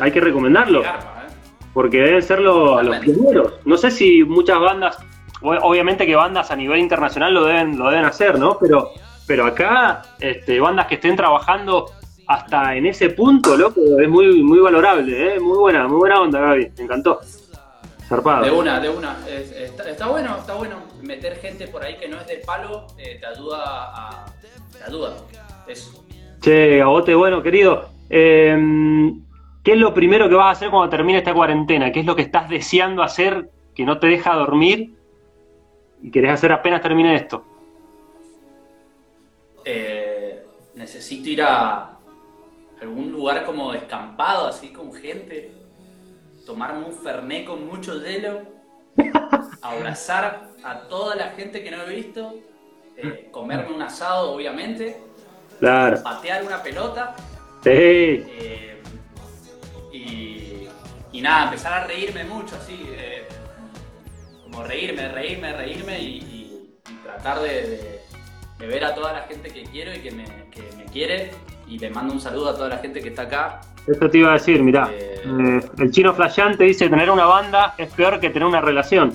Hay 0.00 0.10
que 0.10 0.20
recomendarlo. 0.20 0.82
Garpa, 0.82 1.24
¿eh? 1.28 1.32
Porque 1.72 1.98
deben 1.98 2.22
ser 2.22 2.40
lo- 2.40 2.82
los 2.82 2.84
Totalmente. 2.86 3.12
primeros. 3.12 3.52
No 3.64 3.76
sé 3.76 3.90
si 3.92 4.24
muchas 4.24 4.58
bandas, 4.58 4.98
obviamente 5.40 6.04
que 6.04 6.16
bandas 6.16 6.50
a 6.50 6.56
nivel 6.56 6.80
internacional 6.80 7.32
lo 7.32 7.44
deben, 7.44 7.78
lo 7.78 7.90
deben 7.90 8.04
hacer, 8.06 8.38
¿no? 8.40 8.58
Pero, 8.58 8.90
pero 9.26 9.46
acá, 9.46 10.02
este, 10.18 10.58
bandas 10.58 10.86
que 10.86 10.96
estén 10.96 11.14
trabajando 11.16 11.92
hasta 12.26 12.74
en 12.74 12.86
ese 12.86 13.10
punto, 13.10 13.56
loco, 13.56 13.80
es 14.00 14.08
muy, 14.08 14.42
muy 14.42 14.58
valorable, 14.58 15.34
¿eh? 15.36 15.40
Muy 15.40 15.58
buena, 15.58 15.86
muy 15.86 15.98
buena 15.98 16.20
onda, 16.20 16.40
Gaby. 16.40 16.72
Me 16.76 16.84
encantó. 16.84 17.20
Zarpado. 18.08 18.44
De 18.44 18.50
una, 18.50 18.78
de 18.80 18.88
una. 18.88 19.16
Es- 19.28 19.52
está, 19.52 19.88
está 19.90 20.06
bueno, 20.08 20.36
está 20.38 20.54
bueno. 20.54 20.76
Meter 21.02 21.36
gente 21.36 21.68
por 21.68 21.82
ahí 21.84 21.96
que 21.96 22.08
no 22.08 22.20
es 22.20 22.26
del 22.26 22.40
palo 22.40 22.86
eh, 22.98 23.18
te 23.20 23.26
ayuda 23.26 23.58
a. 23.64 24.26
Te 24.76 24.84
ayuda. 24.84 25.16
Eso. 25.66 26.04
Che, 26.40 26.78
Gabote, 26.78 27.14
bueno, 27.14 27.42
querido, 27.42 27.88
eh, 28.10 29.12
¿qué 29.64 29.72
es 29.72 29.78
lo 29.78 29.92
primero 29.94 30.28
que 30.28 30.34
vas 30.36 30.46
a 30.46 30.50
hacer 30.50 30.70
cuando 30.70 30.88
termine 30.90 31.18
esta 31.18 31.34
cuarentena? 31.34 31.90
¿Qué 31.90 32.00
es 32.00 32.06
lo 32.06 32.14
que 32.14 32.22
estás 32.22 32.48
deseando 32.48 33.02
hacer 33.02 33.50
que 33.74 33.84
no 33.84 33.98
te 33.98 34.06
deja 34.06 34.34
dormir 34.34 34.94
y 36.02 36.10
querés 36.10 36.30
hacer 36.32 36.52
apenas 36.52 36.82
termine 36.82 37.16
esto? 37.16 37.44
Eh, 39.64 40.44
necesito 40.76 41.28
ir 41.28 41.42
a 41.42 41.95
algún 42.80 43.12
lugar 43.12 43.44
como 43.44 43.72
descampado, 43.72 44.46
así 44.48 44.68
con 44.72 44.92
gente. 44.92 45.52
Tomarme 46.44 46.84
un 46.86 46.92
fernet 46.92 47.44
con 47.46 47.66
mucho 47.66 48.00
hielo. 48.02 48.42
Abrazar 49.62 50.50
a 50.62 50.80
toda 50.88 51.16
la 51.16 51.30
gente 51.30 51.62
que 51.62 51.70
no 51.70 51.82
he 51.82 51.94
visto. 51.96 52.34
eh, 52.96 53.28
comerme 53.30 53.74
un 53.74 53.82
asado, 53.82 54.32
obviamente. 54.32 54.96
Claro. 55.58 56.02
Patear 56.02 56.44
una 56.44 56.62
pelota. 56.62 57.14
Sí, 57.62 57.70
Eh, 57.70 58.80
y, 59.92 60.68
y 61.12 61.20
nada, 61.20 61.44
empezar 61.44 61.72
a 61.72 61.86
reírme 61.86 62.24
mucho, 62.24 62.56
así, 62.56 62.86
eh, 62.90 63.26
como 64.44 64.62
reírme, 64.62 65.08
reírme, 65.08 65.52
reírme 65.52 65.98
y, 66.00 66.06
y- 66.18 66.78
y 66.90 66.94
tratar 67.02 67.40
de, 67.40 67.48
de- 67.48 68.00
de 68.58 68.66
ver 68.66 68.84
a 68.84 68.94
toda 68.94 69.12
la 69.12 69.22
gente 69.22 69.50
que 69.50 69.64
quiero 69.64 69.94
y 69.94 69.98
que 70.00 70.10
me, 70.10 70.24
que 70.50 70.62
me 70.76 70.84
quiere. 70.86 71.32
Y 71.68 71.78
le 71.78 71.90
mando 71.90 72.14
un 72.14 72.20
saludo 72.20 72.50
a 72.50 72.54
toda 72.54 72.68
la 72.68 72.78
gente 72.78 73.00
que 73.00 73.08
está 73.08 73.22
acá. 73.22 73.60
esto 73.86 74.10
te 74.10 74.18
iba 74.18 74.30
a 74.30 74.34
decir, 74.34 74.62
mirá, 74.62 74.88
Eh. 74.92 75.20
eh, 75.24 75.60
el 75.78 75.90
chino 75.92 76.12
flasheante 76.14 76.64
dice 76.64 76.88
tener 76.88 77.08
una 77.10 77.24
banda 77.26 77.74
es 77.78 77.92
peor 77.92 78.18
que 78.20 78.30
tener 78.30 78.46
una 78.48 78.60
relación. 78.60 79.12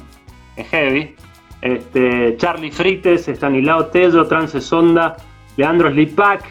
Es 0.56 0.68
heavy. 0.70 1.16
Este, 1.62 2.36
Charlie 2.38 2.72
Frites, 2.72 3.28
Stanislao 3.28 3.86
Tello, 3.88 4.26
Trance 4.28 4.60
Sonda, 4.62 5.18
Leandro 5.58 5.90
Slipak, 5.92 6.44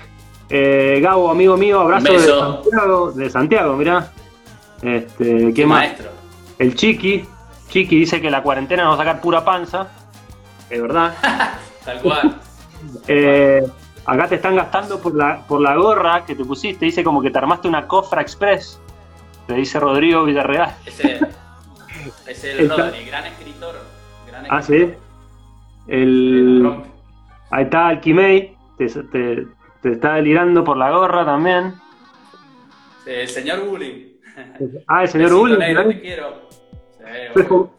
eh, 0.48 1.00
Gabo, 1.02 1.30
amigo 1.30 1.56
mío, 1.56 1.80
abrazo 1.80 2.12
de. 2.12 2.18
Santiago, 2.20 3.12
de 3.12 3.30
Santiago, 3.30 3.76
mirá. 3.76 4.10
Este, 4.82 5.46
¿qué 5.48 5.52
Qué 5.54 5.66
más? 5.66 5.78
maestro. 5.80 6.10
El 6.58 6.74
Chiqui, 6.74 7.24
Chiqui 7.68 7.96
dice 8.00 8.20
que 8.20 8.30
la 8.30 8.42
cuarentena 8.42 8.84
nos 8.84 8.92
va 8.98 9.02
a 9.02 9.06
sacar 9.06 9.20
pura 9.20 9.44
panza. 9.44 9.88
Es 10.68 10.80
verdad. 10.80 11.14
Tal 11.84 12.00
cual. 12.00 12.36
Eh, 13.08 13.62
acá 14.06 14.28
te 14.28 14.36
están 14.36 14.56
gastando 14.56 15.00
por 15.00 15.14
la, 15.14 15.46
por 15.46 15.60
la 15.60 15.74
gorra 15.76 16.24
que 16.24 16.34
te 16.34 16.44
pusiste. 16.44 16.84
Dice 16.86 17.04
como 17.04 17.20
que 17.22 17.30
te 17.30 17.38
armaste 17.38 17.68
una 17.68 17.86
Cofra 17.86 18.20
Express. 18.22 18.80
Te 19.46 19.54
dice 19.54 19.78
Rodrigo 19.80 20.24
Villarreal. 20.24 20.74
Ese 20.86 21.20
es 22.26 22.44
el 22.44 22.60
Está- 22.60 22.76
Rodri, 22.76 23.04
gran 23.04 23.26
escritor. 23.26 23.74
Gran 24.26 24.46
Ah, 24.48 24.62
sí. 24.62 24.74
escritor. 24.76 24.96
El, 25.88 26.82
ahí 27.50 27.64
está 27.64 27.88
Alquimei. 27.88 28.56
Te, 28.78 28.86
te- 28.86 29.46
te 29.82 29.92
está 29.92 30.14
delirando 30.14 30.62
por 30.64 30.76
la 30.76 30.90
gorra 30.90 31.24
también. 31.24 31.74
El 33.06 33.28
señor 33.28 33.64
Bullying. 33.66 34.06
Ah, 34.86 35.02
el 35.02 35.08
señor 35.08 35.32
Uli. 35.34 35.56
negro, 35.58 35.88
te 35.88 36.00
quiero. 36.00 36.48
Sí, 36.98 37.04
Fefo, 37.34 37.70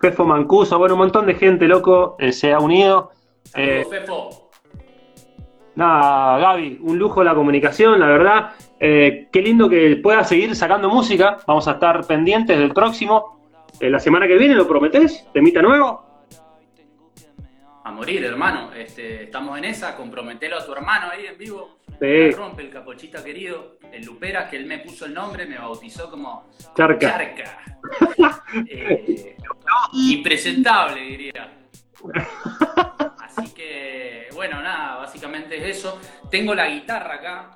Fefo 0.00 0.24
Mancuso. 0.24 0.78
Bueno, 0.78 0.94
un 0.94 1.00
montón 1.00 1.26
de 1.26 1.34
gente, 1.34 1.66
loco, 1.66 2.16
eh, 2.18 2.32
se 2.32 2.52
ha 2.52 2.58
unido. 2.58 3.12
Eh, 3.54 3.84
Saludos, 3.84 4.00
Fefo. 4.00 4.49
Nada, 5.80 6.36
Gaby, 6.36 6.78
un 6.82 6.98
lujo 6.98 7.24
la 7.24 7.34
comunicación, 7.34 7.98
la 7.98 8.08
verdad. 8.08 8.52
Eh, 8.78 9.28
qué 9.32 9.40
lindo 9.40 9.66
que 9.66 9.96
puedas 9.96 10.28
seguir 10.28 10.54
sacando 10.54 10.90
música. 10.90 11.38
Vamos 11.46 11.66
a 11.68 11.72
estar 11.72 12.06
pendientes 12.06 12.58
del 12.58 12.74
próximo. 12.74 13.40
Eh, 13.80 13.88
la 13.88 13.98
semana 13.98 14.26
que 14.26 14.36
viene, 14.36 14.54
¿lo 14.54 14.68
prometés? 14.68 15.26
¿Temita 15.32 15.62
nuevo? 15.62 16.04
A 17.82 17.90
morir, 17.92 18.22
hermano. 18.26 18.74
Este, 18.74 19.22
estamos 19.22 19.56
en 19.56 19.64
esa. 19.64 19.96
Comprometelo 19.96 20.58
a 20.58 20.66
tu 20.66 20.74
hermano 20.74 21.06
ahí 21.10 21.24
en 21.24 21.38
vivo. 21.38 21.78
Sí. 21.98 22.30
Rompe 22.32 22.60
el 22.60 22.68
capochita 22.68 23.24
querido. 23.24 23.78
El 23.90 24.04
Lupera, 24.04 24.50
que 24.50 24.58
él 24.58 24.66
me 24.66 24.80
puso 24.80 25.06
el 25.06 25.14
nombre, 25.14 25.46
me 25.46 25.56
bautizó 25.56 26.10
como 26.10 26.50
Charca. 26.76 27.08
Charca. 27.08 27.58
Eh, 28.68 29.34
impresentable, 29.94 31.00
diría. 31.00 31.58
Bueno, 34.40 34.62
nada, 34.62 34.96
básicamente 34.96 35.54
es 35.58 35.76
eso. 35.76 36.00
Tengo 36.30 36.54
la 36.54 36.66
guitarra 36.66 37.16
acá. 37.16 37.50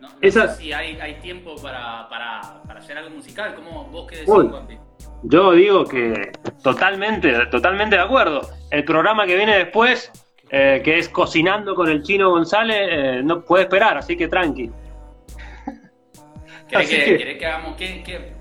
No, 0.00 0.08
no 0.10 0.14
Esa- 0.20 0.46
sé 0.46 0.62
si 0.62 0.72
hay, 0.72 0.96
hay 1.00 1.14
tiempo 1.14 1.56
para, 1.60 2.08
para, 2.08 2.62
para 2.64 2.78
hacer 2.78 2.96
algo 2.96 3.10
musical. 3.10 3.52
¿Cómo 3.56 3.82
vos 3.86 4.06
qué 4.08 4.18
decís. 4.18 4.32
Juanpi? 4.32 4.78
Yo 5.24 5.50
digo 5.54 5.84
que 5.84 6.30
totalmente, 6.62 7.46
totalmente 7.46 7.96
de 7.96 8.02
acuerdo. 8.02 8.42
El 8.70 8.84
programa 8.84 9.26
que 9.26 9.34
viene 9.34 9.58
después, 9.58 10.12
eh, 10.50 10.80
que 10.84 10.98
es 10.98 11.08
Cocinando 11.08 11.74
con 11.74 11.88
el 11.88 12.04
Chino 12.04 12.30
González, 12.30 12.88
eh, 12.88 13.20
no 13.24 13.40
puede 13.44 13.64
esperar, 13.64 13.98
así 13.98 14.16
que 14.16 14.28
tranqui. 14.28 14.70
¿Querés 16.68 16.86
Así 16.86 16.96
que, 16.96 17.04
que- 17.06 17.18
querés 17.18 17.38
que 17.38 17.46
hagamos? 17.46 17.76
¿Qué, 17.76 18.04
qué, 18.04 18.34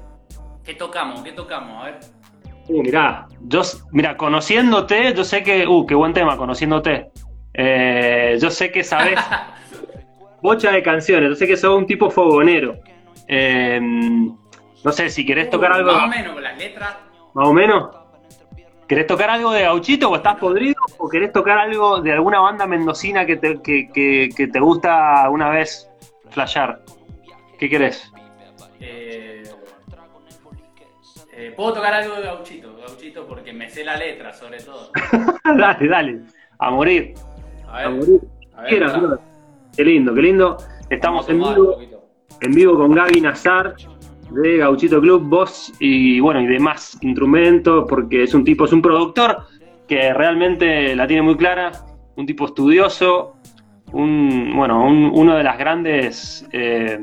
qué 0.64 0.76
tocamos? 0.76 1.22
¿Qué 1.24 1.32
tocamos? 1.32 1.82
A 1.82 1.86
ver. 1.88 2.00
Uh, 2.68 2.82
mirá, 2.82 3.28
yo, 3.42 3.62
mirá, 3.92 4.18
conociéndote, 4.18 5.14
yo 5.14 5.24
sé 5.24 5.44
que, 5.44 5.68
uh, 5.68 5.86
qué 5.86 5.94
buen 5.96 6.14
tema, 6.14 6.36
conociéndote. 6.38 7.12
Eh, 7.54 8.38
yo 8.42 8.50
sé 8.50 8.72
que 8.72 8.84
sabes 8.84 9.20
bocha 10.42 10.72
de 10.72 10.82
canciones, 10.84 11.30
yo 11.30 11.36
sé 11.36 11.48
que 11.48 11.58
sos 11.58 11.78
un 11.78 11.86
tipo 11.86 12.10
fogonero. 12.10 12.76
Eh, 13.28 13.80
no 13.82 14.92
sé, 14.92 15.10
si 15.10 15.26
querés 15.26 15.50
tocar 15.50 15.72
Uh, 15.72 15.76
algo 15.76 15.92
Más 15.94 16.04
o 16.04 16.08
menos, 16.08 16.34
con 16.34 16.44
las 16.44 16.58
letras. 16.58 16.96
más 17.34 17.48
o 17.48 17.54
menos. 17.54 17.90
¿Querés 18.88 19.08
tocar 19.08 19.32
algo 19.32 19.52
de 19.52 19.64
gauchito 19.64 20.10
o 20.12 20.16
estás 20.16 20.36
podrido? 20.36 20.76
¿O 21.00 21.10
querés 21.10 21.32
tocar 21.32 21.58
algo 21.58 22.02
de 22.02 22.12
alguna 22.14 22.40
banda 22.40 22.68
mendocina 22.68 23.26
que 23.26 23.36
te, 23.38 23.60
que, 23.64 23.90
que- 23.92 24.30
que 24.36 24.48
te 24.48 24.60
gusta 24.60 25.28
una 25.32 25.50
vez 25.50 25.90
flashear? 26.30 26.82
¿Qué 27.58 27.68
querés? 27.68 28.12
Eh, 31.38 31.54
Puedo 31.56 31.74
tocar 31.74 31.94
algo 31.94 32.16
de 32.16 32.22
gauchito, 32.24 32.76
gauchito, 32.78 33.26
porque 33.28 33.52
me 33.54 33.70
sé 33.70 33.84
la 33.84 33.98
letra, 33.98 34.34
sobre 34.34 34.60
todo. 34.60 34.92
dale, 35.58 35.88
dale. 35.88 36.20
A 36.60 36.72
morir. 36.72 37.14
A 37.68 37.78
A 37.78 37.90
ver, 37.90 37.98
morir. 38.00 38.22
a 38.56 38.62
ver, 38.62 38.80
brother. 39.00 39.20
Qué 39.76 39.84
lindo, 39.84 40.14
qué 40.14 40.22
lindo. 40.22 40.58
Estamos 40.90 41.28
en 41.30 41.38
vivo, 41.40 41.78
en 42.42 42.52
vivo 42.54 42.76
con 42.78 42.92
Gaby 42.94 43.22
Nazar 43.22 43.76
de 44.32 44.58
Gauchito 44.58 45.02
Club, 45.02 45.24
voz 45.28 45.72
y 45.80 46.20
bueno, 46.20 46.42
y 46.42 46.48
demás 46.48 46.98
instrumentos, 47.02 47.86
porque 47.90 48.24
es 48.24 48.34
un 48.34 48.44
tipo, 48.44 48.66
es 48.66 48.72
un 48.72 48.82
productor 48.82 49.44
que 49.88 50.14
realmente 50.14 50.96
la 50.96 51.06
tiene 51.08 51.22
muy 51.22 51.36
clara, 51.36 51.72
un 52.16 52.26
tipo 52.26 52.46
estudioso, 52.46 53.36
un, 53.92 54.54
bueno, 54.56 54.84
un- 54.86 55.12
uno 55.14 55.36
de 55.36 55.44
las 55.44 55.58
grandes 55.58 56.48
eh, 56.52 57.00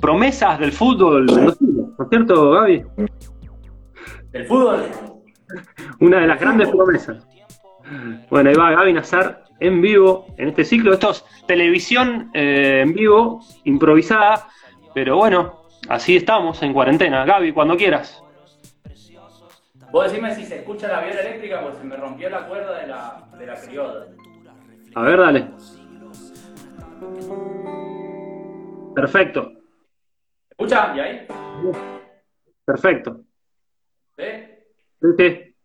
promesas 0.00 0.58
del 0.58 0.72
fútbol 0.72 1.26
¿no 1.26 1.50
es 1.50 2.08
cierto, 2.08 2.50
Gaby? 2.52 2.82
¿El 4.32 4.46
fútbol? 4.46 4.84
Una 6.00 6.20
de 6.20 6.26
las 6.26 6.40
grandes 6.40 6.68
promesas. 6.68 7.26
Bueno, 8.30 8.50
ahí 8.50 8.56
va 8.56 8.70
Gaby 8.70 8.92
Nazar 8.92 9.44
en 9.58 9.82
vivo 9.82 10.26
en 10.38 10.48
este 10.48 10.64
ciclo. 10.64 10.94
Esto 10.94 11.10
es 11.10 11.24
televisión 11.46 12.30
eh, 12.32 12.80
en 12.82 12.94
vivo, 12.94 13.40
improvisada, 13.64 14.48
pero 14.94 15.16
bueno, 15.16 15.66
así 15.88 16.16
estamos 16.16 16.62
en 16.62 16.72
cuarentena. 16.72 17.24
Gaby, 17.24 17.52
cuando 17.52 17.76
quieras. 17.76 18.22
Vos 19.92 20.04
decime 20.04 20.34
si 20.34 20.44
se 20.44 20.60
escucha 20.60 20.86
la 20.88 21.00
viola 21.00 21.20
eléctrica, 21.20 21.60
pues 21.62 21.76
se 21.76 21.84
me 21.84 21.96
rompió 21.96 22.30
la 22.30 22.46
cuerda 22.46 22.80
de 22.80 22.86
la, 22.86 23.28
de 23.36 23.46
la 23.46 23.60
criolla. 23.60 24.06
A 24.94 25.02
ver, 25.02 25.18
dale. 25.18 25.48
Perfecto, 28.94 29.52
¿Escucha? 30.60 30.94
¿Y 30.94 31.00
ahí? 31.00 31.26
perfecto. 32.66 33.22
¿Sí? 34.14 34.24
Sí, 35.00 35.08
sí. 35.16 35.56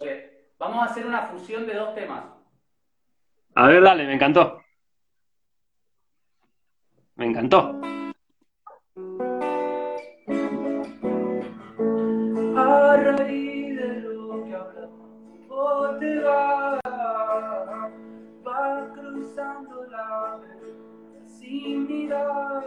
Eh, 0.00 0.50
Vamos 0.58 0.82
a 0.82 0.90
hacer 0.90 1.06
una 1.06 1.22
fusión 1.22 1.66
de 1.66 1.72
dos 1.72 1.94
temas. 1.94 2.24
A 3.54 3.68
ver, 3.68 3.82
dale, 3.82 4.06
me 4.06 4.12
encantó. 4.12 4.60
Me 7.16 7.24
encantó. 7.24 7.80
A 12.54 12.96
raíz 12.98 13.76
de 13.78 14.00
lo 14.02 14.44
que 14.44 14.54
hablamos, 14.54 15.48
vos 15.48 15.98
te 16.00 16.18
vas, 16.20 16.80
vas 18.42 18.88
cruzando 18.92 19.86
la 19.86 20.38
sin 21.26 21.88
mirar 21.88 22.62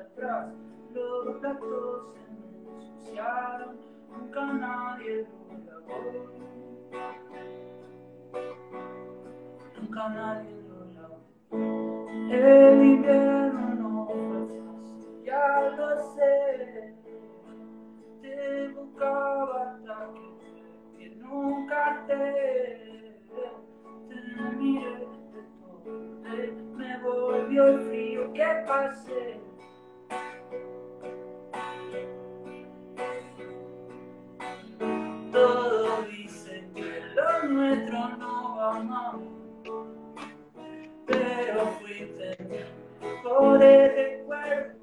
atrás. 0.00 0.69
Los 0.92 1.36
platos 1.36 2.14
se 2.14 2.20
me 2.32 2.40
ensuciaron, 2.74 3.76
nunca 4.08 4.44
nadie 4.54 5.26
lo 5.48 5.58
lavó. 5.66 5.98
Nunca 9.76 10.08
nadie 10.08 10.56
lo 10.68 10.78
lavó. 10.94 11.18
El 12.32 12.82
invierno 12.82 14.48
ya 15.24 15.70
lo 15.76 15.98
sé. 16.14 16.94
Te 18.20 18.68
buscaba 18.68 19.72
hasta 19.74 20.08
que 20.98 21.10
nunca 21.10 22.04
te, 22.08 23.22
te 24.08 24.56
miré 24.58 24.98
de 24.98 25.42
todo, 25.60 26.76
me 26.76 26.98
volvió 26.98 27.68
el 27.68 27.80
frío 27.80 28.32
que 28.32 28.64
pasé. 28.66 29.49
Todos 35.40 36.06
dicen 36.10 36.70
que 36.74 37.00
lo 37.16 37.48
nuestro 37.48 38.08
no 38.18 38.56
va 38.56 38.82
más, 38.82 39.16
pero 41.06 41.66
fuiste 41.80 42.36
por 43.22 43.62
el 43.62 43.94
recuerdo. 43.94 44.78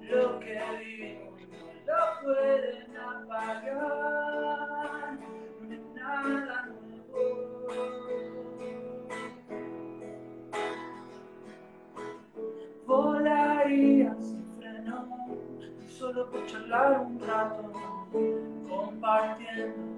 Lo 0.00 0.40
que 0.40 0.58
vivimos 0.78 1.38
no 1.86 1.92
lo 1.92 2.04
pueden 2.22 2.96
apagar, 2.96 3.58
no 5.60 5.76
nada 5.94 6.66
nuevo. 6.66 7.68
Volaría 12.86 14.16
sin 14.18 14.46
freno, 14.56 14.96
solo 15.88 16.30
por 16.30 16.46
charlar 16.46 17.00
un 17.00 17.20
rato, 17.20 17.70
compartiendo. 18.72 19.92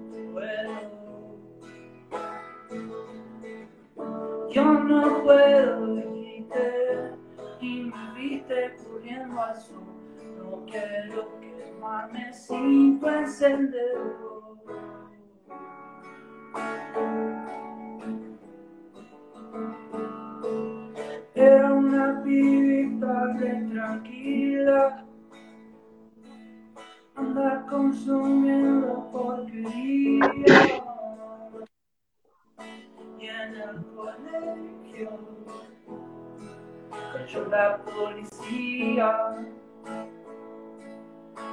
Yo 4.51 4.63
no 4.63 5.23
puedo 5.23 5.95
dijiste 5.95 7.11
y 7.61 7.83
me 7.83 8.11
viste 8.19 8.75
corriendo 8.83 9.41
al. 9.41 9.55
No 10.37 10.65
quiero 10.65 11.39
quemarme 11.39 12.33
sin 12.33 12.99
tu. 12.99 14.35
Era 21.33 21.73
una 21.73 22.21
pibita 22.23 23.33
re 23.33 23.67
tranquila, 23.71 25.04
anda 27.15 27.65
consumiendo 27.69 29.09
porquería. 29.11 30.31
Y 33.19 33.27
en 33.27 33.55
el 33.55 33.85
colegio 33.95 35.19
cayó 37.13 37.45
la 37.47 37.77
policía. 37.83 39.35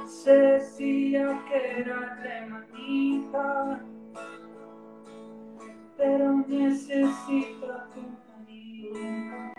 Se 0.05 0.31
decía 0.31 1.41
que 1.47 1.79
era 1.81 2.15
remanita, 2.21 3.79
pero 5.97 6.33
necesita 6.47 7.87
compañía. 7.93 9.53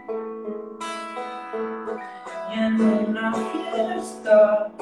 Y 2.51 2.59
en 2.59 2.81
una 2.81 3.35
fiesta 3.35 4.74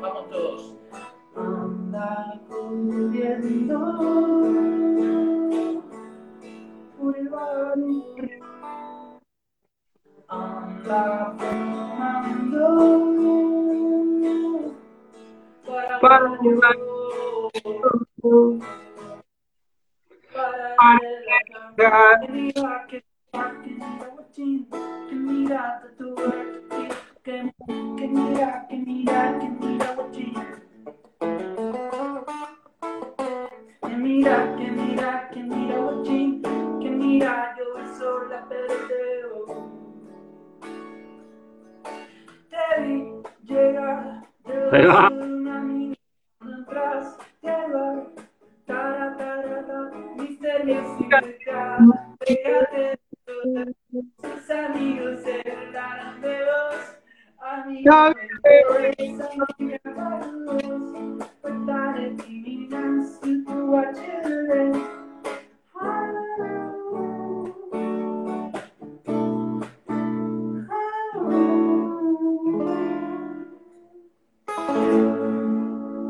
Vamos 0.00 0.28
todos. 0.30 0.76
Anda 1.36 2.40
corriendo 2.48 3.78
por 6.98 7.16
el 7.16 7.28
barrio. 7.28 8.02
Anda 10.28 11.34
fumando 11.38 12.66
para 15.66 16.00
Para 16.00 16.24
un 16.24 16.60
para 22.56 22.86
que 22.88 23.02
mira, 25.14 25.82
que 27.22 27.52
que 27.96 28.08
mira, 28.08 28.66
que 28.68 28.76
mira, 28.78 29.38
que 29.38 29.48
mira, 29.48 29.96
que 30.12 30.24
mira. 33.96 34.44
Que 34.58 34.70
mira, 34.70 35.28
que 35.30 35.42
mira, 35.42 35.78
guachín, 35.78 36.42
que 36.80 36.90
mira, 36.90 37.54
yo 37.56 37.78
el 37.78 37.86
sol 37.96 38.28
la 38.28 38.44
perdeo. 38.48 39.70
Te 42.50 42.82
vi 42.82 42.96
llegar 43.44 44.26
de 44.44 44.88
una 44.88 45.60
mina 45.60 45.94
atrás 46.40 47.18
bar. 47.42 48.06
Tara, 48.66 49.16
tara, 49.16 49.66
tara, 49.66 49.90
misteriosidad. 50.16 51.22
Fíjate, 52.26 52.98
sus 54.20 54.50
amigos 54.50 55.20
se 55.22 55.42
burlaron 55.42 56.20
de 56.20 56.38
vos. 56.44 56.91
HD. 57.52 57.82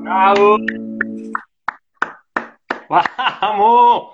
¡Bravo! 0.02 0.58
¡Vamos! 2.88 4.12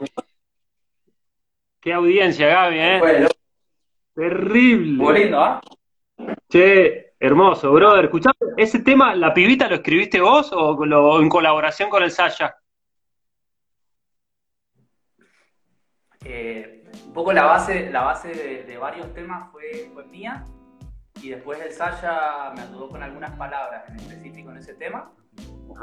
¡Qué 1.80 1.92
audiencia, 1.92 2.46
Gaby, 2.48 2.78
eh! 2.78 2.98
Bueno, 3.00 3.28
Terrible. 4.14 4.92
muy 5.02 5.18
lindo, 5.18 5.40
¿ah? 5.40 5.60
Che, 6.48 7.07
hermoso, 7.20 7.72
brother. 7.72 8.04
Escuchame, 8.06 8.34
¿ese 8.56 8.80
tema, 8.80 9.14
la 9.14 9.32
pibita, 9.34 9.68
lo 9.68 9.76
escribiste 9.76 10.20
vos 10.20 10.52
o 10.52 10.84
lo- 10.84 11.20
en 11.20 11.28
colaboración 11.28 11.90
con 11.90 12.02
el 12.02 12.10
Sasha? 12.10 12.56
Eh, 16.24 16.84
un 17.06 17.12
poco 17.12 17.32
la 17.32 17.44
base, 17.44 17.90
la 17.90 18.02
base 18.02 18.28
de, 18.28 18.64
de 18.64 18.76
varios 18.76 19.12
temas 19.14 19.50
fue, 19.52 19.90
fue 19.94 20.04
mía 20.06 20.44
y 21.22 21.30
después 21.30 21.60
el 21.60 21.72
Sasha 21.72 22.52
me 22.54 22.62
ayudó 22.62 22.88
con 22.88 23.02
algunas 23.02 23.30
palabras 23.38 23.88
en 23.88 23.96
específico 23.96 24.50
en 24.50 24.58
ese 24.58 24.74
tema. 24.74 25.12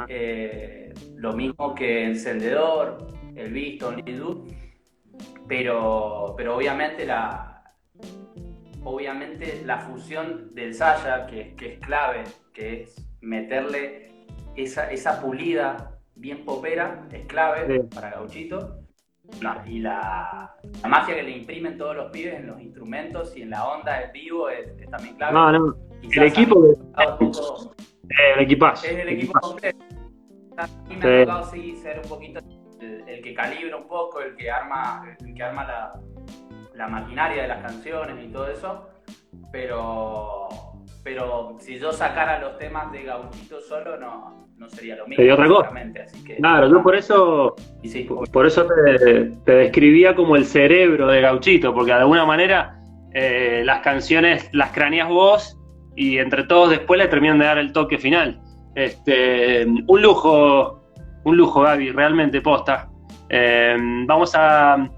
Eh, 0.09 0.93
lo 1.15 1.33
mismo 1.33 1.73
que 1.73 2.05
Encendedor, 2.05 3.07
El 3.35 3.51
Visto, 3.53 3.87
Only 3.89 4.13
Do, 4.13 4.43
pero, 5.47 6.33
pero 6.35 6.57
obviamente 6.57 7.05
la 7.05 7.63
obviamente 8.85 9.61
la 9.65 9.79
fusión 9.79 10.55
del 10.55 10.73
Sasha, 10.73 11.25
que, 11.27 11.55
que 11.55 11.73
es 11.73 11.79
clave, 11.79 12.23
que 12.53 12.83
es 12.83 12.95
meterle 13.21 14.25
esa, 14.55 14.89
esa 14.91 15.19
pulida 15.21 15.91
bien 16.15 16.45
popera, 16.45 17.05
es 17.11 17.25
clave 17.25 17.67
Sí. 17.81 17.95
para 17.95 18.11
Gauchito. 18.11 18.79
No, 19.41 19.55
y 19.65 19.79
la, 19.79 20.55
la 20.83 20.87
magia 20.87 21.15
que 21.15 21.23
le 21.23 21.31
imprimen 21.31 21.77
todos 21.79 21.95
los 21.95 22.11
pibes 22.11 22.35
en 22.35 22.45
los 22.47 22.61
instrumentos 22.61 23.35
y 23.35 23.41
en 23.41 23.49
la 23.49 23.67
onda 23.67 23.99
del 23.99 24.11
vivo 24.11 24.49
es, 24.49 24.67
es 24.79 24.89
también 24.89 25.15
clave. 25.15 25.33
No, 25.33 25.51
no. 25.51 25.75
El 26.03 26.23
equipo, 26.23 26.59
un 26.59 26.93
poco- 26.93 27.73
eh, 28.07 28.33
el 28.35 28.43
equipazo. 28.43 28.85
es 28.85 28.91
el 28.93 29.09
equipo 29.09 29.23
equipazo. 29.39 29.47
completo. 29.49 29.85
A 30.57 30.67
mí 30.87 30.95
me 30.95 31.01
Sí. 31.01 31.07
ha 31.07 31.25
tocado 31.25 31.43
sí, 31.51 31.75
ser 31.77 31.99
un 32.03 32.07
poquito 32.09 32.39
el, 32.79 33.03
el 33.09 33.21
que 33.23 33.33
calibra 33.33 33.75
un 33.77 33.87
poco, 33.87 34.21
el 34.21 34.35
que 34.35 34.49
arma, 34.51 35.03
el 35.25 35.33
que 35.33 35.43
arma 35.43 35.63
la, 35.65 35.93
la 36.75 36.87
maquinaria 36.87 37.43
de 37.43 37.47
las 37.47 37.61
canciones 37.61 38.23
y 38.23 38.27
todo 38.27 38.47
eso. 38.47 38.89
Pero, 39.51 40.49
pero 41.03 41.57
si 41.59 41.79
yo 41.79 41.91
sacara 41.91 42.39
los 42.39 42.57
temas 42.57 42.91
de 42.91 43.03
Gauchito 43.03 43.61
solo, 43.61 43.97
no, 43.97 44.47
no 44.57 44.69
sería 44.69 44.95
lo 44.95 45.07
mismo. 45.07 45.17
Sería 45.17 45.33
otra 45.33 45.47
cosa. 45.47 45.69
Así 46.03 46.23
que, 46.23 46.35
Claro, 46.37 46.69
yo 46.69 46.83
por 46.83 46.95
eso, 46.95 47.55
y 47.81 47.89
sí, 47.89 48.07
por 48.31 48.45
eso 48.45 48.65
te, 48.67 49.31
te 49.45 49.51
describía 49.51 50.15
como 50.15 50.35
el 50.35 50.45
cerebro 50.45 51.07
de 51.07 51.21
Gauchito, 51.21 51.73
porque 51.73 51.91
de 51.91 51.99
alguna 51.99 52.25
manera 52.25 52.79
eh, 53.13 53.61
las 53.63 53.79
canciones 53.79 54.49
las 54.51 54.71
craneas 54.71 55.07
vos 55.07 55.57
y 55.95 56.17
entre 56.17 56.43
todos 56.43 56.69
después 56.71 56.97
le 56.97 57.07
terminan 57.07 57.39
de 57.39 57.45
dar 57.45 57.57
el 57.57 57.71
toque 57.71 57.97
final. 57.97 58.41
Este, 58.75 59.65
un 59.65 60.01
lujo, 60.01 60.83
un 61.23 61.37
lujo, 61.37 61.61
Gaby, 61.61 61.91
realmente 61.91 62.41
posta. 62.41 62.89
Eh, 63.29 63.77
vamos 64.05 64.33
a, 64.35 64.89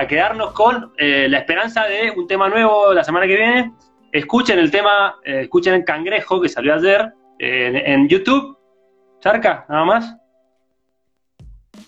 a 0.00 0.06
quedarnos 0.06 0.52
con 0.52 0.94
eh, 0.96 1.28
la 1.28 1.40
esperanza 1.40 1.84
de 1.84 2.10
un 2.16 2.26
tema 2.26 2.48
nuevo 2.48 2.94
la 2.94 3.04
semana 3.04 3.26
que 3.26 3.36
viene. 3.36 3.74
Escuchen 4.10 4.58
el 4.58 4.70
tema, 4.70 5.16
eh, 5.24 5.42
escuchen 5.42 5.74
el 5.74 5.84
cangrejo 5.84 6.40
que 6.40 6.48
salió 6.48 6.72
ayer 6.74 7.12
eh, 7.38 7.66
en, 7.66 7.76
en 7.76 8.08
YouTube. 8.08 8.56
Charca, 9.18 9.66
nada 9.68 9.84
más. 9.84 10.16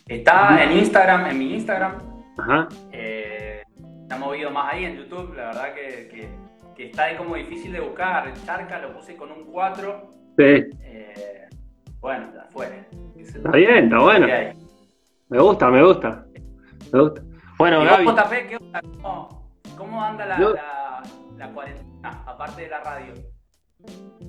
Está 0.06 0.62
en 0.62 0.72
Instagram, 0.72 1.24
en 1.30 1.38
mi 1.38 1.54
Instagram, 1.54 2.02
Ajá. 2.36 2.68
eh, 2.92 3.62
ha 4.10 4.16
movido 4.18 4.50
más 4.50 4.74
ahí 4.74 4.84
en 4.84 4.98
YouTube, 4.98 5.34
la 5.34 5.46
verdad 5.46 5.74
que, 5.74 6.08
que, 6.08 6.28
que 6.76 6.90
está 6.90 7.04
ahí 7.04 7.16
como 7.16 7.34
difícil 7.36 7.72
de 7.72 7.80
buscar. 7.80 8.28
El 8.28 8.44
Charca 8.44 8.78
lo 8.78 8.92
puse 8.92 9.16
con 9.16 9.32
un 9.32 9.44
4. 9.46 10.10
Sí, 10.36 10.66
bueno, 12.00 12.30
ya 12.34 12.44
fue. 12.50 12.84
está 13.16 13.52
bien, 13.52 13.84
está 13.84 13.98
bueno. 14.00 14.26
Me 15.30 15.40
gusta, 15.40 15.70
me 15.70 15.82
gusta. 15.82 16.26
Me 16.92 17.00
gusta. 17.00 17.22
Bueno, 17.62 17.84
¿Y 17.84 17.86
Gaby, 17.86 18.04
vos, 18.06 18.14
JP, 18.16 18.48
qué 18.48 18.56
onda? 18.56 18.80
¿Cómo, 18.80 19.48
cómo 19.78 20.02
anda 20.02 20.26
la, 20.26 20.36
Yo- 20.40 20.52
la, 20.52 21.02
la 21.38 21.48
cuarentena, 21.52 22.24
aparte 22.26 22.62
de 22.62 22.68
la 22.68 22.80
radio? 22.80 23.12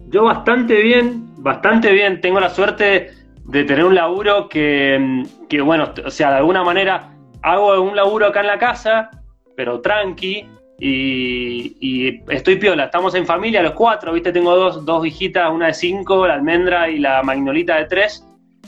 yo 0.09 0.23
bastante 0.25 0.79
bien, 0.83 1.33
bastante 1.41 1.91
bien. 1.93 2.21
Tengo 2.21 2.39
la 2.39 2.51
suerte 2.51 3.09
de 3.45 3.63
tener 3.63 3.85
un 3.85 3.95
laburo 3.95 4.47
que, 4.47 5.23
que, 5.49 5.61
bueno, 5.61 5.91
o 6.05 6.11
sea, 6.11 6.29
de 6.29 6.37
alguna 6.37 6.63
manera 6.63 7.09
hago 7.41 7.81
un 7.81 7.95
laburo 7.95 8.27
acá 8.27 8.41
en 8.41 8.47
la 8.47 8.59
casa, 8.59 9.09
pero 9.55 9.81
tranqui, 9.81 10.47
y, 10.77 11.75
y 11.81 12.23
estoy 12.31 12.57
piola. 12.57 12.83
Estamos 12.83 13.15
en 13.15 13.25
familia 13.25 13.63
los 13.63 13.71
cuatro, 13.71 14.13
¿viste? 14.13 14.31
Tengo 14.31 14.55
dos, 14.55 14.85
dos 14.85 15.07
hijitas, 15.07 15.51
una 15.51 15.65
de 15.65 15.73
cinco, 15.73 16.27
la 16.27 16.35
almendra 16.35 16.87
y 16.87 16.99
la 16.99 17.23
magnolita 17.23 17.77
de 17.77 17.85
tres, 17.85 18.23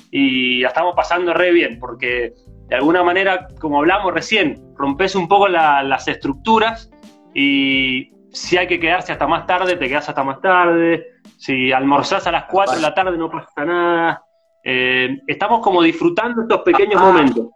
y 0.09 0.61
la 0.61 0.70
estamos 0.70 0.95
pasando 0.95 1.36
re 1.36 1.51
bien, 1.51 1.78
porque 1.80 2.34
de 2.68 2.76
alguna 2.76 3.03
manera, 3.03 3.47
como 3.59 3.80
hablamos 3.80 4.13
recién, 4.13 4.61
rompes 4.76 5.16
un 5.16 5.28
poco 5.28 5.47
la- 5.47 5.84
las 5.84 6.07
estructuras 6.07 6.89
y 7.34 8.11
si 8.32 8.57
hay 8.57 8.68
que 8.68 8.80
quedarse 8.80 9.11
hasta 9.11 9.28
más 9.28 9.45
tarde, 9.45 9.76
te 9.76 9.88
quedas 9.88 10.09
hasta 10.09 10.24
más 10.24 10.41
tarde. 10.41 11.05
Si 11.38 11.72
almorzás 11.72 12.26
a 12.28 12.32
las 12.32 12.45
4 12.45 12.76
de 12.76 12.82
la 12.82 12.93
tarde, 12.93 13.18
no 13.18 13.30
pasa 13.30 13.63
nada. 13.66 14.24
Eh, 14.63 15.20
estamos 15.28 15.61
como 15.61 15.82
disfrutando 15.82 16.41
estos 16.41 16.61
pequeños 16.61 16.95
Papá. 16.95 17.05
momentos. 17.07 17.47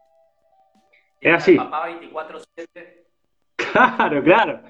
Es 1.20 1.34
así. 1.34 1.56
Papá 1.56 1.88
24-7. 1.90 3.04
Claro, 3.56 4.24
claro. 4.24 4.62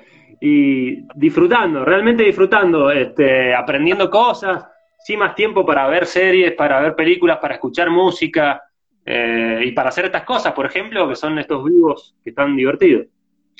Y 0.42 1.06
disfrutando, 1.16 1.84
realmente 1.86 2.24
disfrutando, 2.24 2.90
este, 2.92 3.54
aprendiendo 3.54 4.10
cosas, 4.10 4.66
sí 5.00 5.16
más 5.18 5.36
tiempo 5.36 5.66
para 5.66 5.88
ver 5.88 6.06
series, 6.06 6.54
para 6.54 6.80
ver 6.82 6.96
películas, 6.96 7.38
para 7.40 7.56
escuchar 7.56 7.90
música 7.90 8.62
eh, 9.06 9.62
y 9.66 9.72
para 9.72 9.90
hacer 9.90 10.06
estas 10.06 10.24
cosas, 10.24 10.54
por 10.54 10.66
ejemplo, 10.66 11.08
que 11.10 11.16
son 11.16 11.38
estos 11.40 11.64
vivos 11.64 12.16
que 12.24 12.30
están 12.32 12.56
divertidos. 12.56 13.08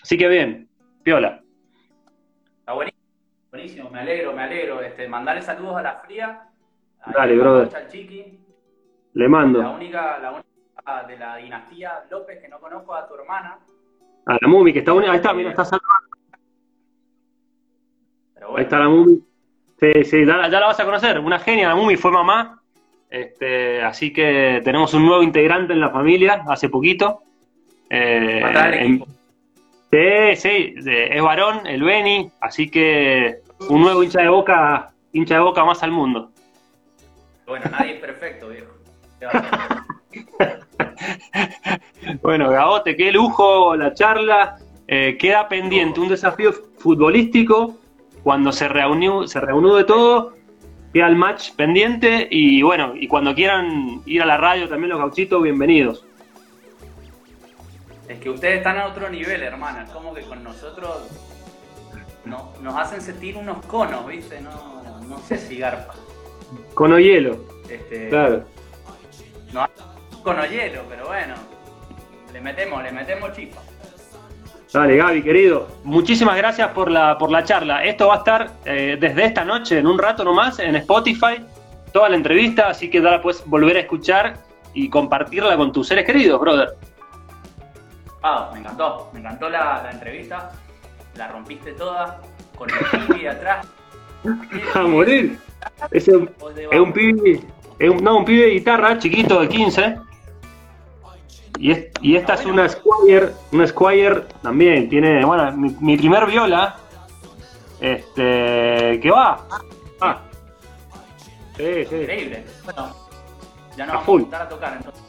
Así 0.02 0.18
que 0.18 0.28
bien, 0.28 0.70
piola. 1.04 1.42
Está 2.60 2.74
buenísimo, 2.74 3.04
buenísimo, 3.52 3.90
me 3.90 4.00
alegro, 4.00 4.34
me 4.34 4.44
alegro. 4.44 4.82
Este, 4.82 5.08
mandarle 5.08 5.42
saludos 5.42 5.78
a 5.78 5.82
la 5.82 5.96
fría. 5.96 6.44
a 7.02 7.12
Dale, 7.12 7.36
la 7.36 7.42
brother. 7.42 7.76
Al 7.76 7.88
Chiqui, 7.88 8.40
Le 9.14 9.24
la 9.24 9.30
mando 9.30 9.60
única, 9.72 10.20
la 10.20 10.32
única 10.32 11.04
de 11.08 11.18
la 11.18 11.36
dinastía 11.38 12.04
López 12.10 12.40
que 12.42 12.48
no 12.48 12.60
conozco 12.60 12.94
a 12.94 13.08
tu 13.08 13.16
hermana. 13.16 13.58
a 14.26 14.38
la 14.40 14.48
Mumi, 14.48 14.72
que 14.74 14.80
está 14.80 14.94
unida. 14.94 15.12
Ahí 15.12 15.18
está, 15.18 15.34
mira, 15.34 15.50
está 15.50 15.66
saludando. 15.66 16.10
Pero 18.36 18.58
Ahí 18.58 18.64
está 18.64 18.80
la 18.80 18.90
Mumi. 18.90 19.20
Sí, 19.80 20.04
sí, 20.04 20.26
ya, 20.26 20.48
ya 20.50 20.60
la 20.60 20.68
vas 20.68 20.80
a 20.80 20.86
conocer. 20.86 21.20
Una 21.20 21.40
genia, 21.40 21.70
la 21.70 21.76
Mumi 21.76 21.96
fue 21.96 22.12
mamá. 22.12 22.59
Este, 23.10 23.82
así 23.82 24.14
que 24.14 24.62
tenemos 24.64 24.94
un 24.94 25.06
nuevo 25.06 25.24
integrante 25.24 25.74
en 25.74 25.82
la 25.82 25.90
familia 25.90 26.44
hace 26.48 26.70
poquito. 26.70 27.24
Eh, 27.90 28.42
en-. 28.74 29.04
Sí, 29.92 30.36
sí, 30.36 30.76
es 30.86 31.22
varón, 31.24 31.66
el 31.66 31.82
Beni, 31.82 32.30
así 32.42 32.70
que 32.70 33.40
un 33.70 33.82
nuevo 33.82 34.04
hincha 34.04 34.22
de 34.22 34.30
boca, 34.30 34.92
hincha 35.14 35.34
de 35.36 35.42
boca 35.42 35.66
más 35.66 35.82
al 35.82 35.92
mundo. 35.92 36.30
Bueno, 37.48 37.66
nadie 37.72 37.96
es 37.96 38.00
perfecto, 38.00 38.50
viejo. 38.50 38.72
Bueno, 42.22 42.50
Gabote, 42.50 42.96
qué 42.96 43.12
lujo 43.12 43.76
la 43.76 43.94
charla. 43.94 44.58
Eh, 44.88 45.18
queda 45.20 45.48
pendiente 45.48 46.00
un 46.00 46.10
desafío 46.10 46.52
futbolístico 46.52 47.78
cuando 48.24 48.52
se 48.52 48.68
reunió, 48.68 49.28
se 49.28 49.40
reunió 49.40 49.76
de 49.76 49.84
todo. 49.84 50.34
Queda 50.94 51.08
el 51.08 51.16
match 51.16 51.52
pendiente 51.56 52.28
y 52.32 52.62
bueno, 52.64 52.94
y 52.96 53.08
cuando 53.08 53.36
quieran 53.36 54.02
ir 54.06 54.22
a 54.24 54.26
la 54.26 54.38
radio 54.38 54.68
también 54.68 54.90
los 54.90 55.00
gauchitos, 55.00 55.42
bienvenidos. 55.44 56.04
Es 58.08 58.20
que 58.20 58.30
ustedes 58.32 58.58
están 58.58 58.78
a 58.80 58.88
otro 58.88 59.08
nivel, 59.10 59.44
hermana. 59.44 59.86
Como 59.94 60.16
que 60.16 60.24
con 60.24 60.44
nosotros 60.44 61.08
no- 62.26 62.54
nos 62.64 62.76
hacen 62.76 63.02
sentir 63.02 63.38
unos 63.38 63.64
conos, 63.68 64.08
¿viste? 64.08 64.42
No, 64.42 64.82
no, 64.84 65.00
no 65.02 65.20
sé 65.20 65.38
si 65.38 65.60
garpa. 65.60 65.94
Con 66.74 66.92
o 66.94 67.00
hielo, 67.00 67.38
Este, 67.70 68.10
claro. 68.10 68.46
Cono 70.24 70.46
hielo, 70.46 70.82
pero 70.90 71.06
bueno. 71.08 71.36
Le 72.34 72.42
metemos, 72.42 72.84
le 72.84 72.92
metemos 72.92 73.32
chispa. 73.34 73.62
Dale, 74.72 74.98
Gaby, 74.98 75.24
querido. 75.24 75.68
Muchísimas 75.84 76.38
gracias 76.38 76.70
por 76.70 76.92
la, 76.92 77.18
por 77.18 77.32
la 77.32 77.44
charla. 77.44 77.84
Esto 77.84 78.08
va 78.08 78.16
a 78.16 78.18
estar 78.18 78.52
eh, 78.66 78.98
desde 79.00 79.26
esta 79.26 79.44
noche, 79.44 79.80
en 79.80 79.88
un 79.88 79.98
rato 79.98 80.24
nomás, 80.24 80.60
en 80.60 80.76
Spotify, 80.76 81.44
toda 81.92 82.08
la 82.10 82.16
entrevista, 82.16 82.70
así 82.70 82.90
que 82.90 83.02
ya 83.02 83.10
la 83.12 83.22
puedes 83.22 83.44
volver 83.48 83.78
a 83.78 83.80
escuchar 83.80 84.38
y 84.74 84.88
compartirla 84.90 85.58
con 85.58 85.72
tus 85.72 85.88
seres 85.88 86.06
queridos, 86.06 86.40
brother. 86.40 86.70
Ah, 88.22 88.52
me 88.54 88.60
encantó, 88.60 89.10
me 89.14 89.20
encantó 89.22 89.50
la, 89.50 89.82
la 89.84 89.92
entrevista. 89.92 90.52
La 91.16 91.28
rompiste 91.30 91.72
toda, 91.74 92.20
con 92.56 92.70
el 92.70 93.08
pibi 93.08 93.26
atrás. 93.26 93.66
A 94.76 94.82
morir. 94.82 95.40
Vos 96.40 96.54
de 96.56 96.66
es 96.72 96.80
un 96.80 96.94
pibe, 96.94 97.42
es 97.80 97.90
un- 97.90 98.04
no, 98.04 98.18
un 98.18 98.26
pibe 98.26 98.44
de 98.46 98.52
guitarra 98.52 99.00
chiquito 99.00 99.42
de 99.42 99.48
15. 99.50 99.98
Y, 101.60 101.72
es- 101.72 101.88
y 102.02 102.16
esta 102.16 102.36
es 102.36 102.46
una 102.46 102.68
Squire, 102.70 103.34
una 103.52 103.68
Squire 103.68 104.22
también, 104.42 104.88
tiene, 104.90 105.26
bueno, 105.26 105.52
mi, 105.52 105.76
mi 105.82 105.98
primer 105.98 106.26
viola, 106.26 106.78
este, 107.82 109.00
que 109.02 109.12
va. 109.12 109.46
Ah. 110.02 110.20
Sí, 111.58 111.86
sí. 111.90 111.96
Increíble. 111.96 112.46
Bueno, 112.64 112.96
ya 113.76 113.84
A 113.84 113.88
nos 113.88 113.94
vamos 113.96 114.06
full. 114.06 114.22
a 114.22 114.24
juntar 114.24 114.42
a 114.44 114.50
tocar 114.50 114.74
entonces. 114.78 115.04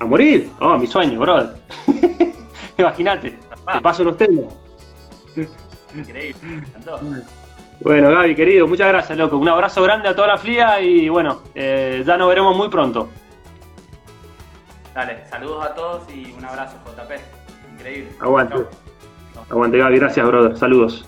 ¿A 0.00 0.04
morir? 0.04 0.50
Oh, 0.60 0.76
mi 0.76 0.86
sueño, 0.86 1.18
brother. 1.20 1.54
Imagínate, 2.78 3.38
te 3.72 3.80
paso 3.80 4.04
los 4.04 4.16
temas. 4.16 4.44
Increíble, 5.94 6.36
me 6.42 6.56
encantó. 6.56 7.00
Bueno, 7.80 8.10
Gaby, 8.10 8.34
querido, 8.34 8.66
muchas 8.66 8.88
gracias, 8.88 9.16
loco. 9.16 9.36
Un 9.38 9.48
abrazo 9.48 9.82
grande 9.82 10.08
a 10.08 10.14
toda 10.16 10.28
la 10.28 10.38
flia 10.38 10.80
y 10.80 11.08
bueno, 11.08 11.42
eh, 11.54 12.02
ya 12.06 12.16
nos 12.16 12.28
veremos 12.28 12.56
muy 12.56 12.68
pronto. 12.68 13.08
Dale, 14.96 15.26
saludos 15.28 15.62
a 15.62 15.74
todos 15.74 16.02
y 16.10 16.32
un 16.32 16.42
abrazo, 16.42 16.78
JP. 16.86 17.20
Increíble. 17.74 18.16
Aguante. 18.18 18.54
Chau. 18.54 19.44
Aguante, 19.50 19.76
Gaby, 19.76 19.98
gracias, 19.98 20.26
brother. 20.26 20.56
Saludos. 20.56 21.04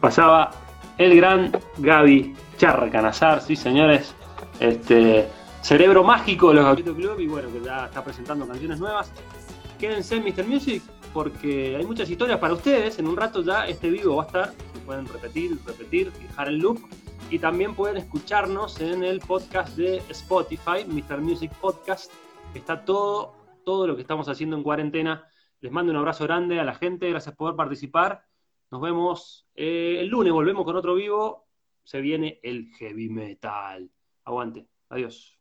Pasaba 0.00 0.52
el 0.96 1.14
gran 1.14 1.52
Gaby 1.76 2.34
Charcanazar, 2.56 3.42
sí, 3.42 3.54
señores. 3.54 4.14
Este 4.58 5.28
cerebro 5.60 6.02
mágico 6.02 6.48
de 6.48 6.54
los 6.54 6.64
Gauchito 6.64 6.94
Club 6.94 7.20
y 7.20 7.26
bueno, 7.26 7.52
que 7.52 7.60
ya 7.60 7.84
está 7.84 8.02
presentando 8.02 8.48
canciones 8.48 8.80
nuevas. 8.80 9.12
Quédense 9.78 10.16
en 10.16 10.24
Mr. 10.24 10.46
Music 10.46 10.82
porque 11.12 11.76
hay 11.76 11.84
muchas 11.84 12.08
historias 12.08 12.38
para 12.38 12.54
ustedes. 12.54 12.98
En 12.98 13.06
un 13.06 13.18
rato 13.18 13.42
ya 13.42 13.66
este 13.66 13.90
vivo 13.90 14.16
va 14.16 14.22
a 14.22 14.26
estar. 14.28 14.52
que 14.72 14.80
Pueden 14.80 15.06
repetir, 15.08 15.58
repetir, 15.66 16.10
dejar 16.10 16.48
el 16.48 16.56
loop. 16.56 16.78
Y 17.28 17.38
también 17.38 17.74
pueden 17.74 17.98
escucharnos 17.98 18.80
en 18.80 19.04
el 19.04 19.20
podcast 19.20 19.76
de 19.76 19.98
Spotify, 20.08 20.86
Mr. 20.88 21.20
Music 21.20 21.52
Podcast. 21.60 22.10
Está 22.56 22.84
todo, 22.84 23.34
todo 23.64 23.86
lo 23.86 23.96
que 23.96 24.02
estamos 24.02 24.28
haciendo 24.28 24.56
en 24.56 24.62
cuarentena. 24.62 25.28
Les 25.60 25.70
mando 25.70 25.92
un 25.92 25.98
abrazo 25.98 26.24
grande 26.24 26.58
a 26.58 26.64
la 26.64 26.74
gente. 26.74 27.10
Gracias 27.10 27.34
por 27.34 27.54
participar. 27.54 28.24
Nos 28.70 28.80
vemos 28.80 29.46
eh, 29.54 29.98
el 30.00 30.08
lunes. 30.08 30.32
Volvemos 30.32 30.64
con 30.64 30.76
otro 30.76 30.94
vivo. 30.94 31.46
Se 31.84 32.00
viene 32.00 32.40
el 32.42 32.72
heavy 32.78 33.08
metal. 33.08 33.90
Aguante. 34.24 34.68
Adiós. 34.88 35.35